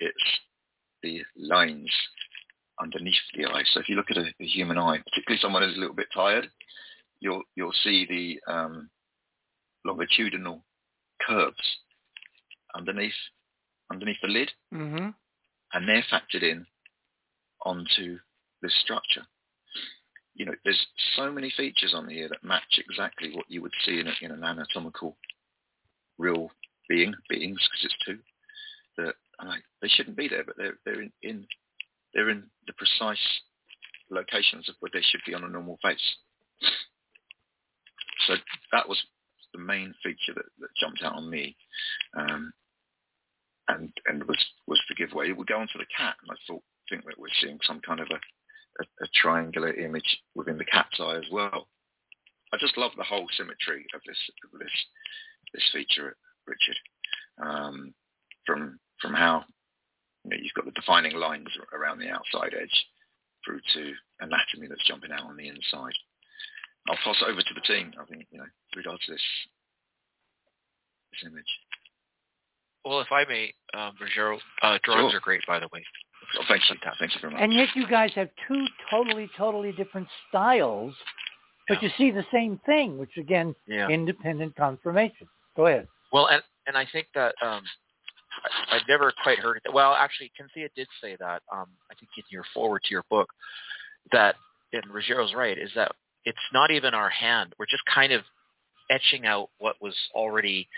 [0.00, 0.16] it's
[1.02, 1.90] the lines
[2.80, 3.62] underneath the eye.
[3.72, 6.08] So if you look at a, a human eye, particularly someone who's a little bit
[6.14, 6.48] tired,
[7.20, 8.90] you'll you'll see the um,
[9.84, 10.62] longitudinal
[11.26, 11.56] curves
[12.74, 13.12] underneath
[13.90, 15.08] underneath the lid, Mm-hmm.
[15.72, 16.66] and they're factored in
[17.64, 18.18] onto
[18.62, 19.22] this structure.
[20.34, 24.00] You know, there's so many features on here that match exactly what you would see
[24.00, 25.16] in, a, in an anatomical
[26.18, 26.50] real
[26.88, 28.18] being, beings, because it's two.
[28.98, 31.46] That I'm like, they shouldn't be there, but they're they're in, in
[32.14, 33.18] they're in the precise
[34.10, 36.16] locations of where they should be on a normal face.
[38.26, 38.34] So
[38.72, 38.98] that was
[39.52, 41.56] the main feature that, that jumped out on me.
[42.18, 42.52] Um,
[43.68, 45.32] and and was was the giveaway.
[45.32, 48.00] We go on to the cat, and I thought think that we're seeing some kind
[48.00, 51.68] of a, a, a triangular image within the cat's eye as well.
[52.52, 54.70] I just love the whole symmetry of this of this
[55.52, 56.76] this feature, Richard.
[57.42, 57.94] Um,
[58.46, 59.44] from from how
[60.24, 62.86] you know, you've got the defining lines around the outside edge
[63.44, 65.92] through to anatomy that's jumping out on the inside.
[66.88, 67.92] I'll pass it over to the team.
[68.00, 69.22] I think you know, with regard to this
[71.12, 71.44] this image.
[72.84, 75.18] Well, if I may, um, Ruggiero, uh, drawings Sure.
[75.18, 75.84] are great, by the way.
[76.38, 76.76] Oh, thank you.
[77.00, 77.42] Thank you very much.
[77.42, 80.94] And yet you guys have two totally, totally different styles,
[81.68, 83.88] but you see the same thing, which again, Yeah.
[83.88, 85.28] independent confirmation.
[85.56, 85.88] Go ahead.
[86.12, 87.62] Well, and and I think that um,
[88.44, 89.72] I, I've never quite heard it.
[89.72, 91.42] Well, actually, Kinthea did say that.
[91.52, 93.28] Um, I think in your forward to your book,
[94.12, 94.36] that
[94.72, 95.92] and Ruggiero's right is that
[96.24, 97.54] it's not even our hand.
[97.58, 98.22] We're just kind of
[98.90, 100.68] etching out what was already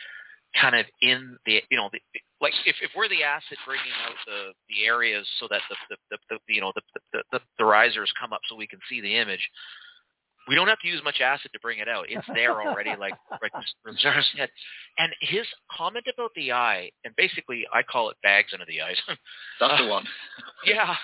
[0.58, 2.00] kind of in the you know the,
[2.40, 5.97] like if, if we're the acid bringing out the the areas so that the the,
[6.10, 6.82] the, the you know the,
[7.12, 9.47] the the the risers come up so we can see the image
[10.49, 12.07] we don't have to use much acid to bring it out.
[12.09, 13.52] It's there already, like like
[13.85, 14.49] Ruggiero said.
[14.99, 15.47] And his
[15.77, 18.97] comment about the eye, and basically I call it bags under the eyes.
[19.60, 20.05] That's the one.
[20.67, 20.94] yeah,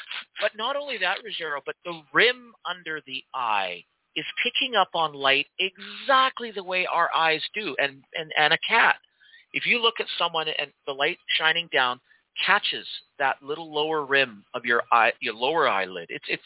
[0.40, 3.84] but not only that, Ruggiero, but the rim under the eye
[4.16, 8.58] is picking up on light exactly the way our eyes do, and and and a
[8.66, 8.96] cat.
[9.52, 12.00] If you look at someone and the light shining down
[12.44, 12.86] catches
[13.18, 16.42] that little lower rim of your eye, your lower eyelid, it's it's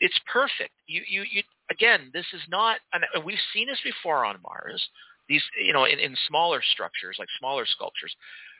[0.00, 0.72] it's perfect.
[0.86, 4.86] You you you again, this is not, and we've seen this before on Mars.
[5.28, 8.14] These, you know, in, in smaller structures, like smaller sculptures.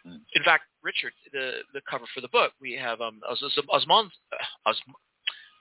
[0.07, 0.21] Mm.
[0.35, 4.11] In fact, Richard, the the cover for the book, we have um Os, Os, Osmond,
[4.33, 4.81] uh, Os,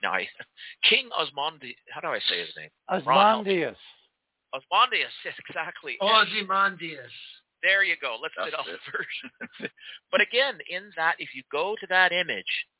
[0.02, 0.28] no, I,
[0.88, 1.74] King Osmondi.
[1.90, 2.70] How do I say his name?
[3.04, 3.46] Ron, help.
[3.46, 3.76] Osmondius.
[4.54, 5.96] Osmondius, yes, exactly.
[6.00, 7.12] Ozymandias.
[7.62, 8.16] There you go.
[8.22, 9.70] Let's That's get all the version.
[10.10, 12.66] but again, in that, if you go to that image,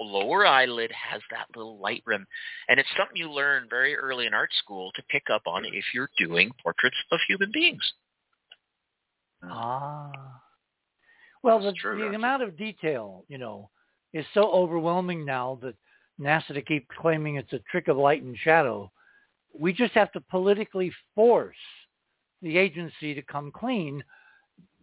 [0.00, 2.26] lower eyelid has that little light rim,
[2.68, 5.84] and it's something you learn very early in art school to pick up on if
[5.94, 7.82] you're doing portraits of human beings.
[9.44, 10.10] Ah.
[11.42, 12.16] Well, the, That's true, the actually.
[12.16, 13.70] amount of detail, you know,
[14.12, 15.74] is so overwhelming now that
[16.20, 18.90] NASA to keep claiming it's a trick of light and shadow.
[19.58, 21.56] We just have to politically force
[22.42, 24.02] the agency to come clean.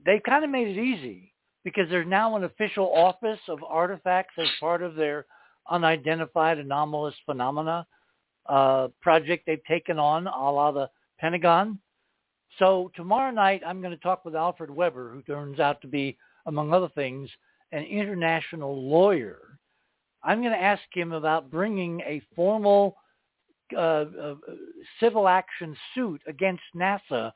[0.06, 4.48] They've kind of made it easy because there's now an official office of artifacts as
[4.60, 5.26] part of their
[5.70, 7.86] unidentified anomalous phenomena
[8.48, 10.90] uh, project they've taken on, a la the
[11.20, 11.78] Pentagon.
[12.58, 16.18] So tomorrow night, I'm going to talk with Alfred Webre, who turns out to be,
[16.46, 17.30] among other things,
[17.72, 19.60] an international lawyer.
[20.24, 22.98] I'm going to ask him about bringing a formal
[23.76, 24.36] uh, uh,
[25.00, 27.32] civil action suit against NASA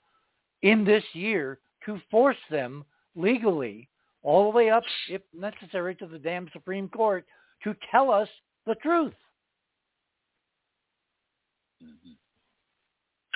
[0.64, 2.84] in this year to force them
[3.16, 3.88] legally
[4.24, 7.26] all the way up, if necessary, to the damn Supreme Court
[7.64, 8.30] to tell us
[8.66, 9.14] the truth.
[11.84, 12.14] Mm-hmm.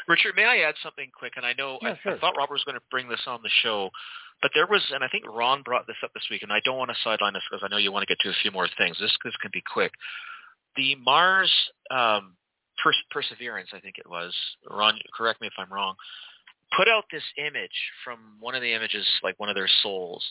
[0.08, 1.34] Richard, may I add something quick?
[1.36, 2.16] And I know yeah, I, sure.
[2.16, 3.90] I thought Robert was going to bring this on the show,
[4.42, 6.78] but there was, and I think Ron brought this up this week, and I don't
[6.78, 8.70] want to sideline this because I know you want to get to a few more
[8.78, 8.98] things.
[9.00, 9.92] This this can be quick.
[10.78, 11.52] The Mars
[11.92, 12.38] um,
[12.82, 14.34] Pers- Perseverance, I think it was.
[14.70, 15.96] Ron, correct me if I'm wrong.
[16.78, 17.72] Put out this image
[18.04, 20.24] from one of the images, like one of their souls,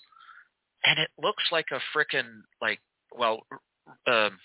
[0.87, 2.81] and it looks like a frickin' like
[3.17, 3.47] well,
[4.07, 4.39] um,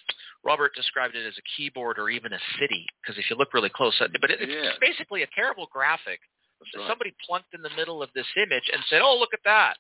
[0.44, 3.70] Robert described it as a keyboard or even a city because if you look really
[3.74, 4.72] close, uh, but it, it's Yeah.
[4.80, 6.20] basically a terrible graphic.
[6.76, 6.88] Right.
[6.88, 9.78] Somebody plunked in the middle of this image and said, "Oh, look at that,"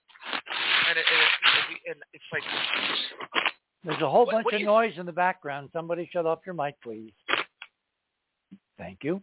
[0.89, 2.41] and, it, it, it, and it's like
[3.83, 5.69] There's a whole What- bunch what of you- noise in the background.
[5.73, 7.13] Somebody shut off your mic, please.
[8.77, 9.21] Thank you.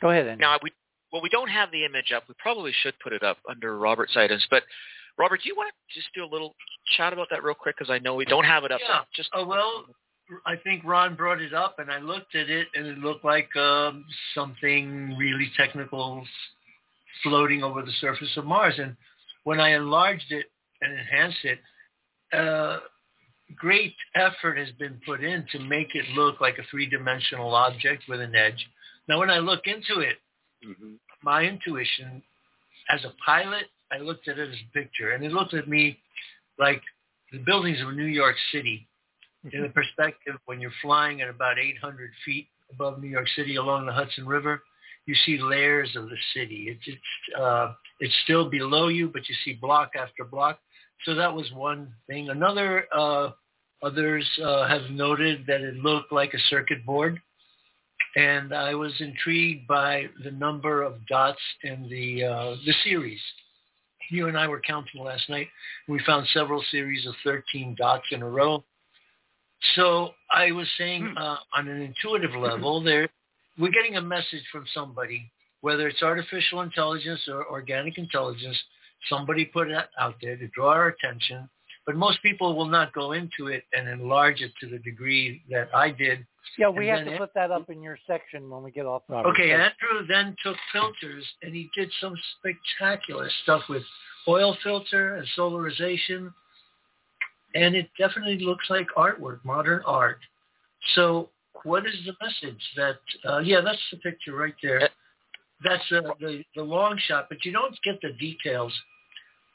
[0.00, 0.40] Go ahead, Andrew.
[0.40, 0.70] now we
[1.12, 2.24] well we don't have the image up.
[2.28, 4.62] We probably should put it up under Robert's items, but.
[5.18, 6.54] Robert, do you want to just do a little
[6.96, 7.76] chat about that real quick?
[7.76, 8.80] Because I know we don't have it up.
[8.82, 9.00] Yeah.
[9.14, 9.84] Just Oh, well,
[10.46, 13.54] I think Ron brought it up, and I looked at it, and it looked like
[13.56, 16.24] um, something really technical
[17.22, 18.74] floating over the surface of Mars.
[18.78, 18.96] And
[19.44, 20.46] when I enlarged it
[20.82, 21.58] and enhanced it,
[22.32, 22.78] uh,
[23.56, 28.20] great effort has been put in to make it look like a three-dimensional object with
[28.20, 28.66] an edge.
[29.08, 30.16] Now, when I look into it,
[30.66, 30.94] Mm-hmm.
[31.22, 32.20] my intuition
[32.90, 35.98] as a pilot, I looked at it as a picture, and it looked at me
[36.58, 36.82] like
[37.32, 38.88] the buildings of New York City
[39.52, 43.86] in the perspective when you're flying at about 800 feet above New York City along
[43.86, 44.62] the Hudson River,
[45.06, 46.66] you see layers of the city.
[46.68, 50.58] It's it's uh, it's still below you, but you see block after block.
[51.04, 52.28] So that was one thing.
[52.28, 53.30] Another uh,
[53.82, 57.18] others uh, have noted that it looked like a circuit board,
[58.16, 63.20] and I was intrigued by the number of dots in the uh, the series.
[64.10, 65.48] You and I were counting last night.
[65.86, 68.64] We found several series of 13 dots in a row.
[69.74, 73.08] So I was saying uh, on an intuitive level, there
[73.58, 75.30] we're getting a message from somebody,
[75.62, 78.56] whether it's artificial intelligence or organic intelligence.
[79.08, 81.48] Somebody put it out there to draw our attention,
[81.88, 85.74] but most people will not go into it and enlarge it to the degree that
[85.74, 86.26] I did.
[86.58, 88.84] yeah, we and have to then put that up in your section when we get
[88.84, 89.04] off.
[89.08, 89.30] Robert.
[89.30, 93.82] Okay, Andrew then took filters and he did some spectacular stuff with
[94.28, 96.30] oil filter and solarization.
[97.54, 100.18] And it definitely looks like artwork, modern art.
[100.94, 101.30] So
[101.62, 104.90] what is the message that, uh, yeah, that's the picture right there.
[105.64, 108.78] That's uh, the, the long shot, but you don't get the details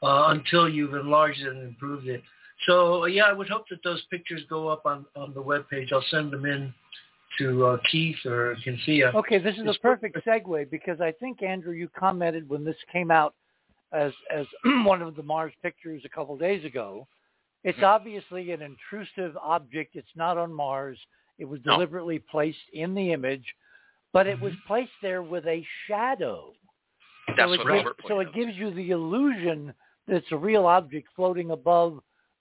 [0.04, 2.22] uh, until you've enlarged it and improved it.
[2.68, 5.90] So yeah, I would hope that those pictures go up on, on the web page.
[5.92, 6.74] I'll send them in
[7.40, 9.12] to uh, Keith or Cynthia.
[9.16, 13.12] Okay, this is a perfect segue because I think Andrew, you commented when this came
[13.12, 13.34] out
[13.92, 14.46] as as
[14.86, 17.08] one of the Mars pictures a couple days ago.
[17.64, 19.96] It's obviously an intrusive object.
[19.96, 21.00] It's not on Mars.
[21.40, 21.74] It was No.
[21.74, 23.46] deliberately placed in the image,
[24.12, 26.54] but it was placed there with a shadow.
[27.38, 28.34] that's so what it Robert gives, so it out.
[28.34, 29.74] gives you the illusion
[30.08, 32.00] it's a real object floating above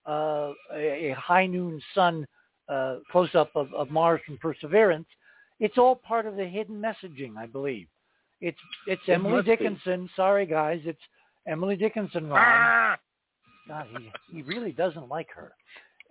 [0.08, 2.26] uh, a, a high noon sun
[2.68, 5.07] uh, close up of, of Mars from Perseverance.
[5.60, 7.86] It's all part of the hidden messaging, I believe.
[8.41, 9.50] It's it's It Emily must be.
[9.52, 10.10] Dickinson.
[10.16, 11.00] Sorry, guys, it's
[11.47, 12.28] Emily Dickinson.
[12.28, 12.39] Ron.
[12.41, 12.99] Ah!
[13.68, 15.52] God, he he really doesn't like her.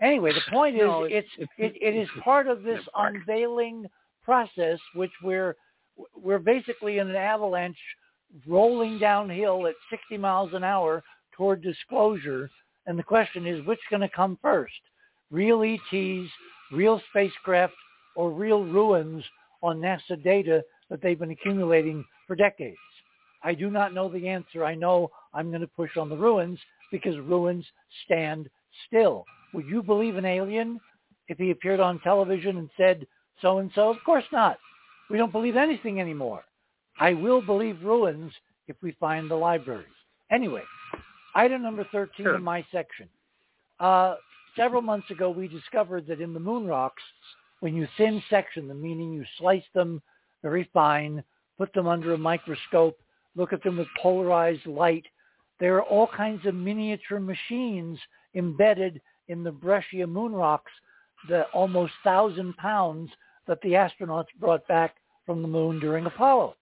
[0.01, 3.85] Anyway, the point is, No, it's it's- it, it is part of this unveiling
[4.23, 5.55] process, which we're
[6.15, 7.77] we're basically in an avalanche,
[8.47, 11.03] rolling downhill at 60 miles an hour
[11.41, 12.51] toward disclosure.
[12.85, 14.75] And the question is, which going to come first?
[15.31, 16.29] Real ETs,
[16.71, 17.73] real spacecraft,
[18.15, 19.23] or real ruins
[19.63, 20.61] on NASA data
[20.91, 22.77] that they've been accumulating for decades?
[23.43, 24.63] I do not know the answer.
[24.63, 26.59] I know I'm going to push on the ruins
[26.91, 27.65] because ruins
[28.05, 28.47] stand
[28.85, 29.25] still.
[29.55, 30.79] Would you believe an alien
[31.27, 33.07] if he appeared on television and said
[33.41, 33.89] so and so?
[33.89, 34.59] Of course not.
[35.09, 36.43] We don't believe anything anymore.
[36.99, 38.31] I will believe ruins
[38.67, 39.87] if we find the libraries.
[40.31, 40.61] Anyway,
[41.35, 42.35] item number 13 Sure.
[42.35, 43.07] in my section.
[43.79, 44.15] Uh,
[44.55, 47.03] several months ago, we discovered that in the moon rocks,
[47.59, 50.01] when you thin section them, meaning you slice them
[50.41, 51.23] very fine,
[51.57, 52.99] put them under a microscope,
[53.35, 55.05] look at them with polarized light,
[55.59, 57.99] there are all kinds of miniature machines
[58.33, 60.71] embedded in the breccia moon rocks,
[61.29, 63.11] the almost thousand pounds
[63.47, 64.95] that the astronauts brought back
[65.25, 66.55] from the moon during Apollo.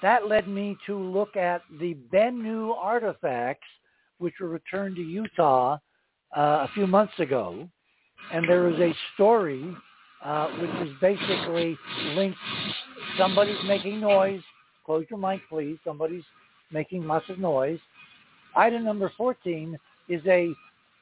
[0.00, 3.68] That led me to look at the Bennu artifacts,
[4.20, 5.78] which were returned to Utah
[6.36, 7.68] uh, a few months ago.
[8.32, 9.74] And there is a story
[10.24, 11.76] uh, which is basically
[12.14, 12.38] linked.
[13.18, 14.42] Somebody's making noise.
[14.84, 15.78] Close your mic, please.
[15.84, 16.24] Somebody's
[16.70, 17.78] making lots of noise.
[18.54, 19.76] Item number 14
[20.08, 20.52] is a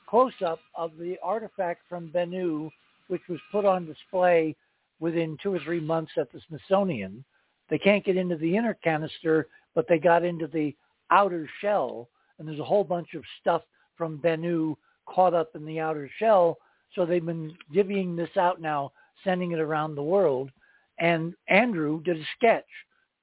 [0.08, 2.70] close-up of the artifact from Bennu,
[3.08, 4.54] which was put on display
[5.00, 7.24] within two or three months at the Smithsonian.
[7.68, 10.74] They can't get into the inner canister, but they got into the
[11.10, 13.62] outer shell, and there's a whole bunch of stuff
[13.96, 14.76] from Bennu
[15.06, 16.58] caught up in the outer shell.
[16.94, 18.92] So they've been divvying this out now,
[19.24, 20.50] sending it around the world.
[20.98, 22.64] And Andrew did a sketch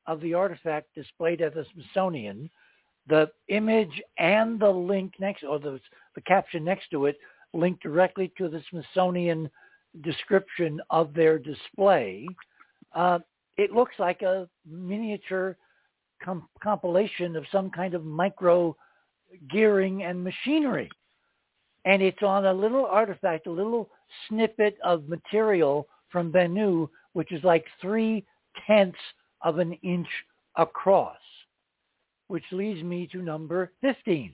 [0.08, 2.50] of the artifact displayed at the Smithsonian.
[3.08, 5.80] The image and the link next, or the,
[6.16, 7.18] the caption next to it,
[7.54, 9.50] link directly to the Smithsonian
[10.02, 12.28] description of their display.
[12.94, 13.20] Uh,
[13.58, 15.58] it looks like a miniature
[16.24, 18.76] com- compilation of some kind of micro
[19.50, 20.90] gearing and machinery.
[21.86, 23.90] And it's on a little artifact, a little
[24.28, 28.26] snippet of material from Bennu, which is like three
[28.66, 28.98] tenths
[29.42, 30.08] of an inch
[30.58, 31.18] across,
[32.28, 34.34] which leads me to number 15.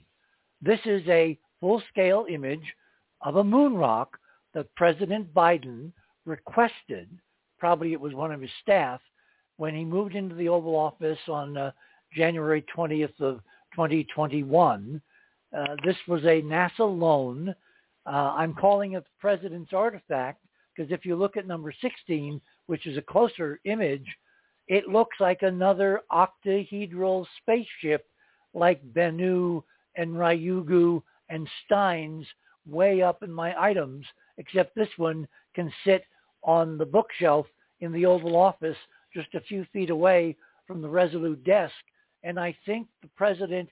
[0.60, 2.72] This is a full-scale image
[3.20, 4.18] of a moon rock
[4.54, 5.92] that President Biden
[6.24, 7.08] requested,
[7.58, 9.00] probably it was one of his staff,
[9.56, 11.70] when he moved into the Oval Office on uh,
[12.14, 13.40] January 20th of
[13.74, 15.00] 2021.
[15.56, 17.54] Uh, this was a NASA loan.
[18.06, 20.42] Uh, I'm calling it the President's Artifact
[20.74, 24.06] because if you look at number 16, which is a closer image,
[24.68, 28.06] it looks like another octahedral spaceship
[28.54, 29.62] like Bennu
[29.96, 32.26] and Ryugu and Steins
[32.66, 34.06] way up in my items,
[34.38, 36.04] except this one can sit
[36.42, 37.46] on the bookshelf
[37.80, 38.76] in the Oval Office
[39.14, 40.36] just a few feet away
[40.66, 41.74] from the Resolute desk.
[42.22, 43.68] And I think the president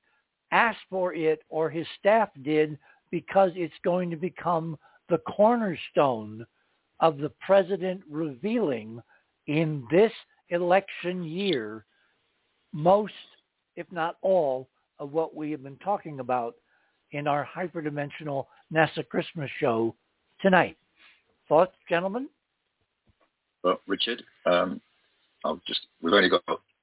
[0.52, 2.78] asked for it or his staff did
[3.10, 4.76] because it's going to become
[5.08, 6.46] the cornerstone
[7.00, 9.00] of the president revealing
[9.46, 10.12] in this
[10.50, 11.84] election year
[12.72, 13.12] most,
[13.76, 16.54] if not all, of what we have been talking about
[17.12, 19.94] in our hyperdimensional NASA Christmas show
[20.40, 20.76] tonight.
[21.48, 22.28] Thoughts, gentlemen?
[23.64, 24.80] Well, Richard, um,
[25.44, 26.42] I'll just, we've only got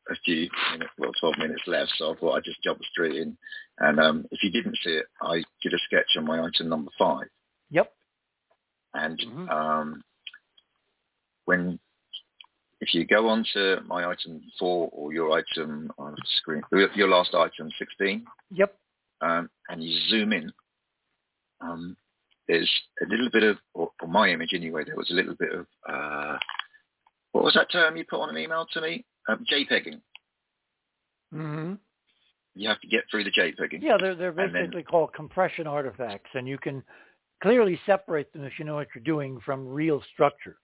[0.09, 3.37] a few minutes, well, 12 minutes left, so I thought I'd just jump straight in.
[3.79, 6.91] And um, if you didn't see it, I did a sketch on my item number
[6.97, 7.27] five.
[7.69, 7.91] Yep.
[8.93, 9.49] And mm-hmm.
[9.49, 10.03] um,
[11.45, 11.79] when,
[12.81, 16.61] if you go on to my item four or your item on the screen,
[16.95, 18.25] your last item, 16.
[18.51, 18.75] Yep.
[19.21, 20.51] Um, and you zoom in,
[21.61, 21.97] um,
[22.47, 22.71] there's
[23.01, 25.65] a little bit of, or, or, my image anyway, there was a little bit of,
[25.89, 26.37] uh,
[27.31, 29.05] what was that term you put on an email to me?
[29.27, 30.01] Um, JPEGing.
[31.33, 31.73] Mm-hmm.
[32.55, 33.81] You have to get through the JPEGing.
[33.81, 36.83] Yeah, they're they're basically then, called compression artifacts, and you can
[37.41, 40.57] clearly separate them if you know what you're doing from real structure.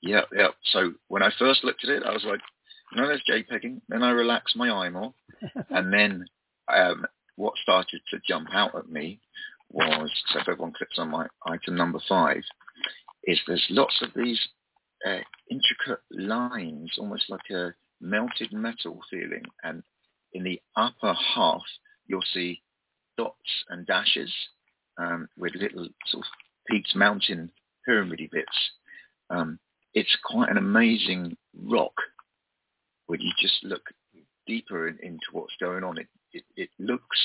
[0.00, 0.48] Yeah, yeah.
[0.72, 2.40] So when I first looked at it, I was like,
[2.94, 3.80] no, there's JPEGing.
[3.88, 5.12] Then I relaxed my eye more,
[5.70, 6.24] and then
[6.74, 7.04] um,
[7.36, 9.20] what started to jump out at me
[9.70, 12.42] was, so if everyone clicks on my item number five,
[13.24, 14.40] is there's lots of these
[15.06, 15.18] uh,
[15.50, 19.42] intricate lines, almost like a melted metal feeling.
[19.62, 19.82] And
[20.32, 21.62] in the upper half,
[22.06, 22.62] you'll see
[23.16, 24.32] dots and dashes
[24.98, 26.30] um, with little sort of
[26.68, 27.50] peaked mountain
[27.84, 28.70] pyramidy bits.
[29.30, 29.58] Um,
[29.92, 31.94] it's quite an amazing rock
[33.06, 33.82] when you just look
[34.46, 35.98] deeper in, into what's going on.
[35.98, 37.18] It, it, it looks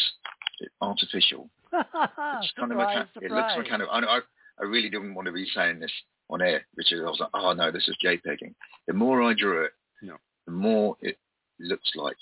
[0.82, 1.49] artificial.
[1.74, 3.90] it's kind surprise, of it looks like kind of.
[3.90, 4.19] I,
[4.59, 5.91] I really didn't want to be saying this
[6.30, 7.06] on air, Richard.
[7.06, 8.53] I was like, oh no, this is JPEGing.
[8.88, 10.16] The more I drew it, no.
[10.45, 11.17] the more it
[11.59, 12.17] looks like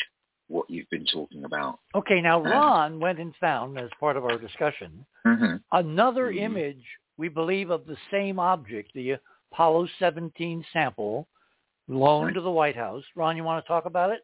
[0.48, 1.80] what you've been talking about.
[1.96, 5.58] Okay, now Ron went and found, as part of our discussion, mm-hmm.
[5.72, 6.46] another mm-hmm.
[6.46, 6.84] image,
[7.18, 9.18] we believe, of the same object, the
[9.52, 11.28] Apollo 17 sample,
[11.88, 12.36] loaned right.
[12.36, 13.04] to the White House.
[13.16, 14.20] Ron, you want to talk about it?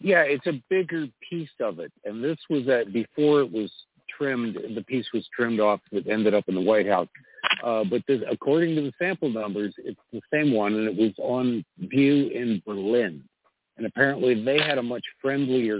[0.00, 3.70] Yeah, it's a bigger piece of it, and this was at before it was
[4.08, 4.58] trimmed.
[4.74, 7.08] The piece was trimmed off that ended up in the White House.
[7.62, 11.12] Uh, but this, according to the sample numbers, it's the same one, and it was
[11.18, 13.22] on view in Berlin.
[13.76, 15.78] And apparently, they had a much friendlier,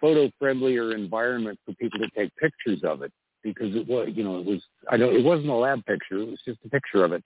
[0.00, 4.46] photo-friendlier environment for people to take pictures of it because it was, you know, it
[4.46, 4.60] was.
[4.90, 5.14] I don't.
[5.14, 6.18] It wasn't a lab picture.
[6.18, 7.24] It was just a picture of it,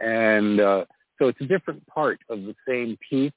[0.00, 0.84] and uh,
[1.18, 3.32] so it's a different part of the same piece.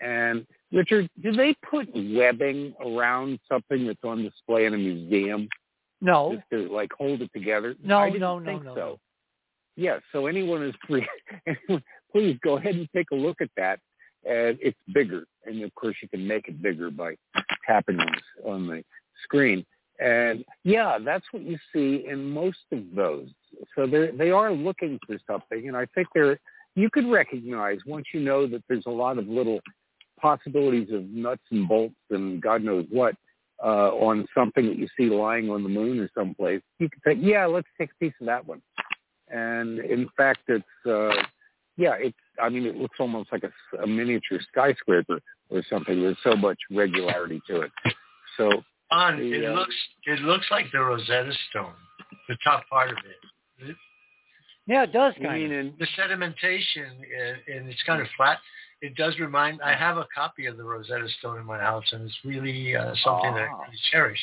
[0.00, 5.48] And Richard, do they put webbing around something that's on display in a museum?
[6.00, 6.34] No.
[6.34, 7.74] Just to like hold it together?
[7.82, 8.74] No, no, no, no.
[8.74, 8.98] So.
[9.76, 11.06] Yeah, so anyone is free.
[12.12, 13.80] please go ahead and take a look at that.
[14.28, 17.14] And it's bigger, and of course you can make it bigger by
[17.66, 18.14] tapping on
[18.44, 18.84] on the
[19.22, 19.64] screen.
[19.98, 23.28] And yeah, that's what you see in most of those.
[23.74, 26.38] So they they are looking for something, and I think they're
[26.74, 29.60] you could recognize once you know that there's a lot of little
[30.20, 33.14] possibilities of nuts and bolts and God knows what
[33.62, 36.62] uh, on something that you see lying on the moon or someplace.
[36.78, 38.62] You could say, yeah, let's take a piece of that one.
[39.28, 41.22] And in fact, it's uh,
[41.76, 46.00] yeah, it's I mean, it looks almost like a, a miniature skyscraper or something.
[46.00, 47.72] There's so much regularity to it.
[48.36, 48.50] So
[48.90, 49.74] on, the, it uh, looks
[50.04, 51.74] it looks like the Rosetta Stone,
[52.28, 53.76] the top part of it.
[54.66, 55.14] Yeah, it does.
[55.18, 58.38] I mean, in, the sedimentation and, and it's kind of flat.
[58.82, 59.60] It does remind.
[59.62, 62.94] I have a copy of the Rosetta Stone in my house, and it's really uh,
[63.04, 64.20] something that I cherish.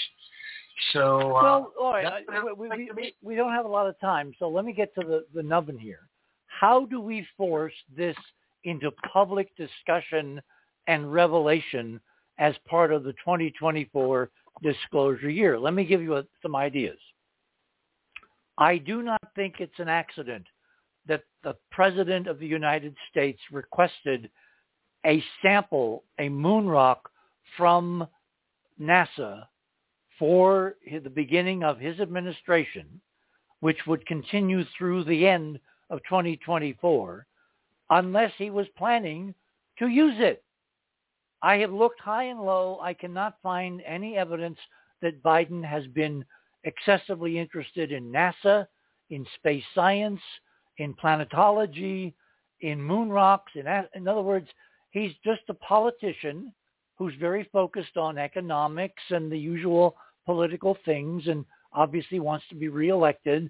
[0.94, 2.24] So, uh, well, all right.
[2.58, 5.02] we, we, we, we don't have a lot of time, so let me get to
[5.02, 6.08] the, the nubbin here.
[6.48, 8.16] How do we force this
[8.64, 10.42] into public discussion
[10.88, 12.00] and revelation
[12.40, 14.30] as part of the 2024
[14.64, 15.60] disclosure year.
[15.60, 16.98] Let me give you a, some ideas.
[18.58, 20.46] I do not think it's an accident
[21.08, 24.30] that the President of the United States requested
[25.06, 27.10] a sample, a moon rock
[27.56, 28.08] from
[28.80, 29.46] NASA
[30.20, 33.02] for the beginning of his administration,
[33.60, 35.60] which would continue through the end
[35.90, 37.26] of 2024,
[37.92, 39.34] unless he was planning
[39.80, 40.44] to use it.
[41.42, 42.80] I have looked high and low.
[42.82, 44.58] I cannot find any evidence
[45.02, 46.26] that Biden has been
[46.64, 48.66] excessively interested in NASA,
[49.10, 50.20] in space science,
[50.78, 52.14] in planetology,
[52.62, 53.52] in moon rocks.
[53.56, 54.48] In, in other words,
[54.98, 56.54] he's just a politician
[56.98, 59.96] who's very focused on economics and the usual
[60.26, 63.50] political things and obviously wants to be reelected.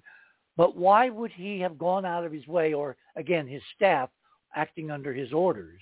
[0.56, 4.10] But why would he have gone out of his way, or again, his staff
[4.54, 5.80] acting under his orders,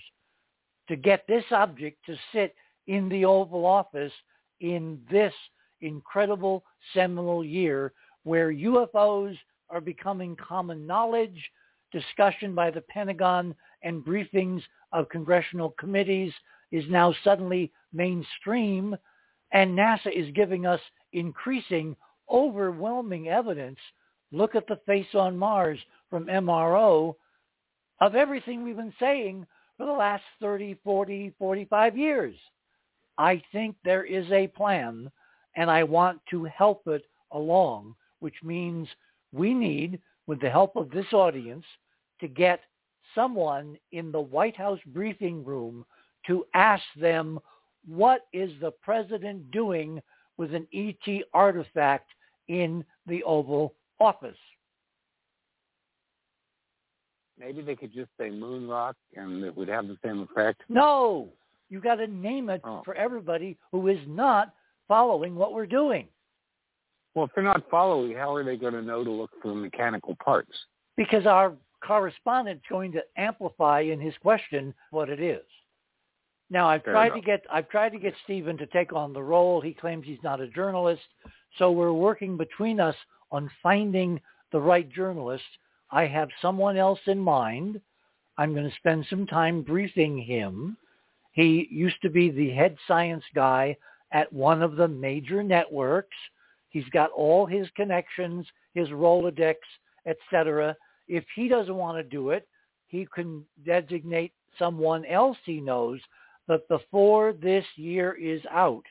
[0.87, 2.55] to get this object to sit
[2.87, 4.13] in the Oval Office
[4.61, 5.33] in this
[5.81, 6.63] incredible
[6.93, 7.91] seminal year
[8.23, 9.37] where UFOs
[9.69, 11.51] are becoming common knowledge,
[11.91, 16.33] discussion by the Pentagon and briefings of congressional committees
[16.71, 18.95] is now suddenly mainstream,
[19.51, 20.81] and NASA is giving us
[21.13, 21.95] increasing,
[22.29, 23.79] overwhelming evidence.
[24.31, 27.15] Look at the face on Mars from MRO
[28.01, 29.45] of everything we've been saying
[29.77, 32.35] for the last 30, 40, 45 years.
[33.17, 35.09] I think there is a plan
[35.55, 38.87] and I want to help it along, which means
[39.33, 41.65] we need, with the help of this audience,
[42.21, 42.61] to get
[43.17, 45.83] someone in the White House briefing room
[46.27, 47.39] to ask them,
[47.87, 49.99] what is the president doing
[50.37, 52.11] with an ET artifact
[52.47, 54.37] in the Oval Office?
[57.39, 60.61] Maybe they could just say moon rock and it would have the same effect.
[60.69, 61.29] No,
[61.69, 62.81] you got to name it oh.
[62.85, 64.53] for everybody who is not
[64.87, 66.07] following what we're doing.
[67.13, 70.15] Well, if they're not following, how are they going to know to look for mechanical
[70.23, 70.51] parts?
[70.95, 71.53] Because our
[71.85, 75.43] correspondent's going to amplify in his question what it is.
[76.49, 77.19] Now I've Fair tried enough.
[77.19, 79.59] to get I've tried to get Stephen to take on the role.
[79.61, 81.01] He claims he's not a journalist,
[81.57, 82.95] so we're working between us
[83.31, 85.43] on finding the right journalist
[85.89, 87.79] I have someone else in mind.
[88.37, 90.77] I'm going to spend some time briefing him.
[91.31, 93.77] He used to be the head science guy
[94.11, 96.15] at one of the major networks.
[96.69, 99.55] He's got all his connections, his Rolodex,
[100.05, 100.75] etc.
[101.07, 102.47] If he doesn't want to do it,
[102.87, 105.99] he can designate someone else he knows.
[106.47, 108.83] But before this year is out,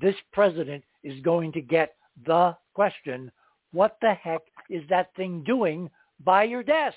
[0.00, 1.94] this president is going to get
[2.26, 3.30] the question,
[3.72, 5.90] what the heck is that thing doing
[6.24, 6.96] by your desk.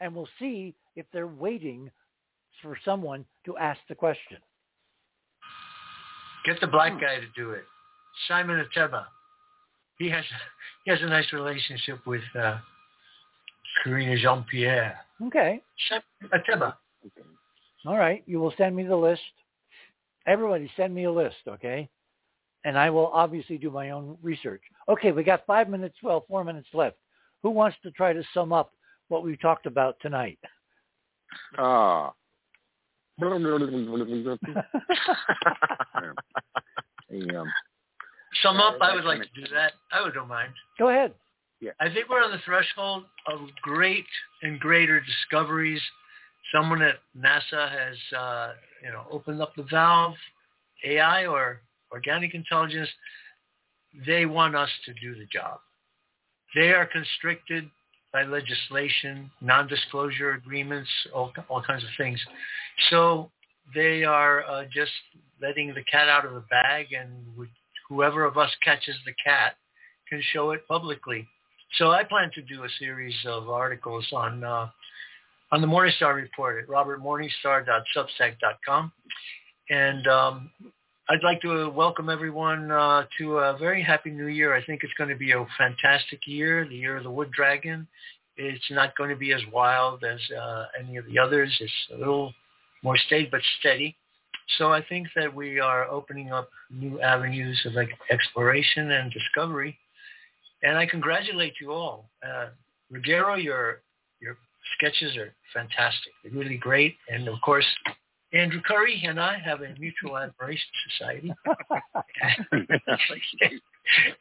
[0.00, 1.90] And we'll see if they're waiting
[2.60, 4.38] for someone to ask the question.
[6.44, 7.00] Get the black hmm.
[7.00, 7.64] guy to do it.
[8.28, 9.04] Simon Ateba.
[10.02, 10.24] He has
[10.84, 12.58] he has a nice relationship with uh,
[13.82, 14.98] Karina Jean Pierre.
[15.26, 15.62] Okay.
[15.88, 16.02] Simon
[16.34, 16.74] Ateba.
[17.86, 18.22] All right.
[18.26, 19.22] You will send me the list.
[20.26, 21.88] Everybody send me a list, okay?
[22.64, 24.62] and I will obviously do my own research.
[24.88, 26.96] Okay, we got five minutes, well, four minutes left.
[27.42, 28.72] Who wants to try to sum up
[29.08, 30.38] what we talked about tonight?
[31.58, 32.12] Ah.
[37.12, 37.44] Uh.
[38.42, 39.72] Sum up, I would like to do that.
[39.92, 40.52] I would don't mind.
[40.78, 41.12] Go ahead.
[41.60, 41.72] Yeah.
[41.80, 44.06] I think we're on the threshold of great
[44.42, 45.80] and greater discoveries.
[46.52, 48.52] Someone at NASA has, uh,
[48.82, 50.14] you know, opened up the valve,
[50.84, 51.60] AI or
[51.92, 52.88] organic intelligence,
[54.06, 55.60] they want us to do the job.
[56.54, 57.70] They are constricted
[58.12, 62.20] by legislation, non-disclosure agreements, all, all kinds of things.
[62.90, 63.30] So
[63.74, 64.90] they are uh, just
[65.40, 67.48] letting the cat out of the bag and would
[67.92, 69.56] whoever of us catches the cat
[70.08, 71.28] can show it publicly.
[71.78, 74.68] So I plan to do a series of articles on uh,
[75.52, 78.92] on the Morningstar report at robertmorningstar.substack.com.
[79.68, 80.50] And um,
[81.10, 84.54] I'd like to welcome everyone uh, to a very happy new year.
[84.54, 87.86] I think it's going to be a fantastic year, the year of the wood dragon.
[88.36, 91.54] It's not going to be as wild as uh, any of the others.
[91.60, 92.32] It's a little
[92.82, 93.94] more steady but steady.
[94.58, 99.78] So I think that we are opening up new avenues of like exploration and discovery.
[100.62, 102.10] And I congratulate you all.
[102.24, 102.48] Uh,
[102.90, 103.82] Ruggiero, your
[104.20, 104.36] your
[104.76, 106.12] sketches are fantastic.
[106.22, 106.96] They're really great.
[107.08, 107.66] And of course,
[108.32, 111.32] Andrew Curry and I have a mutual admiration society.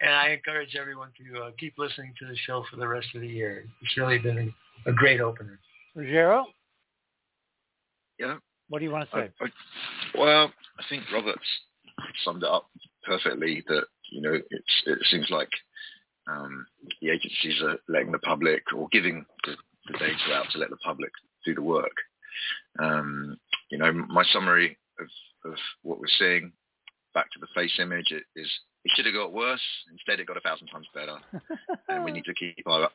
[0.01, 3.21] and I encourage everyone to uh, keep listening to the show for the rest of
[3.21, 3.63] the year.
[3.81, 4.53] It's really been
[4.85, 5.59] a, a great opener.
[5.95, 6.45] Ruggiero?
[8.19, 8.37] Yeah.
[8.71, 9.29] What do you want to say?
[9.41, 9.49] I, I,
[10.17, 11.41] well, I think Robert's
[12.23, 12.69] summed it up
[13.03, 13.61] perfectly.
[13.67, 13.83] That
[14.13, 15.49] you know, it's it seems like
[16.31, 16.65] um,
[17.01, 19.55] the agencies are letting the public or giving the,
[19.87, 21.11] the data out to let the public
[21.43, 21.91] do the work.
[22.79, 23.37] Um,
[23.71, 26.53] you know, my summary of, of what we're seeing
[27.13, 28.47] back to the face image is
[28.85, 29.59] it should have got worse.
[29.91, 31.17] Instead, it got a thousand times better.
[31.89, 32.89] and we need to keep our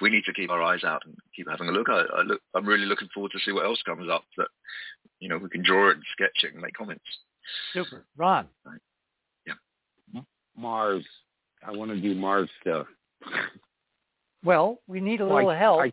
[0.00, 1.88] we need to keep our eyes out and keep having a look.
[1.88, 4.48] I, I look, I'm really looking forward to see what else comes up that
[5.20, 7.04] you know we can draw it and sketch it and make comments.
[7.72, 8.46] Super, Ron.
[8.64, 8.80] Right.
[9.46, 10.20] Yeah.
[10.56, 11.04] Mars.
[11.66, 12.86] I want to do Mars stuff.
[14.44, 15.80] Well, we need a Well, little I- help.
[15.80, 15.92] I-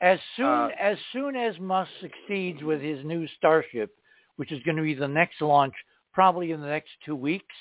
[0.00, 3.96] as soon Uh, as soon as Musk succeeds with his new Starship,
[4.36, 5.74] which is going to be the next launch,
[6.12, 7.54] probably in the next two weeks,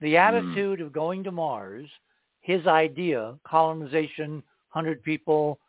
[0.00, 1.88] the attitude of going to Mars,
[2.40, 5.60] his idea, colonization, hundred people,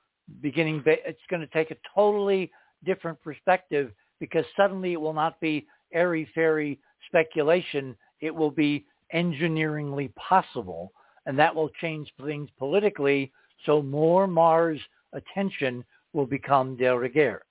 [0.41, 2.51] beginning, ba- it's going to take a totally
[2.85, 7.95] different perspective because suddenly it will not be airy fairy speculation.
[8.21, 10.91] It will be engineeringly possible,
[11.25, 13.31] and that will change things politically.
[13.65, 14.79] So more Mars
[15.13, 15.83] attention
[16.13, 17.41] will become de rigueur.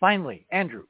[0.00, 0.84] Finally, Andrew.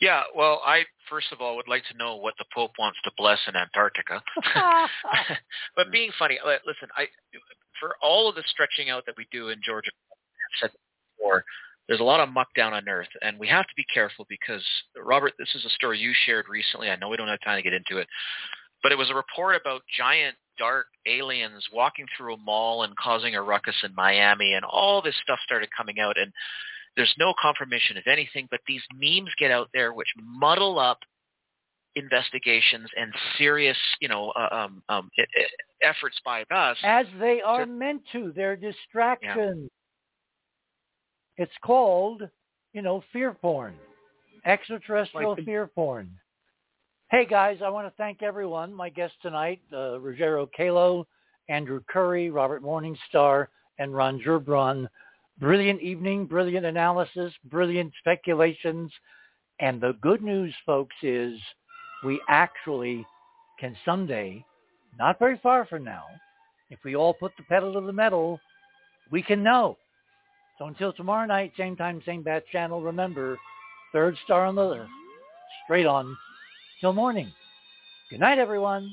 [0.00, 3.10] Yeah, well, I first of all would like to know what the Pope wants to
[3.16, 4.22] bless in Antarctica.
[5.76, 7.06] but being funny, listen, I
[7.80, 10.70] for all of the stretching out that we do in Georgia, I've said
[11.16, 11.44] before,
[11.88, 14.64] there's a lot of muck down on Earth, and we have to be careful because
[14.96, 16.90] Robert, this is a story you shared recently.
[16.90, 18.06] I know we don't have time to get into it,
[18.82, 23.34] but it was a report about giant dark aliens walking through a mall and causing
[23.34, 26.32] a ruckus in Miami, and all this stuff started coming out, and
[26.96, 30.98] there's no confirmation of anything, but these memes get out there which muddle up
[31.94, 35.10] investigations and serious, you know, uh, um, um,
[35.82, 36.76] efforts by us.
[36.82, 38.32] As they are meant to.
[38.34, 39.70] They're distractions.
[41.38, 42.28] It's called,
[42.72, 43.74] you know, fear porn.
[44.44, 46.10] Extraterrestrial Like the- fear porn.
[47.10, 48.74] Hey guys, I want to thank everyone.
[48.74, 51.06] My guests tonight, uh, Ruggiero Kalo,
[51.48, 53.46] Andrew Curry, Robert Morningstar,
[53.78, 54.88] and Ron Gerbron.
[55.38, 58.92] Brilliant evening, brilliant analysis, brilliant speculations.
[59.60, 61.40] And the good news, folks, is
[62.04, 63.06] we actually
[63.58, 64.44] can someday,
[64.98, 66.04] not very far from now,
[66.70, 68.40] if we all put the pedal to the metal,
[69.10, 69.78] we can know.
[70.58, 73.38] So until tomorrow night, same time, same bat channel, remember,
[73.92, 74.90] third star on the list,
[75.64, 76.16] straight on
[76.80, 77.32] till morning.
[78.10, 78.92] Good night, everyone.